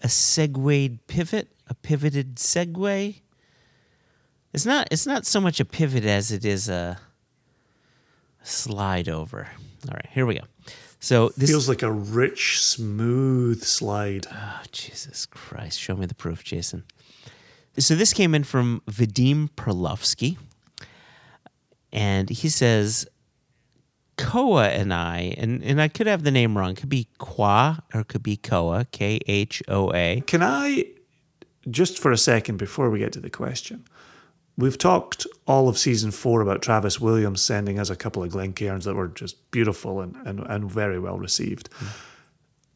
[0.00, 3.20] a segued pivot, a pivoted segue.
[4.52, 6.98] It's not it's not so much a pivot as it is a
[8.44, 9.48] slide over.
[9.88, 10.44] All right, here we go.
[11.00, 14.26] So this Feels like a rich, smooth slide.
[14.32, 15.78] Oh, Jesus Christ.
[15.78, 16.84] Show me the proof, Jason.
[17.78, 20.38] So this came in from Vadim Perlovsky.
[21.92, 23.06] And he says,
[24.16, 26.70] Koa and I, and, and I could have the name wrong.
[26.72, 30.22] It could be Kwa or it could be Koa, K H O A.
[30.26, 30.86] Can I,
[31.70, 33.84] just for a second before we get to the question,
[34.56, 38.84] we've talked all of season four about Travis Williams sending us a couple of Glencairns
[38.84, 41.68] that were just beautiful and, and, and very well received.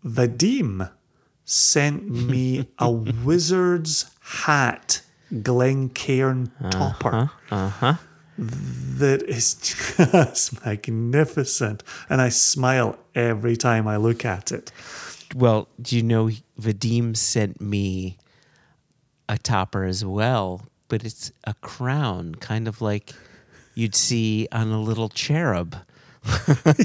[0.05, 0.91] Vadim
[1.45, 2.91] sent me a
[3.25, 5.03] wizard's hat
[5.43, 7.31] Glencairn topper.
[7.51, 7.95] Uh-huh.
[8.39, 11.83] That is just magnificent.
[12.09, 14.73] And I smile every time I look at it.
[15.35, 18.19] Well, do you know Vadim sent me
[19.29, 23.15] a topper as well, but it's a crown, kind of like
[23.75, 25.77] you'd see on a little cherub.
[26.23, 26.77] it's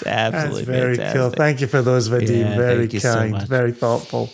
[0.00, 1.20] That's absolutely very fantastic.
[1.20, 1.30] cool.
[1.30, 2.40] Thank you for those, Vadim.
[2.40, 3.46] Yeah, very so kind, much.
[3.46, 4.30] very thoughtful.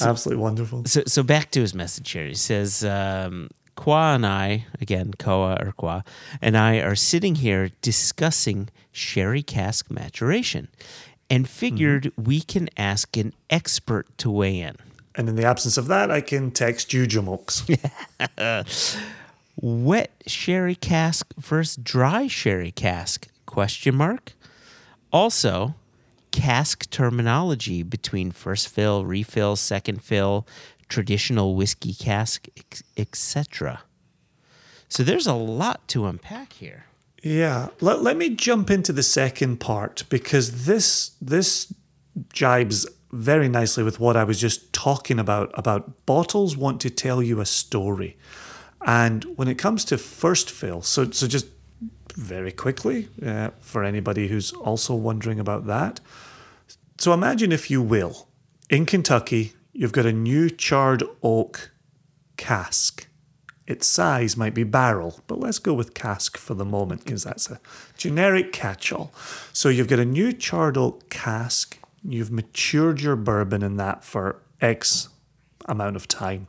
[0.00, 0.82] Absolutely wonderful.
[0.86, 2.26] So, so back to his message here.
[2.26, 6.02] He says, um, Kwa and I, again, Koa or Kwa,
[6.42, 10.68] and I are sitting here discussing sherry cask maturation
[11.30, 14.76] and figured we can ask an expert to weigh in.
[15.16, 17.64] And in the absence of that, I can text you, Jamokes.
[19.56, 23.26] Wet sherry cask versus dry sherry cask?
[23.46, 24.34] Question mark.
[25.10, 25.74] Also,
[26.30, 30.46] cask terminology between first fill, refill, second fill,
[30.88, 32.46] traditional whiskey cask,
[32.98, 33.80] etc.
[34.88, 36.84] So there's a lot to unpack here.
[37.22, 41.72] Yeah, let, let me jump into the second part because this this
[42.32, 47.22] jibes very nicely with what I was just talking about about bottles want to tell
[47.22, 48.16] you a story.
[48.84, 51.46] And when it comes to first fill, so so just
[52.14, 56.00] very quickly uh, for anybody who's also wondering about that.
[56.98, 58.28] So imagine if you will,
[58.70, 61.70] in Kentucky, you've got a new charred oak
[62.36, 63.06] cask.
[63.66, 67.50] Its size might be barrel, but let's go with cask for the moment because that's
[67.50, 67.60] a
[67.96, 69.12] generic catch all.
[69.52, 71.78] So you've got a new charred oak cask,
[72.12, 75.08] you've matured your bourbon in that for X
[75.66, 76.46] amount of time.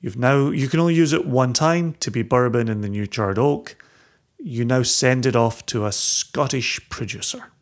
[0.00, 3.06] You've now you can only use it one time to be bourbon in the new
[3.06, 3.76] charred oak.
[4.38, 7.52] You now send it off to a Scottish producer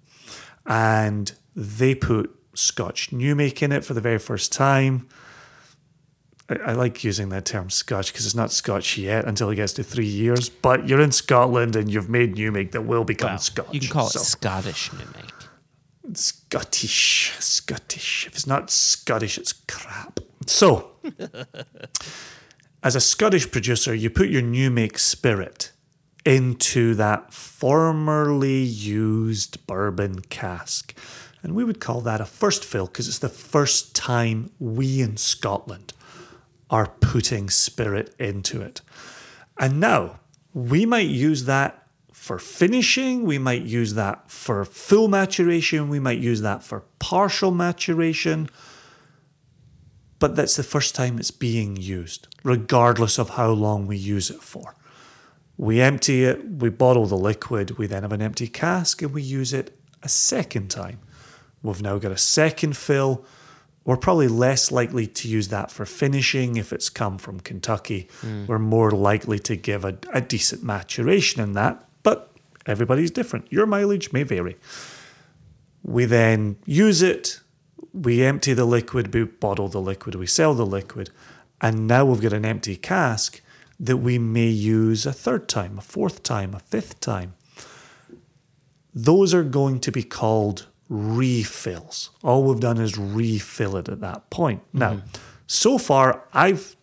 [0.67, 5.09] and they put Scotch new make in it for the very first time.
[6.49, 9.73] I, I like using that term Scotch because it's not Scotch yet until it gets
[9.75, 10.49] to three years.
[10.49, 13.73] But you're in Scotland and you've made new make that will become Well, Scotch.
[13.73, 15.38] You can call it Scottish new Mimic.
[16.17, 18.27] Scottish, Scottish.
[18.27, 20.21] If it's not Scottish, it's crap.
[20.47, 20.91] So,
[22.83, 25.73] as a Scottish producer, you put your new make spirit
[26.25, 30.95] into that formerly used bourbon cask.
[31.43, 35.17] And we would call that a first fill because it's the first time we in
[35.17, 35.93] Scotland
[36.71, 38.83] are putting spirit into it.
[39.59, 40.21] And now
[40.53, 41.78] we might use that
[42.29, 47.51] for finishing, we might use that for full maturation, we might use that for partial
[47.51, 48.51] maturation.
[50.19, 54.43] But that's the first time it's being used, regardless of how long we use it
[54.43, 54.75] for.
[55.57, 59.23] We empty it, we bottle the liquid, we then have an empty cask and we
[59.23, 60.99] use it a second time.
[61.63, 63.25] We've now got a second fill.
[63.87, 68.09] We're probably less likely to use that for finishing if it's come from Kentucky.
[68.21, 68.45] Hmm.
[68.45, 71.88] We're more likely to give a, a decent maturation in that,
[72.69, 73.51] everybody's different.
[73.51, 74.57] Your mileage may vary.
[75.83, 77.41] We then use it,
[77.93, 81.11] we empty the liquid, we bottle the liquid, we sell the liquid,
[81.61, 83.41] and now we've got an empty cask
[83.81, 87.35] that we may use a third time, a fourth time, a fifth time.
[88.95, 92.11] Those are going to be called refills.
[92.23, 94.63] All we've done is refill it at that point.
[94.73, 95.07] Now, mm-hmm.
[95.47, 96.77] so far, I've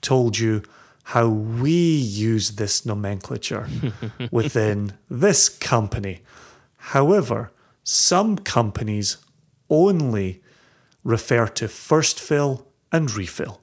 [0.00, 0.62] told you
[1.08, 3.66] how we use this nomenclature
[4.30, 6.20] within this company.
[6.76, 7.50] However,
[7.82, 9.16] some companies
[9.70, 10.42] only
[11.04, 13.62] refer to first fill and refill.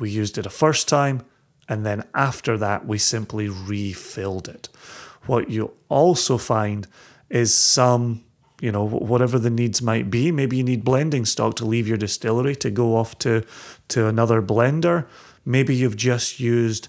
[0.00, 1.22] We used it a first time,
[1.68, 4.68] and then after that, we simply refilled it.
[5.26, 6.88] What you'll also find
[7.30, 8.24] is some,
[8.60, 10.32] you know, whatever the needs might be.
[10.32, 13.44] Maybe you need blending stock to leave your distillery to go off to,
[13.90, 15.06] to another blender.
[15.44, 16.88] Maybe you've just used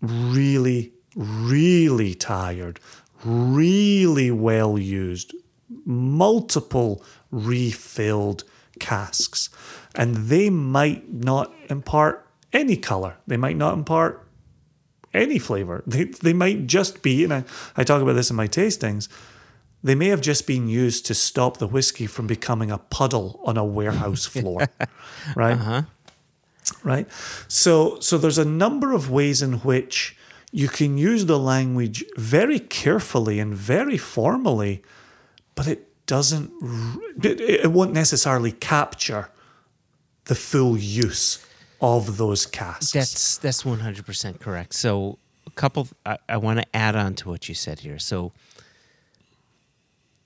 [0.00, 2.80] really, really tired,
[3.24, 5.34] really well used,
[5.84, 8.44] multiple refilled
[8.78, 9.48] casks.
[9.94, 13.16] And they might not impart any color.
[13.26, 14.26] They might not impart
[15.14, 15.82] any flavor.
[15.86, 17.44] They, they might just be, and I,
[17.76, 19.08] I talk about this in my tastings,
[19.82, 23.56] they may have just been used to stop the whiskey from becoming a puddle on
[23.56, 24.66] a warehouse floor,
[25.36, 25.52] right?
[25.52, 25.82] Uh-huh.
[26.82, 27.08] Right.
[27.48, 30.16] So, so there's a number of ways in which
[30.52, 34.82] you can use the language very carefully and very formally,
[35.54, 36.50] but it doesn't.
[37.22, 39.28] It, won't necessarily capture
[40.24, 41.44] the full use
[41.80, 42.92] of those casks.
[42.92, 44.74] That's that's one hundred percent correct.
[44.74, 47.98] So a couple, I, I want to add on to what you said here.
[47.98, 48.32] So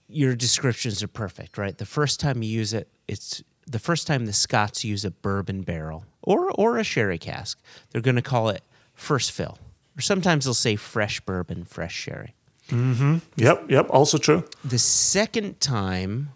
[0.08, 1.76] your descriptions are perfect, right?
[1.76, 5.62] The first time you use it, it's the first time the Scots use a bourbon
[5.62, 7.60] barrel or or a sherry cask.
[7.90, 8.62] They're going to call it
[8.94, 9.58] first fill,
[9.96, 12.34] or sometimes they'll say fresh bourbon, fresh sherry.
[12.68, 13.18] Mm-hmm.
[13.36, 13.86] Yep, yep.
[13.90, 14.44] Also true.
[14.64, 16.30] The second time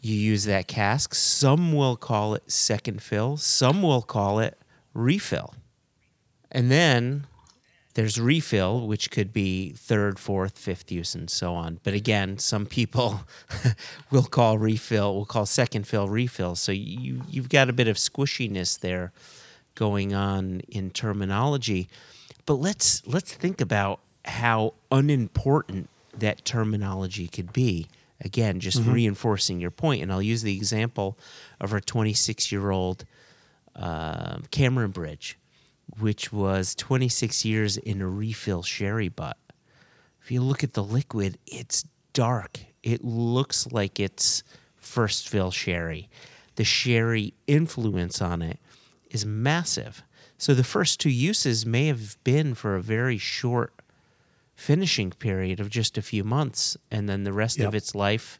[0.00, 4.58] you use that cask, some will call it second fill, some will call it
[4.92, 5.54] refill.
[6.52, 7.26] And then
[7.94, 11.78] there's refill, which could be third, fourth, fifth use, and so on.
[11.84, 13.22] But again, some people
[14.10, 16.56] will call refill, will call second fill refill.
[16.56, 19.12] So you you've got a bit of squishiness there
[19.74, 21.88] going on in terminology.
[22.46, 27.86] But let's let's think about how unimportant that terminology could be.
[28.20, 31.18] Again, just reinforcing your point, and I'll use the example
[31.60, 33.04] of our 26 year old
[33.76, 35.36] um Cameron Bridge,
[35.98, 39.36] which was 26 years in a refill sherry butt.
[40.22, 42.60] If you look at the liquid, it's dark.
[42.82, 44.42] It looks like it's
[44.76, 46.08] first fill sherry.
[46.56, 48.58] The sherry influence on it
[49.10, 50.02] is massive.
[50.38, 53.72] So the first two uses may have been for a very short
[54.54, 58.38] finishing period of just a few months, and then the rest of its life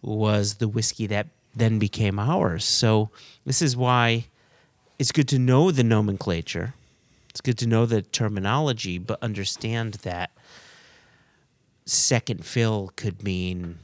[0.00, 2.64] was the whiskey that then became ours.
[2.64, 3.10] So
[3.44, 4.26] this is why
[4.98, 6.74] it's good to know the nomenclature.
[7.30, 10.30] It's good to know the terminology, but understand that
[11.86, 13.78] second fill could mean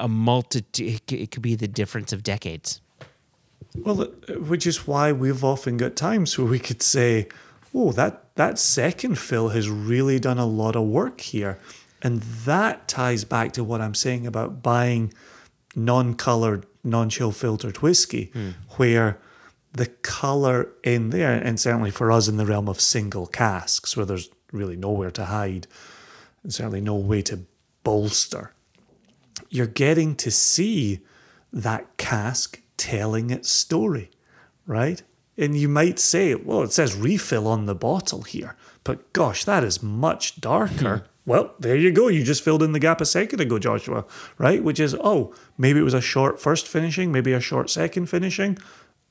[0.00, 1.00] a multitude.
[1.12, 2.80] It could be the difference of decades.
[3.76, 7.28] Well, uh, which is why we've often got times where we could say,
[7.72, 11.58] "Oh, that that second fill has really done a lot of work here,"
[12.02, 15.14] and that ties back to what I'm saying about buying
[15.74, 18.30] non-colored, non-chill filtered whiskey,
[18.76, 19.18] where
[19.72, 24.06] the color in there, and certainly for us in the realm of single casks, where
[24.06, 25.66] there's really nowhere to hide,
[26.42, 27.40] and certainly no way to
[27.84, 28.52] bolster
[29.52, 31.00] you're getting to see
[31.52, 34.10] that cask telling its story,
[34.66, 35.02] right?
[35.36, 39.62] And you might say, well, it says refill on the bottle here, but gosh, that
[39.62, 40.98] is much darker.
[40.98, 41.04] Hmm.
[41.26, 42.08] well, there you go.
[42.08, 44.06] You just filled in the gap a second ago, Joshua,
[44.38, 44.64] right?
[44.64, 48.58] Which is, oh, maybe it was a short first finishing, maybe a short second finishing.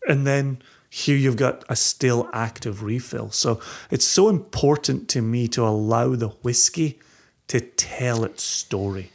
[0.07, 3.32] And then here you've got a still active refill.
[3.32, 6.99] So it's so important to me to allow the whiskey
[7.48, 9.11] to tell its story.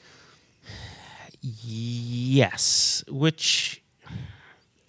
[1.41, 3.83] Yes, which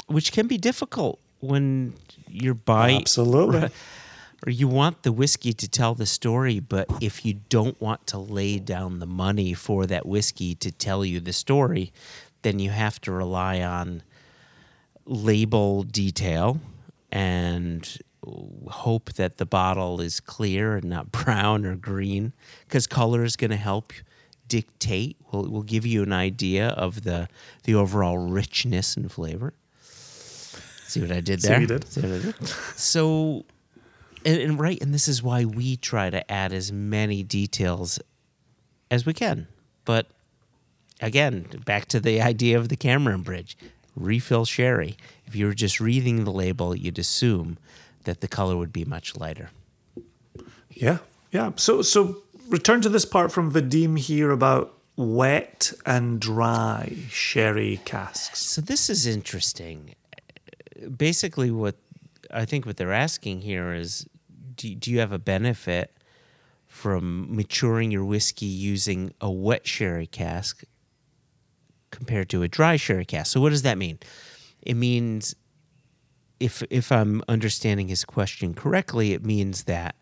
[0.07, 1.94] which can be difficult when
[2.30, 3.69] you're buying Absolutely.
[4.45, 8.18] or you want the whiskey to tell the story, but if you don't want to
[8.18, 11.91] lay down the money for that whiskey to tell you the story,
[12.44, 14.03] then you have to rely on
[15.07, 16.59] label detail
[17.11, 17.99] and
[18.67, 22.34] hope that the bottle is clear and not brown or green
[22.67, 23.93] because color is going to help
[24.47, 27.27] dictate will will give you an idea of the
[27.63, 31.85] the overall richness and flavor see what i did there did.
[31.97, 32.47] I did?
[32.75, 33.45] so
[34.25, 37.99] and, and right and this is why we try to add as many details
[38.89, 39.47] as we can
[39.84, 40.07] but
[41.01, 43.57] again back to the idea of the cameron bridge
[43.98, 44.95] refill sherry
[45.26, 47.57] if you were just reading the label you'd assume
[48.03, 49.49] that the color would be much lighter
[50.78, 50.99] Yeah,
[51.32, 51.52] yeah.
[51.56, 58.45] So, so return to this part from Vadim here about wet and dry sherry casks.
[58.45, 59.95] So this is interesting.
[60.95, 61.76] Basically, what
[62.32, 64.07] I think what they're asking here is,
[64.56, 65.91] do, do you have a benefit
[66.68, 70.64] from maturing your whiskey using a wet sherry cask
[71.98, 73.34] compared to a dry sherry cask?
[73.34, 73.98] So what does that mean?
[74.61, 75.36] It means,
[76.40, 79.95] if if I'm understanding his question correctly, it means that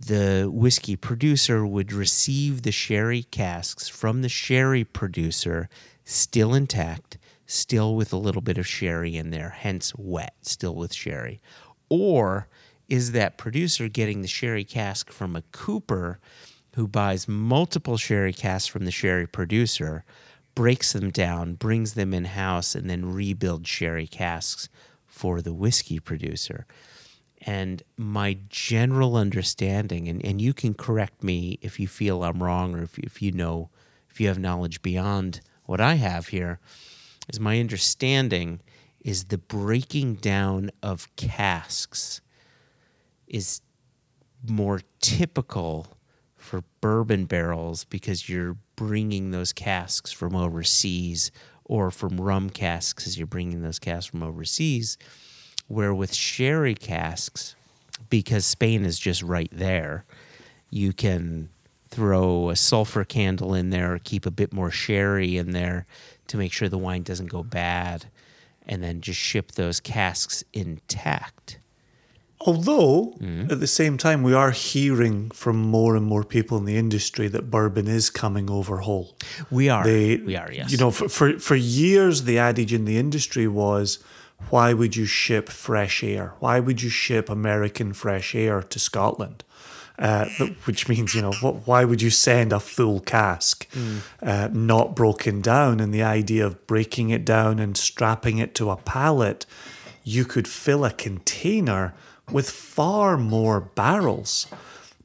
[0.00, 5.68] the whiskey producer would receive the sherry casks from the sherry producer
[6.04, 10.92] still intact, still with a little bit of sherry in there, hence wet, still with
[10.92, 11.40] sherry.
[11.88, 12.48] Or
[12.88, 16.18] is that producer getting the sherry cask from a cooper
[16.74, 20.04] who buys multiple sherry casks from the sherry producer,
[20.54, 24.68] breaks them down, brings them in house, and then rebuilds sherry casks
[25.06, 26.66] for the whiskey producer?
[27.44, 32.76] And my general understanding, and, and you can correct me if you feel I'm wrong
[32.76, 33.70] or if, if you know,
[34.08, 36.60] if you have knowledge beyond what I have here,
[37.28, 38.60] is my understanding
[39.00, 42.20] is the breaking down of casks
[43.26, 43.60] is
[44.46, 45.96] more typical
[46.36, 48.56] for bourbon barrels because you're
[48.86, 51.30] bringing those casks from overseas
[51.64, 54.98] or from rum casks as you're bringing those casks from overseas
[55.68, 57.54] where with sherry casks
[58.10, 60.04] because Spain is just right there
[60.68, 61.48] you can
[61.90, 65.86] throw a sulfur candle in there keep a bit more sherry in there
[66.26, 68.06] to make sure the wine doesn't go bad
[68.66, 71.60] and then just ship those casks intact
[72.46, 73.52] Although, Mm-hmm.
[73.52, 77.28] at the same time, we are hearing from more and more people in the industry
[77.28, 79.16] that bourbon is coming over whole.
[79.50, 82.84] we are They, we are yes You know, for, for, for years, the adage in
[82.84, 83.98] the industry was,
[84.50, 86.34] why would you ship fresh air?
[86.40, 89.44] Why would you ship American fresh air to Scotland?
[89.98, 90.24] Uh,
[90.64, 93.68] which means, you know, what, why would you send a full cask
[94.22, 95.78] uh, not broken down?
[95.80, 99.46] And the idea of breaking it down and strapping it to a pallet,
[100.02, 101.94] you could fill a container
[102.32, 104.46] with far more barrels.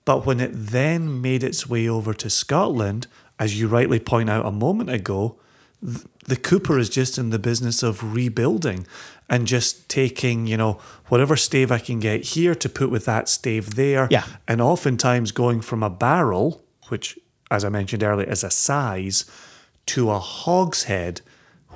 [0.05, 3.07] But when it then made its way over to Scotland,
[3.39, 5.37] as you rightly point out a moment ago,
[5.81, 8.87] the Cooper is just in the business of rebuilding
[9.29, 13.29] and just taking, you know, whatever stave I can get here to put with that
[13.29, 14.07] stave there.
[14.09, 14.25] Yeah.
[14.47, 17.19] And oftentimes going from a barrel, which,
[17.51, 19.25] as I mentioned earlier, is a size,
[19.87, 21.21] to a hogshead,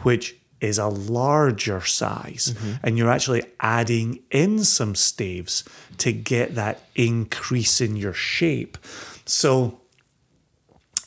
[0.04, 2.54] which is a larger size.
[2.56, 2.72] Mm-hmm.
[2.84, 5.64] And you're actually adding in some staves
[5.98, 8.78] to get that increase in your shape.
[9.26, 9.82] So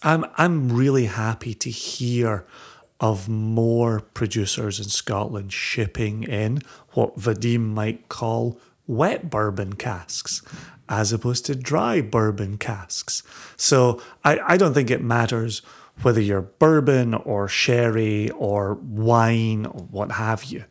[0.03, 2.45] I'm I'm really happy to hear
[3.01, 6.63] of more producers in Scotland shipping in
[6.93, 10.43] what Vadim might call wet bourbon casks
[10.89, 13.23] as opposed to dry bourbon casks.
[13.57, 15.63] So I, I don't think it matters
[16.03, 20.65] whether you're bourbon or sherry or wine or what have you.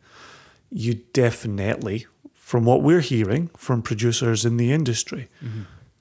[0.70, 5.28] You definitely, from what we're hearing from producers in the industry,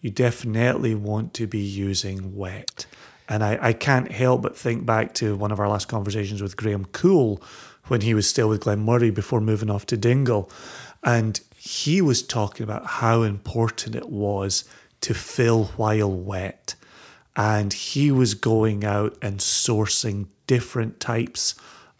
[0.01, 2.85] you definitely want to be using wet.
[3.29, 6.57] And I, I can't help but think back to one of our last conversations with
[6.57, 7.41] Graham Coull
[7.87, 10.51] when he was still with Glen Moray before moving off to Dingle.
[11.03, 14.65] And he was talking about how important it was
[15.01, 16.75] to fill while wet.
[17.35, 21.55] And he was going out and sourcing different types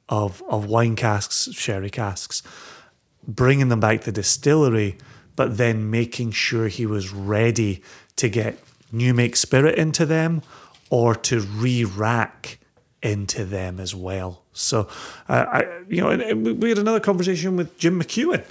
[0.10, 2.44] of, of wine casks, sherry casks,
[3.28, 4.98] bringing them back to the distillery,
[5.36, 7.82] but then making sure he was ready
[8.18, 8.60] to get
[8.92, 10.44] new make spirit into them
[10.90, 12.60] or to re-rack
[13.02, 14.44] into them as well.
[14.54, 14.88] So,
[15.28, 18.44] uh, I, you know, we had another conversation with Jim McEwan,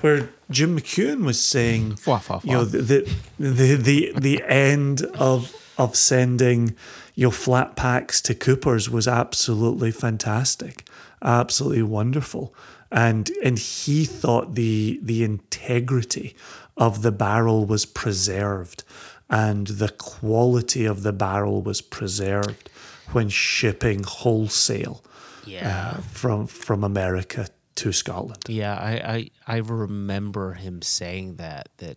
[0.00, 1.98] where Jim McEwan was saying,
[2.44, 6.74] you know, the the the, the end of of sending
[7.14, 10.86] your flat packs to Coopers was absolutely fantastic,
[11.22, 12.54] absolutely wonderful,
[12.90, 16.34] and and he thought the the integrity
[16.76, 18.84] of the barrel was preserved,
[19.28, 22.70] and the quality of the barrel was preserved
[23.12, 25.02] when shipping wholesale
[25.44, 25.94] Yeah.
[25.96, 28.44] uh, from from America to Scotland.
[28.48, 31.96] Yeah, I, I I remember him saying that that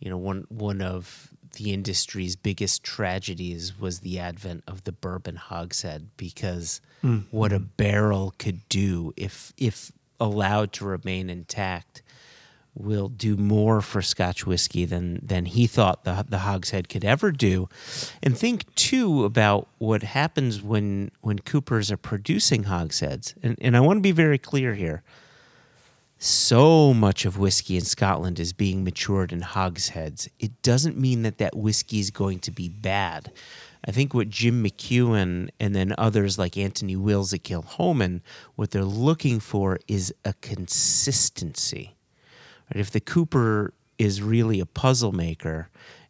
[0.00, 5.36] you know one one of the industry's biggest tragedies was the advent of the bourbon
[5.36, 7.24] hogshead because mm.
[7.30, 12.02] what a barrel could do if if allowed to remain intact
[12.78, 17.32] will do more for Scotch whiskey than than he thought the the hogshead could ever
[17.32, 17.68] do.
[18.22, 23.34] And think too about what happens when when coopers are producing hogsheads.
[23.42, 25.02] And and I want to be very clear here.
[26.20, 30.28] So much of whiskey in Scotland is being matured in hogsheads.
[30.40, 33.30] It doesn't mean that that whiskey is going to be bad.
[33.86, 38.22] I think what Jim McEwan and then others like Anthony Wills at Kilchoman,
[38.56, 41.94] what they're looking for is a consistency.
[42.74, 42.80] Right?
[42.80, 45.68] If the Cooper is really a puzzle maker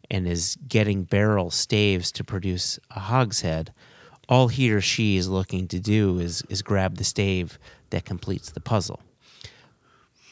[0.09, 3.71] and is getting barrel staves to produce a hogshead,
[4.27, 7.59] all he or she is looking to do is, is grab the stave
[7.91, 9.01] that completes the puzzle.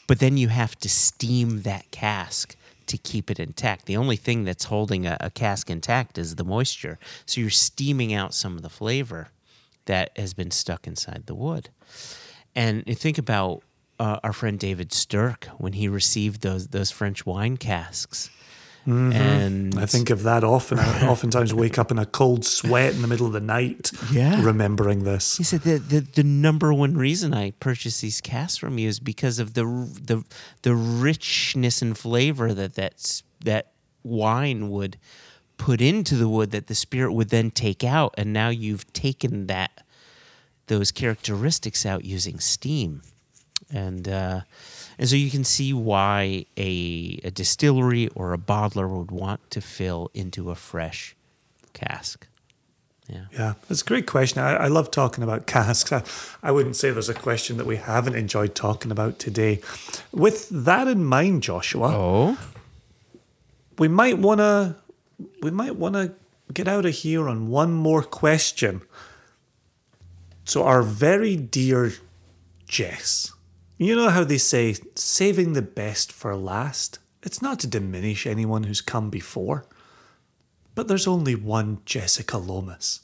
[0.08, 2.56] But then you have to steam that cask
[2.88, 3.86] to keep it intact.
[3.86, 6.98] The only thing that's holding a, a cask intact is the moisture.
[7.26, 9.30] So you're steaming out some of the flavor
[9.86, 11.70] that has been stuck inside the wood.
[12.56, 13.62] And think about
[14.00, 18.30] uh, our friend David Stirk when he received those those French wine casks,
[18.88, 20.80] And I think of that often.
[20.80, 24.42] I oftentimes wake up in a cold sweat in the middle of the night, Yeah.
[24.44, 25.38] remembering this.
[25.38, 29.00] He said the, the the number one reason I purchased these casks from you is
[29.02, 30.24] because of the the
[30.62, 33.72] the richness and flavor that that's, that
[34.04, 34.98] wine would
[35.58, 39.48] put into the wood that the spirit would then take out, and now you've taken
[39.48, 39.84] that
[40.68, 43.02] those characteristics out using steam,
[43.74, 44.42] and uh,
[45.00, 49.62] and so you can see why a a distillery or a bottler would want to
[49.62, 51.16] fill into a fresh
[51.74, 52.28] cask.
[53.10, 53.26] Yeah.
[53.32, 54.42] Yeah, it's a great question.
[54.44, 55.94] I, I love talking about casks.
[55.94, 56.04] I,
[56.44, 59.62] I wouldn't say there's a question that we haven't enjoyed talking about today.
[60.12, 62.38] With that in mind, Joshua, Oh.
[63.80, 64.76] we might want to
[65.42, 66.14] we might want to
[66.54, 68.82] get out of here on one more question.
[70.44, 71.94] So our very dear
[72.68, 73.32] Jess,
[73.78, 77.00] you know how they say saving the best for last?
[77.24, 79.66] It's not to diminish anyone who's come before,
[80.76, 83.02] but there's only one Jessica Lomas.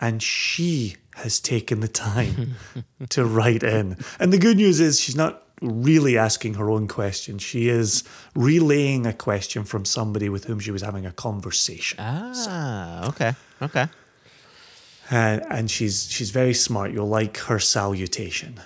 [0.00, 2.56] And she has taken the time
[3.08, 3.96] to write in.
[4.18, 7.38] And the good news is she's not really asking her own question.
[7.38, 8.04] She is
[8.34, 11.98] relaying a question from somebody with whom she was having a conversation.
[12.00, 13.86] Ah, okay, okay.
[15.10, 16.92] Uh, and she's she's very smart.
[16.92, 18.60] You'll like her salutation.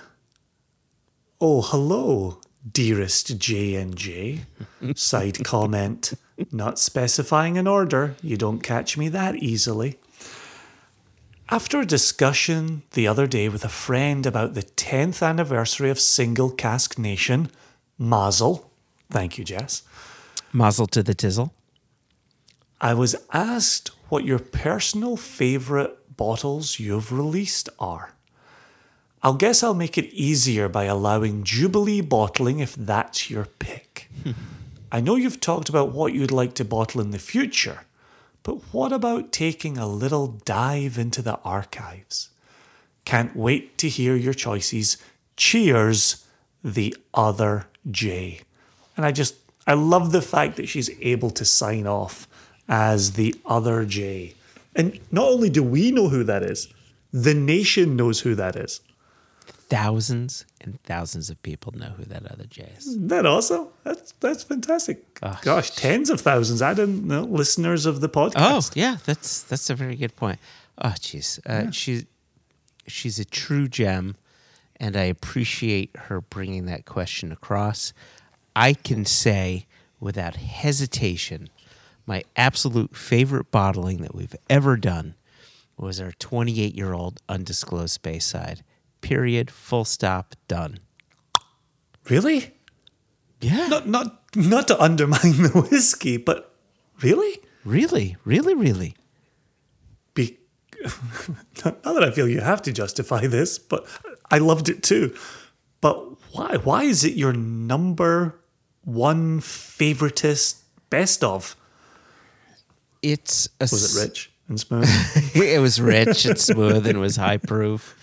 [1.41, 4.41] Oh, hello, dearest J and J.
[4.93, 6.11] Side comment,
[6.51, 8.17] not specifying an order.
[8.21, 9.97] You don't catch me that easily.
[11.49, 16.49] After a discussion the other day with a friend about the 10th anniversary of Single
[16.49, 17.49] Cask Nation,
[17.97, 18.69] Mazel,
[19.09, 19.83] thank you, Jess,
[20.51, 21.51] Mazel to the tizzle.
[22.81, 28.13] I was asked what your personal favourite bottles you've released are.
[29.21, 34.09] I'll guess I'll make it easier by allowing Jubilee bottling if that's your pick.
[34.23, 34.31] Hmm.
[34.91, 37.81] I know you've talked about what you'd like to bottle in the future,
[38.43, 42.29] but what about taking a little dive into the archives?
[43.05, 44.97] Can't wait to hear your choices.
[45.35, 46.25] Cheers,
[46.63, 48.41] the other J.
[48.95, 49.35] And I just,
[49.67, 52.27] I love the fact that she's able to sign off
[52.67, 54.33] as the other J.
[54.75, 56.71] And not only do we know who that is,
[57.11, 58.81] the nation knows who that is.
[59.69, 62.87] Thousands and thousands of people know who that other J is.
[62.87, 63.67] Isn't that awesome?
[63.83, 65.19] That's that's fantastic.
[65.19, 65.41] Gosh.
[65.41, 66.61] Gosh, tens of thousands.
[66.61, 68.33] I didn't know listeners of the podcast.
[68.37, 70.39] Oh, yeah, that's that's a very good point.
[70.79, 72.05] Oh, jeez, uh, she's
[72.87, 74.15] she's a true gem,
[74.77, 77.93] and I appreciate her bringing that question across.
[78.55, 79.67] I can say
[79.99, 81.49] without hesitation,
[82.05, 85.15] my absolute favorite bottling that we've ever done
[85.77, 88.61] was our 28 year old undisclosed Speyside.
[89.01, 89.49] Period.
[89.51, 90.35] Full stop.
[90.47, 90.79] Done.
[92.09, 92.53] Really?
[93.41, 93.67] Yeah.
[93.67, 96.55] Not not not to undermine the whiskey, but
[97.01, 97.39] really?
[97.65, 98.95] Really, really, really.
[100.13, 100.39] Be
[101.65, 103.85] not that I feel you have to justify this, but
[104.31, 105.15] I loved it too.
[105.81, 105.97] But
[106.31, 108.39] why why is it your number
[108.83, 111.55] one favoritist best of?
[113.01, 114.89] It's a Was it rich and smooth?
[115.35, 117.95] it was rich and smooth and was high proof.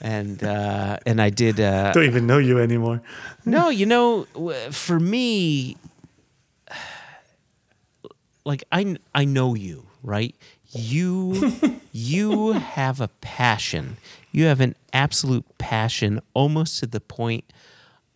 [0.00, 3.02] And uh, and I did uh, Don't even know you anymore.
[3.44, 4.24] no, you know,
[4.70, 5.76] for me,
[8.44, 10.34] like I I know you, right?
[10.72, 11.52] You
[11.92, 13.96] you have a passion.
[14.32, 17.44] You have an absolute passion, almost to the point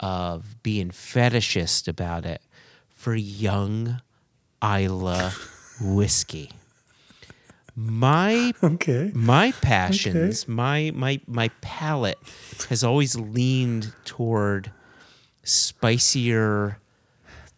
[0.00, 2.40] of being fetishist about it
[2.94, 4.00] for young
[4.62, 5.30] Islay
[5.80, 6.50] whiskey.
[7.76, 9.10] My Okay.
[9.14, 12.18] my passions, my my my palate
[12.68, 14.70] has always leaned toward
[15.42, 16.76] spicier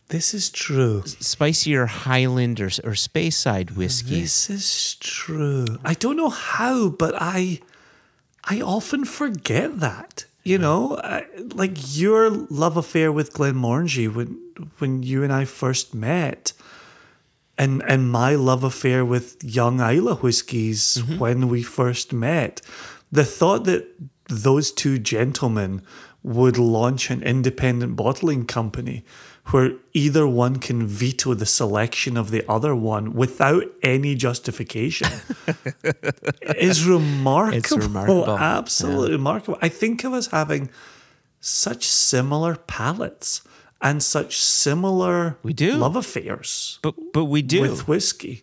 [0.09, 1.03] This is true.
[1.05, 4.47] spicier Highland or, or Speyside whiskeys.
[4.47, 5.67] This is true.
[5.85, 7.61] I don't know how, but I
[8.45, 10.27] I often forget that.
[10.45, 14.39] You know, I, like your love affair with Glenmorangie when
[14.79, 16.53] when you and I first met,
[17.59, 21.19] and and my love affair with Young Islay whiskies mm-hmm.
[21.19, 22.61] when we first met.
[23.13, 23.87] The thought that
[24.29, 25.83] those two gentlemen
[26.23, 29.05] would launch an independent bottling company
[29.53, 35.09] where either one can veto the selection of the other one without any justification
[36.57, 37.79] is remarkable.
[37.79, 38.39] remarkable.
[38.39, 39.57] Absolutely remarkable.
[39.63, 40.69] I think of us having
[41.41, 43.43] such similar palates
[43.81, 45.73] and such similar We do.
[45.75, 48.43] love affairs But but we do with whiskey.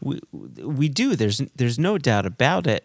[0.00, 1.16] we, we do.
[1.16, 2.84] There's there's no doubt about it.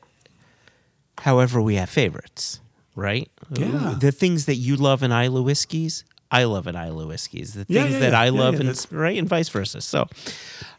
[1.19, 2.61] However, we have favorites,
[2.95, 3.29] right?
[3.51, 3.95] Yeah.
[3.99, 7.81] The things that you love in Islay whiskeys, I love in Islay whiskeys, the Yeah,
[7.81, 8.21] things yeah, that yeah.
[8.21, 9.81] I love, and right, and vice versa.
[9.81, 10.07] So,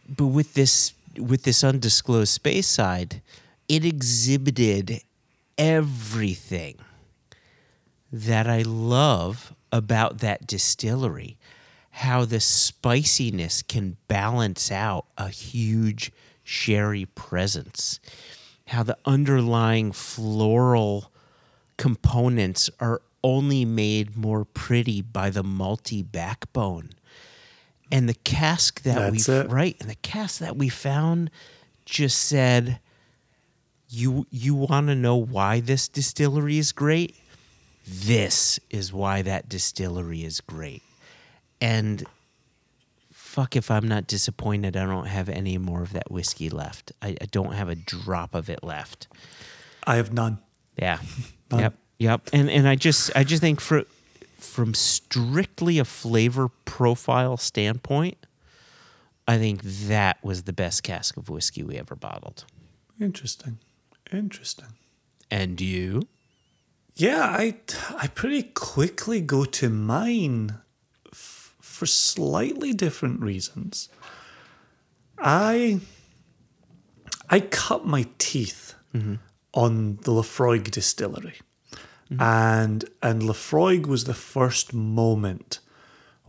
[0.08, 3.20] but with this with this undisclosed Speyside,
[3.68, 5.02] it exhibited
[5.58, 6.76] everything
[8.10, 11.38] that I love about that distillery.
[11.90, 16.12] How the spiciness can balance out a huge
[16.44, 18.00] sherry presence.
[18.68, 21.12] How the underlying floral
[21.76, 26.90] components are only made more pretty by the malty backbone.
[27.92, 29.50] And the cask that That's we it.
[29.50, 31.30] right, and the cask that we found
[31.84, 32.78] just said
[33.88, 37.16] you you want to know why this distillery is great?
[37.86, 40.82] This is why that distillery is great.
[41.60, 42.04] And
[43.12, 46.92] fuck if I'm not disappointed I don't have any more of that whiskey left.
[47.00, 49.08] I, I don't have a drop of it left.
[49.86, 50.38] I have none.
[50.76, 50.98] Yeah.
[51.52, 51.74] Yep.
[51.98, 52.30] Yep.
[52.32, 53.82] And and I just I just think for
[54.38, 58.18] from strictly a flavor profile standpoint,
[59.26, 62.44] I think that was the best cask of whiskey we ever bottled.
[63.00, 63.58] Interesting.
[64.12, 64.66] Interesting.
[65.30, 66.02] And you?
[67.00, 67.54] Yeah, I
[67.96, 70.58] I pretty quickly go to mine
[71.10, 73.88] f- for slightly different reasons.
[75.18, 75.80] I
[77.30, 79.14] I cut my teeth mm-hmm.
[79.54, 81.36] on the Laphroaig distillery.
[82.10, 82.20] Mm-hmm.
[82.20, 85.60] And and Laphroaig was the first moment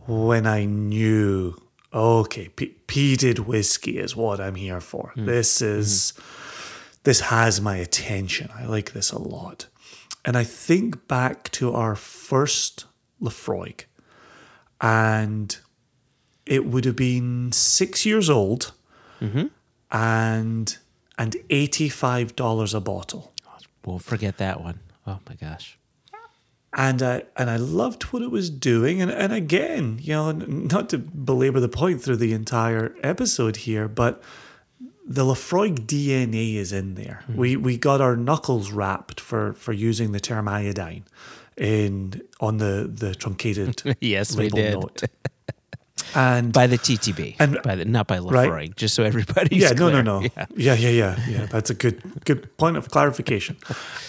[0.06, 1.54] when I knew
[1.92, 5.12] okay, peated whiskey is what I'm here for.
[5.18, 5.26] Mm.
[5.26, 7.00] This is mm-hmm.
[7.02, 8.48] this has my attention.
[8.54, 9.66] I like this a lot.
[10.24, 12.84] And I think back to our first
[13.20, 13.84] Laphroaig,
[14.80, 15.56] and
[16.46, 18.72] it would have been six years old
[19.20, 19.46] mm-hmm.
[19.90, 20.78] and
[21.18, 23.32] and $85 a bottle.
[23.84, 24.80] Won't forget that one.
[25.06, 25.78] Oh my gosh.
[26.72, 29.02] and I and I loved what it was doing.
[29.02, 33.88] And and again, you know, not to belabor the point through the entire episode here,
[33.88, 34.22] but
[35.06, 37.24] the Laphroaig DNA is in there.
[37.34, 41.04] We we got our knuckles rapped for for using the term iodine
[41.56, 44.72] in on the the truncated Yes, we label did.
[44.74, 45.02] note.
[46.14, 47.36] And By the TTB.
[47.38, 48.74] And- by the not by Right.
[48.76, 50.02] Just so everybody's yeah, no, no, clear.
[50.02, 50.20] no.
[50.56, 50.74] Yeah.
[50.74, 50.74] Yeah.
[50.74, 53.56] yeah, yeah, yeah, That's a good, good point of clarification.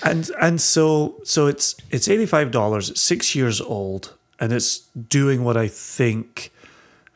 [0.03, 2.99] And and so so it's it's eighty five dollars.
[2.99, 6.51] Six years old, and it's doing what I think,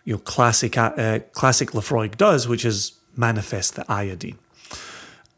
[0.06, 4.40] you know, classic uh, classic Laphroaig does, which is manifest the iodine.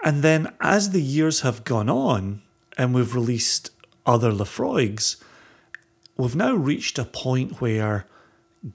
[0.04, 2.42] And then as the years have gone on,
[2.78, 3.72] and we've released
[4.06, 5.22] other Laphroaigs,
[6.18, 8.06] we've now reached a point where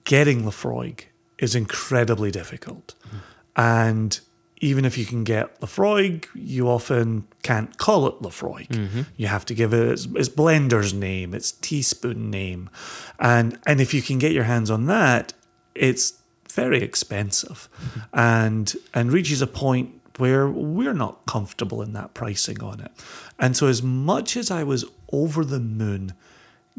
[0.04, 1.04] getting Laphroaig
[1.38, 2.94] is incredibly difficult.
[3.06, 3.16] Mm-hmm.
[3.56, 4.20] And
[4.58, 8.68] even if you can get Laphroaig, you often can't call it Laphroaig.
[8.68, 9.02] Mm-hmm.
[9.16, 12.70] You have to give it its, its blender's name, its teaspoon name.
[13.18, 15.32] And and if you can get your hands on that,
[15.74, 16.14] it's
[16.54, 17.68] very expensive
[18.12, 22.92] and and reaches a point where we're not comfortable in that pricing on it.
[23.38, 26.12] And so as much as I was over the moon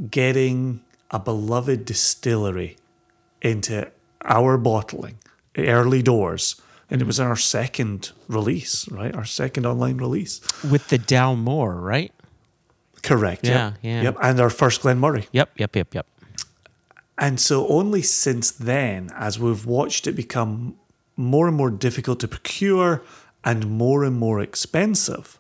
[0.09, 0.81] getting
[1.11, 2.77] a beloved distillery
[3.41, 3.91] into
[4.23, 5.17] our bottling
[5.57, 10.97] early doors and it was our second release right our second online release With the
[10.97, 12.11] Dalmore, right?
[13.03, 13.75] correct Yeah, yep.
[13.81, 14.01] yeah.
[14.01, 16.07] yep and our first Glen Moray Yep, yep, yep, yep.
[17.17, 20.75] And so only since then as we've watched it become
[21.15, 23.01] more and more difficult to procure
[23.43, 25.39] and more and more expensive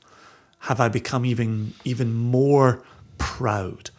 [0.59, 2.81] have i become even even more
[3.17, 3.89] proud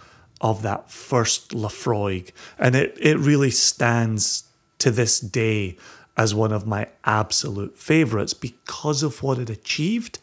[0.40, 2.30] of that first Laphroaig.
[2.58, 4.44] And it, it really stands
[4.78, 5.76] to this day
[6.16, 10.18] as one of my absolute favorites because of what it achieved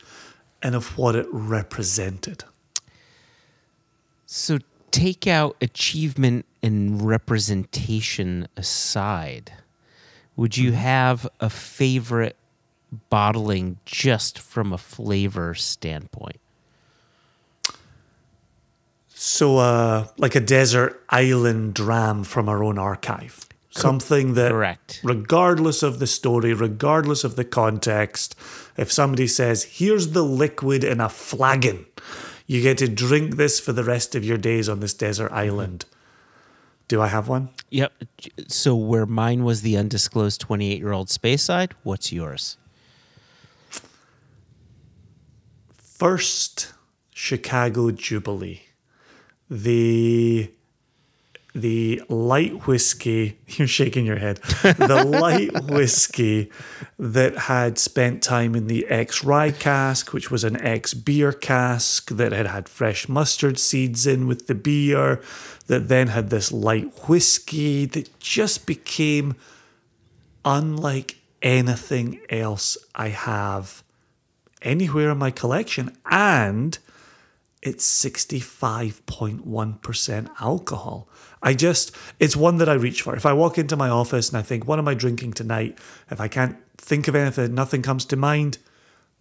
[0.61, 2.43] and of what it represented.
[4.25, 4.59] So
[4.93, 9.51] take out achievement and representation aside.
[10.35, 12.37] Would you have a favorite
[13.09, 16.39] bottling just from a flavor standpoint?
[19.09, 23.47] So, uh, like a desert island dram from our own archive.
[23.71, 25.01] Something that, correct.
[25.03, 28.35] regardless of the story, regardless of the context,
[28.77, 31.87] if somebody says, here's the liquid in a flagon,
[32.47, 35.35] you get to drink this for the rest of your days on this desert mm-hmm.
[35.35, 35.85] island.
[36.87, 37.49] Do I have one?
[37.69, 37.93] Yep.
[38.47, 42.57] So where mine was the undisclosed 28 year old Speyside, what's yours?
[45.75, 46.73] First
[47.13, 48.63] Chicago Jubilee.
[49.49, 50.51] The
[51.53, 56.51] the light whiskey, you're shaking your head, the light whiskey
[56.97, 62.09] that had spent time in the ex rye cask, which was an ex beer cask
[62.11, 65.21] that had had fresh mustard seeds in with the beer,
[65.67, 69.35] that then had this light whiskey that just became
[70.43, 73.83] unlike anything else I have
[74.61, 75.95] anywhere in my collection.
[76.09, 76.77] And
[77.61, 81.07] it's 65.1% alcohol.
[81.43, 83.15] I just, it's one that I reach for.
[83.15, 85.77] If I walk into my office and I think, what am I drinking tonight?
[86.09, 88.57] If I can't think of anything, nothing comes to mind,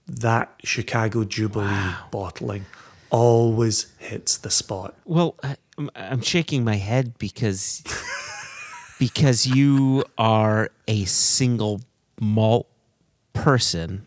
[0.07, 2.67] that Chicago Jubilee bottling
[3.10, 4.94] always hits the spot.
[5.05, 7.83] Well, I, I'm- I'm shaking my head because
[8.99, 11.81] because you are a single
[12.20, 12.68] malt
[13.33, 14.07] person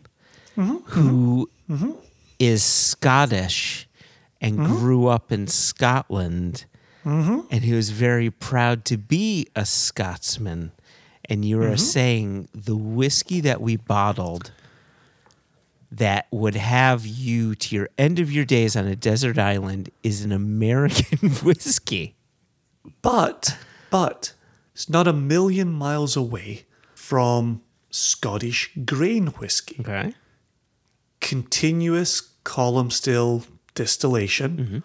[0.56, 1.98] mm-hmm, who mm-hmm, mm-hmm.
[2.38, 3.88] is Scottish
[4.40, 6.66] and grew up in Scotland
[7.06, 7.40] Mm-hmm.
[7.52, 10.72] and he was very proud to be a Scotsman.
[11.26, 11.76] And you are mm-hmm.
[11.76, 14.50] saying the whiskey that we bottled
[15.90, 20.24] that would have you to your end of your days on a desert island is
[20.24, 22.16] an American whiskey.
[23.02, 23.56] But,
[23.88, 24.34] but,
[24.74, 29.76] it's not a million miles away from Scottish grain whiskey.
[29.80, 30.14] Okay.
[31.20, 33.44] continuous column still
[33.74, 34.78] distillation mm-hmm.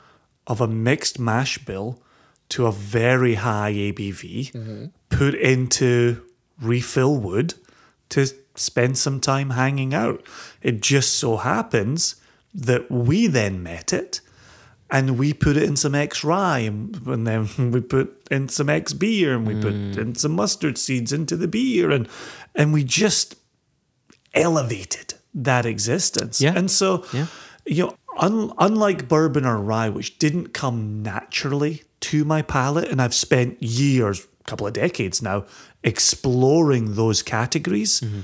[0.48, 2.02] of a mixed mash bill
[2.52, 4.86] to a very high ABV, mm-hmm.
[5.10, 6.22] put into
[6.62, 7.54] refill wood
[8.10, 10.24] to spend some time hanging out.
[10.62, 12.18] It just so happens
[12.54, 14.20] that we then met it
[14.90, 18.70] and we put it in some X rye and, and then we put in some
[18.70, 19.98] X beer and we put mm.
[19.98, 22.08] in some mustard seeds into the beer and
[22.54, 23.36] and we just
[24.34, 26.42] elevated that existence.
[26.42, 26.54] Yeah.
[26.56, 27.28] And so, Yeah.
[27.66, 33.02] you know, un- unlike bourbon or rye, which didn't come naturally to my palate, and
[33.02, 35.46] I've spent years, a couple of decades now,
[35.84, 38.22] exploring those categories, mm-hmm.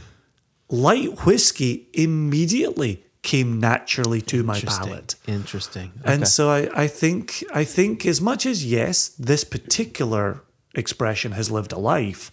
[0.69, 5.15] light whiskey immediately came naturally to my palate.
[5.27, 5.91] Interesting.
[6.05, 10.43] And so I, I think I think as much as yes, this particular
[10.75, 12.31] expression has lived a life,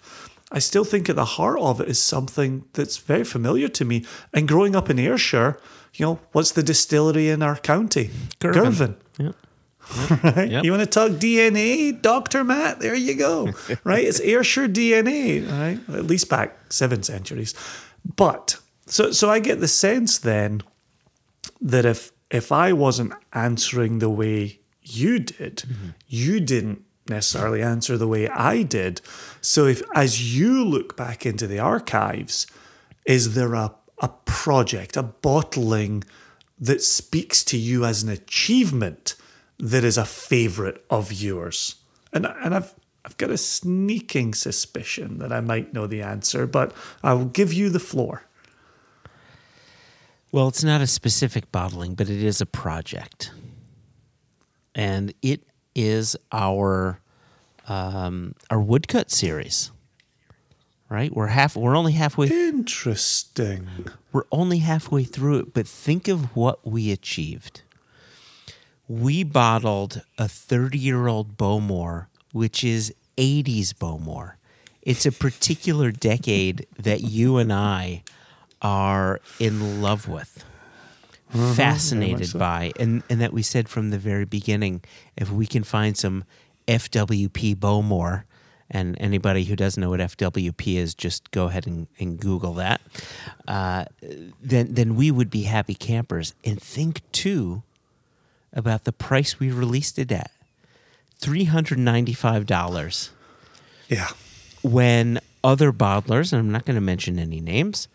[0.52, 4.04] I still think at the heart of it is something that's very familiar to me.
[4.32, 5.58] And growing up in Ayrshire,
[5.94, 8.10] you know, what's the distillery in our county?
[8.38, 8.96] Girvan.
[9.18, 9.32] Yeah.
[10.22, 10.50] Right?
[10.50, 10.64] Yep.
[10.64, 12.80] You want to talk DNA, Doctor Matt?
[12.80, 13.52] There you go.
[13.84, 14.04] right?
[14.04, 15.96] It's Ayrshire DNA, right?
[15.96, 17.54] At least back seven centuries.
[18.16, 20.62] But so so I get the sense then
[21.60, 25.90] that if if I wasn't answering the way you did, mm-hmm.
[26.08, 29.00] you didn't necessarily answer the way I did.
[29.40, 32.46] So if as you look back into the archives,
[33.06, 36.04] is there a a project, a bottling
[36.58, 39.14] that speaks to you as an achievement
[39.58, 41.76] that is a favorite of yours?
[42.12, 42.74] And and I've
[43.04, 47.68] I've got a sneaking suspicion that I might know the answer, but I'll give you
[47.68, 48.22] the floor.
[50.32, 53.30] Well, it's not a specific bottling, but it is a project,
[54.74, 55.42] and it
[55.74, 57.00] is our
[57.68, 59.70] um, our woodcut series.
[60.88, 61.56] Right, we're half.
[61.56, 62.28] We're only halfway.
[62.28, 63.68] Interesting.
[64.12, 67.62] We're only halfway through it, but think of what we achieved.
[68.88, 74.36] We bottled a 30 year old Bowmore, which is 80s Bowmore.
[74.82, 78.02] It's a particular decade that you and I
[78.60, 80.44] are in love with,
[81.30, 82.38] fascinated so.
[82.38, 84.82] by, and, and that we said from the very beginning
[85.16, 86.24] if we can find some
[86.68, 88.24] FWP Bowmore,
[88.70, 92.80] and anybody who doesn't know what FWP is, just go ahead and, and Google that.
[93.46, 93.84] Uh,
[94.42, 96.34] then, then we would be happy campers.
[96.44, 97.62] And think too
[98.54, 100.30] about the price we released it at
[101.20, 103.10] $395
[103.88, 104.08] Yeah.
[104.62, 107.88] when other bottlers, and I'm not going to mention any names,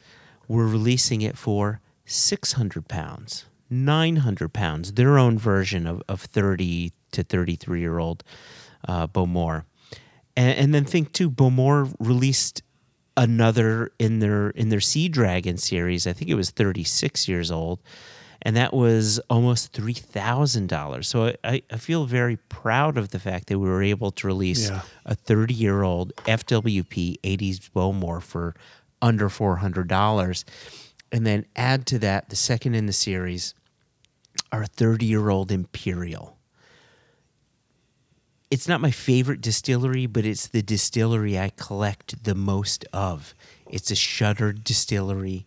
[0.48, 7.24] were releasing it for 600 pounds, 900 pounds, their own version of, of 30 to
[7.24, 8.24] 33 year old
[8.88, 9.66] uh, Bowmore.
[10.36, 12.62] And, and then think too, Bowmore released
[13.18, 16.08] another in their in their Sea Dragon series.
[16.08, 17.80] I think it was 36 years old,
[18.42, 21.08] and that was almost three thousand dollars.
[21.08, 24.70] So I, I feel very proud of the fact that we were able to release
[24.70, 24.82] Yeah.
[25.06, 28.56] a 30 year old FWP 80s Bowmore for
[29.02, 30.44] under $400.
[31.12, 33.54] And then add to that the second in the series,
[34.52, 36.38] our 30 year old Imperial.
[38.52, 43.36] It's not my favorite distillery, but it's the distillery I collect the most of.
[43.70, 45.46] It's a shuttered distillery.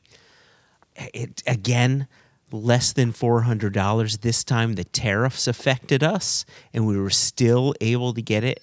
[0.97, 2.07] It again,
[2.53, 4.19] less than four hundred dollars.
[4.19, 8.63] This time the tariffs affected us, and we were still able to get it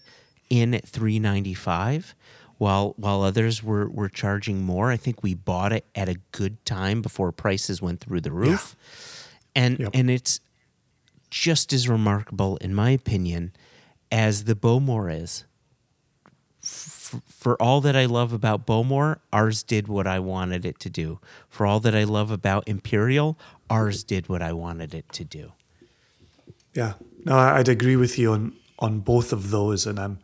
[0.49, 2.15] in at 395
[2.57, 4.91] while while others were were charging more.
[4.91, 8.75] I think we bought it at a good time before prices went through the roof.
[9.55, 9.91] And Yep.
[9.93, 10.39] and it's
[11.29, 13.51] just as remarkable in my opinion
[14.11, 15.45] as the Bowmore is.
[17.27, 21.19] For all that I love about Bowmore, ours did what I wanted it to do.
[21.47, 23.38] For all that I love about Imperial,
[23.69, 25.53] ours did what I wanted it to do.
[26.73, 26.93] Yeah,
[27.25, 30.19] no, I'd agree with you on on both of those, and I'm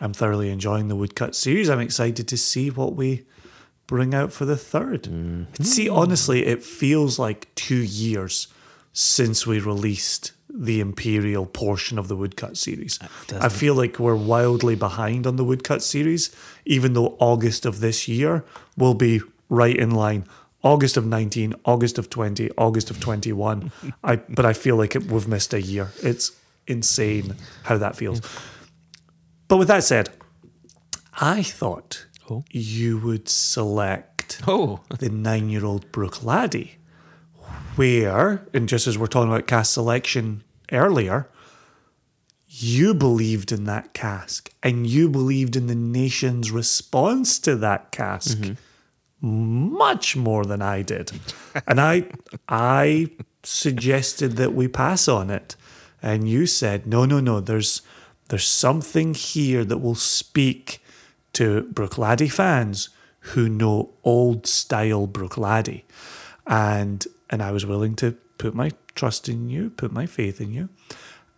[0.00, 1.68] I'm thoroughly enjoying the woodcut series.
[1.68, 3.24] I'm excited to see what we
[3.86, 5.64] bring out for the 3rd mm-hmm.
[5.64, 8.46] See, honestly, it feels like two years
[8.92, 12.98] since we released the Imperial portion of the woodcut series.
[13.40, 18.08] I feel like we're wildly behind on the woodcut series, even though August of this
[18.08, 18.44] year
[18.76, 20.24] will be right in line.
[20.62, 23.70] August of 19, August of 20, August of 21.
[24.02, 25.90] I but I feel like it, we've missed a year.
[26.02, 26.32] It's
[26.66, 28.20] insane how that feels.
[29.48, 30.10] But with that said,
[31.20, 32.44] I thought Oh.
[32.50, 36.72] you would select Oh, the nine-year-old Bruichladdich,
[37.78, 40.42] where, and just as we're talking about cask selection
[40.72, 41.28] earlier,
[42.48, 48.38] you believed in that cask and you believed in the nation's response to that cask
[48.38, 49.76] mm-hmm.
[49.76, 51.12] much more than I did.
[51.66, 52.06] and I
[52.48, 53.10] I
[53.42, 55.56] suggested that we pass on it.
[56.02, 57.82] And you said, no, no, no, there's
[58.28, 60.82] there's something here that will speak
[61.34, 62.88] to Bruichladdich fans
[63.20, 65.82] who know old style Bruichladdich.
[66.46, 70.52] And and I was willing to put my trust in you, put my faith in
[70.52, 70.68] you.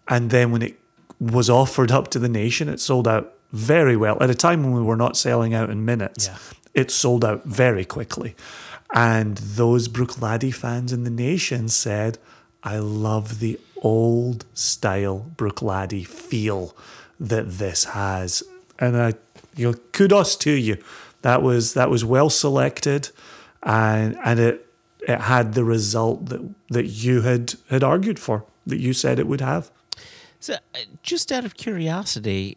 [0.09, 0.79] And then when it
[1.19, 4.17] was offered up to the nation, it sold out very well.
[4.23, 6.37] At a time when we were not selling out in minutes, Yeah.
[6.75, 8.35] it sold out very quickly.
[8.93, 12.19] And those Bruichladdich fans in the nation said,
[12.63, 16.77] I love the old style Bruichladdich feel
[17.19, 18.43] that this has.
[18.79, 19.15] And I
[19.57, 20.77] you know, kudos to you.
[21.23, 23.11] That was that was well selected
[23.63, 24.67] and and it
[25.11, 29.27] it had the result that that you had had argued for, that you said it
[29.27, 29.71] would have.
[30.39, 32.57] So, uh, just out of curiosity,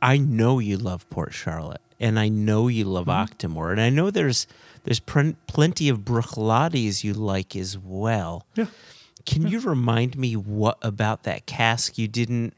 [0.00, 4.10] I know you love Port Charlotte, and I know you love Octomore, and I know
[4.10, 4.46] there's
[4.84, 8.46] there's pren- plenty of Bruichladdichs you like as well.
[8.54, 8.66] Yeah.
[9.24, 12.54] Can you remind me what about that cask you didn't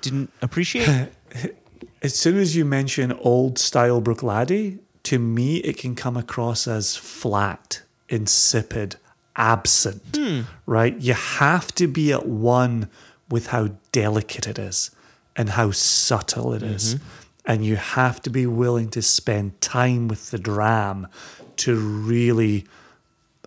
[0.00, 1.10] didn't appreciate?
[2.02, 6.96] As soon as you mention old style Bruichladdich, to me it can come across as
[6.96, 8.96] flat, insipid,
[9.36, 10.16] absent.
[10.16, 10.42] Hmm.
[10.66, 10.96] Right?
[10.98, 12.90] You have to be at one
[13.30, 14.90] with how delicate it is
[15.36, 16.96] and how subtle it is.
[16.96, 17.04] Mm-hmm.
[17.46, 21.08] And you have to be willing to spend time with the dram
[21.56, 22.64] to really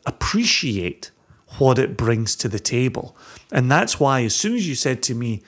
[0.05, 1.11] appreciate
[1.57, 3.15] what it brings to the table.
[3.51, 5.41] And that's why, as soon as you said to me,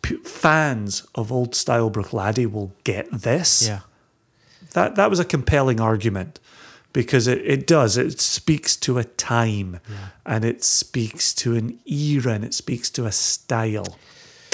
[0.00, 3.68] p- fans of old style Bruichladdich will get this,
[4.72, 6.40] that, that was a compelling argument
[6.92, 7.96] because it, it does.
[7.96, 9.80] It speaks to a time
[10.26, 13.96] and it speaks to an era and it speaks to a style.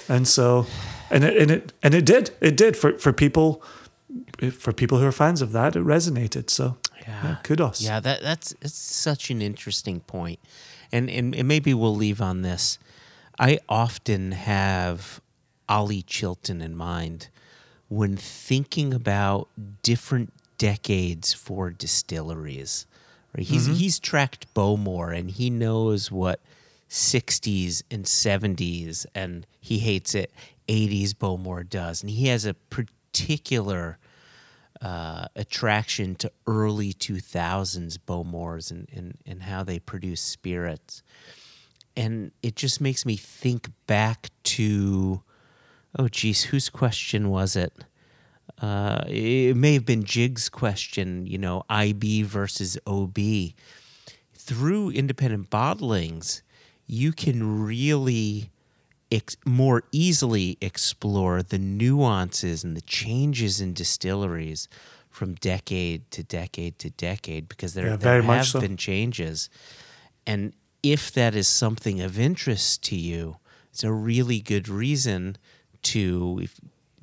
[0.09, 0.67] And so,
[1.11, 3.63] and it, and it, and it did, it did for, for people,
[4.53, 6.49] for people who are fans of that, it resonated.
[6.51, 7.81] So yeah, kudos.
[7.81, 10.39] Yeah, that that's it's such an interesting point,
[10.93, 12.79] and, and and maybe we'll leave on this.
[13.39, 15.21] I often have
[15.69, 17.29] Ollie Chilton in mind
[17.89, 19.49] when thinking about
[19.83, 22.87] different decades for distilleries.
[23.37, 23.47] Right?
[23.47, 26.41] He's he's tracked Bowmore and he knows what
[26.89, 30.33] 60s and 70s and he hates it
[30.69, 33.99] 80s Bowmore does, and he has a particular
[34.81, 41.03] uh, attraction to early 2000s Bowmores and, and, and how they produce spirits.
[41.97, 45.23] And it just makes me think back to,
[45.97, 47.73] oh, geez, whose question was it?
[48.61, 53.19] Uh, it may have been Jig's question, you know, IB versus OB.
[54.35, 56.43] Through independent bottlings,
[56.87, 58.51] you can really
[59.13, 64.69] ex- more easily explore the nuances and the changes in distilleries
[65.11, 68.61] from decade to decade to decade because there, Yeah, there have so.
[68.61, 69.51] been changes.
[70.27, 70.53] And
[70.83, 73.37] if that is something of interest to you,
[73.71, 75.37] it's a really good reason
[75.83, 76.61] to, if,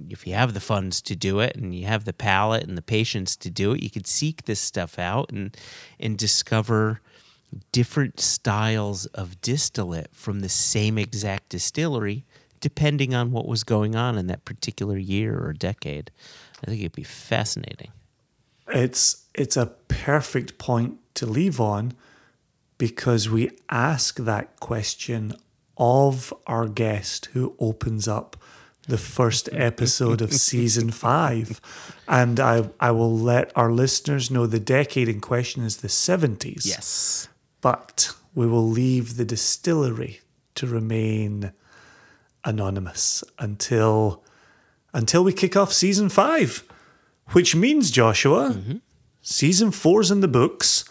[0.09, 2.81] if you have the funds to do it and you have the palate and the
[2.81, 5.55] patience to do it, you could seek this stuff out and,
[5.99, 7.01] and discover
[7.71, 12.25] different styles of distillate from the same exact distillery,
[12.59, 16.11] depending on what was going on in that particular year or decade.
[16.63, 17.91] I think it'd be fascinating.
[18.67, 21.93] it's it's a perfect point to leave on
[22.77, 25.33] because we ask that question
[25.77, 28.37] of our guest who opens up
[28.87, 31.59] the first episode of season five.
[32.07, 36.65] And I, I will let our listeners know the decade in question is the 70s.
[36.65, 37.27] Yes.
[37.61, 40.21] But we will leave the distillery
[40.55, 41.51] to remain
[42.43, 44.23] anonymous until
[44.93, 46.63] until we kick off season five.
[47.31, 48.77] Which means, Joshua, mm-hmm.
[49.21, 50.85] season four's in the books.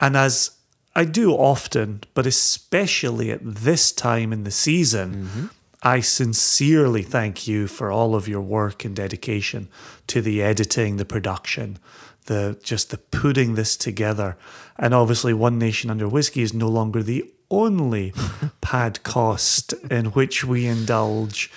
[0.00, 0.50] And as
[0.94, 5.46] I do often, but especially at this time in the season, mm-hmm.
[5.82, 9.68] I sincerely thank you for all of your work and dedication
[10.08, 11.78] to the editing, the production,
[12.26, 14.36] the just the putting this together.
[14.76, 18.10] And obviously, One Nation Under Whiskey is no longer the only
[18.62, 21.50] podcast in which we indulge,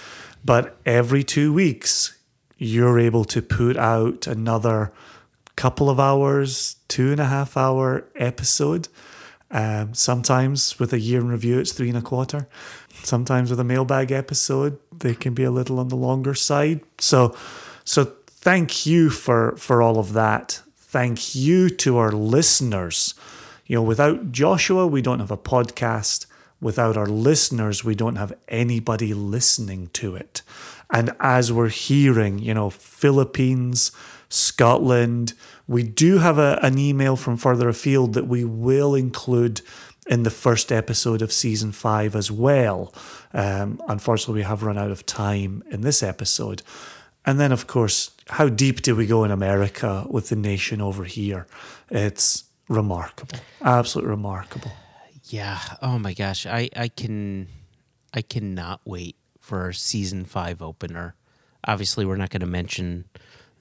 [0.45, 2.17] but every two weeks
[2.57, 4.91] you're able to put out another
[5.55, 8.87] couple of hours, two and a half hour episode.
[9.49, 12.47] Um, sometimes with a year in review, it's three and a quarter.
[13.03, 16.81] Sometimes with a mailbag episode, they can be a little on the longer side.
[16.99, 17.35] So,
[17.83, 20.61] so thank you for for all of that.
[20.77, 23.13] Thank you to our listeners.
[23.65, 26.25] You know, without Joshua, we don't have a podcast.
[26.59, 30.43] Without our listeners, we don't have anybody listening to it.
[30.91, 33.91] And as we're hearing, you know, Philippines,
[34.29, 35.33] Scotland,
[35.67, 39.61] we do have a, an email from further afield that we will include
[40.07, 42.93] in the first episode of season five as well.
[43.33, 46.63] Um, unfortunately, we have run out of time in this episode.
[47.25, 51.03] And then, of course, how deep do we go in America with the nation over
[51.03, 51.45] here?
[51.89, 54.71] It's remarkable, absolutely remarkable.
[55.25, 55.59] Yeah.
[55.81, 56.45] Oh my gosh.
[56.45, 57.47] I, I can
[58.13, 61.15] I cannot wait for season five opener.
[61.65, 63.05] Obviously, we're not going to mention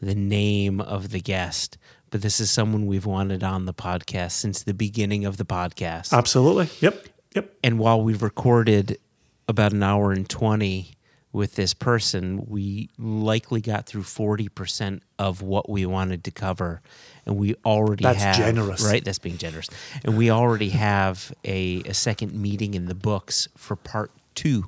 [0.01, 1.77] the name of the guest,
[2.11, 6.13] but this is someone we've wanted on the podcast since the beginning of the podcast.
[6.13, 6.69] Absolutely.
[6.81, 7.07] Yep.
[7.35, 7.55] Yep.
[7.63, 8.99] and while we've recorded
[9.47, 10.95] about an hour and 20
[11.33, 16.83] with this person, we likely got through 40% of what we wanted to cover.
[17.25, 18.37] And we already That's have.
[18.37, 18.85] generous.
[18.85, 19.05] Right?
[19.05, 19.69] That's being generous.
[20.05, 24.65] And we already have a, a second meeting in the books for part two.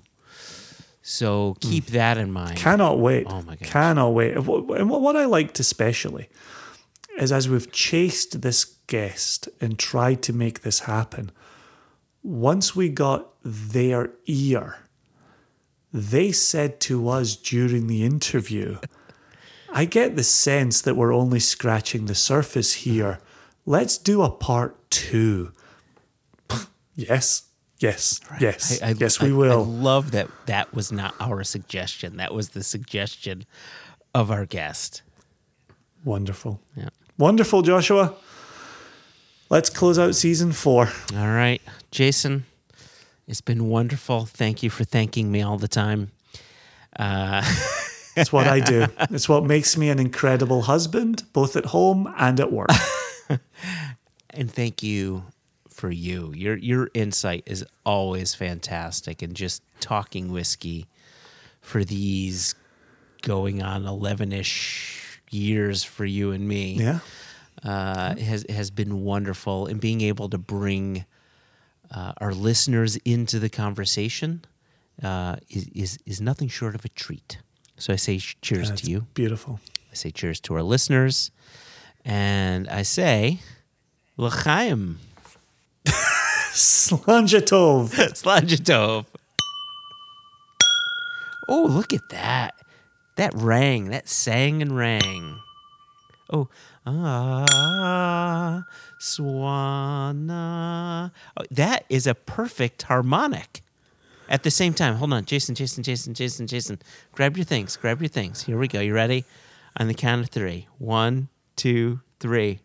[1.03, 1.93] So keep mm.
[1.95, 2.59] that in mind.
[2.59, 3.27] Cannot wait.
[3.29, 3.69] Oh my god.
[3.69, 4.37] Cannot wait.
[4.37, 6.29] And what and what I liked especially
[7.19, 11.31] is as we've chased this guest and tried to make this happen,
[12.23, 14.77] once we got their ear,
[15.93, 18.79] they said to us during the interview,
[19.73, 23.19] I get the sense that we're only scratching the surface here.
[23.67, 25.53] Let's do a part two.
[26.95, 27.45] yes,
[27.79, 29.65] yes, yes, I- I- yes, I- we I will.
[29.65, 32.17] love that that was not our suggestion.
[32.19, 33.45] That was the suggestion
[34.15, 35.03] of our guest.
[36.05, 36.61] Wonderful.
[36.77, 36.89] Yeah.
[37.23, 38.17] Wonderful, Joshua.
[39.49, 40.89] Let's close out season four.
[41.17, 42.47] All right, Jason,
[43.29, 44.25] it's been wonderful.
[44.25, 46.11] Thank you for thanking me all the time.
[46.99, 47.45] Uh,
[48.17, 48.89] It's what I do.
[49.11, 52.69] It's what makes me an incredible husband, both at home and at work.
[54.31, 55.27] and thank you
[55.69, 56.33] for you.
[56.35, 60.89] Your your insight is always fantastic, and just talking whiskey
[61.61, 62.57] for these
[63.23, 65.02] going on eleven ish
[65.33, 66.75] years for you and me.
[66.75, 66.99] Yeah.
[67.65, 71.05] uh, has has been wonderful, and being able to bring
[71.91, 74.45] uh, our listeners into the conversation
[75.03, 77.39] uh, is, is is nothing short of a treat.
[77.77, 79.07] So I say cheers That's to you.
[79.15, 79.61] Beautiful.
[79.91, 81.31] I say cheers to our listeners,
[82.05, 83.41] and I say
[84.17, 84.99] l'chaim,
[86.55, 88.13] Slàinte mhath.
[88.23, 89.07] slajatov.
[91.49, 92.55] Oh, look at that!
[93.23, 95.39] That rang, that sang and rang.
[96.33, 96.49] Oh,
[96.85, 98.65] ah,
[99.01, 101.13] swana.
[101.37, 103.61] Oh, that is a perfect harmonic.
[104.29, 106.81] At the same time, hold on, Jason, Jason, Jason, Jason, Jason.
[107.13, 108.43] Grab your things, grab your things.
[108.43, 108.81] Here we go.
[108.81, 109.25] You ready?
[109.77, 110.67] On the count of three.
[110.79, 112.59] One, two, three.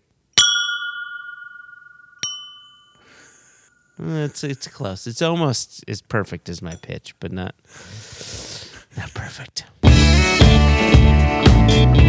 [4.00, 5.06] It's it's close.
[5.06, 7.54] It's almost as perfect as my pitch, but not
[8.98, 9.66] not perfect.
[11.30, 12.07] Thank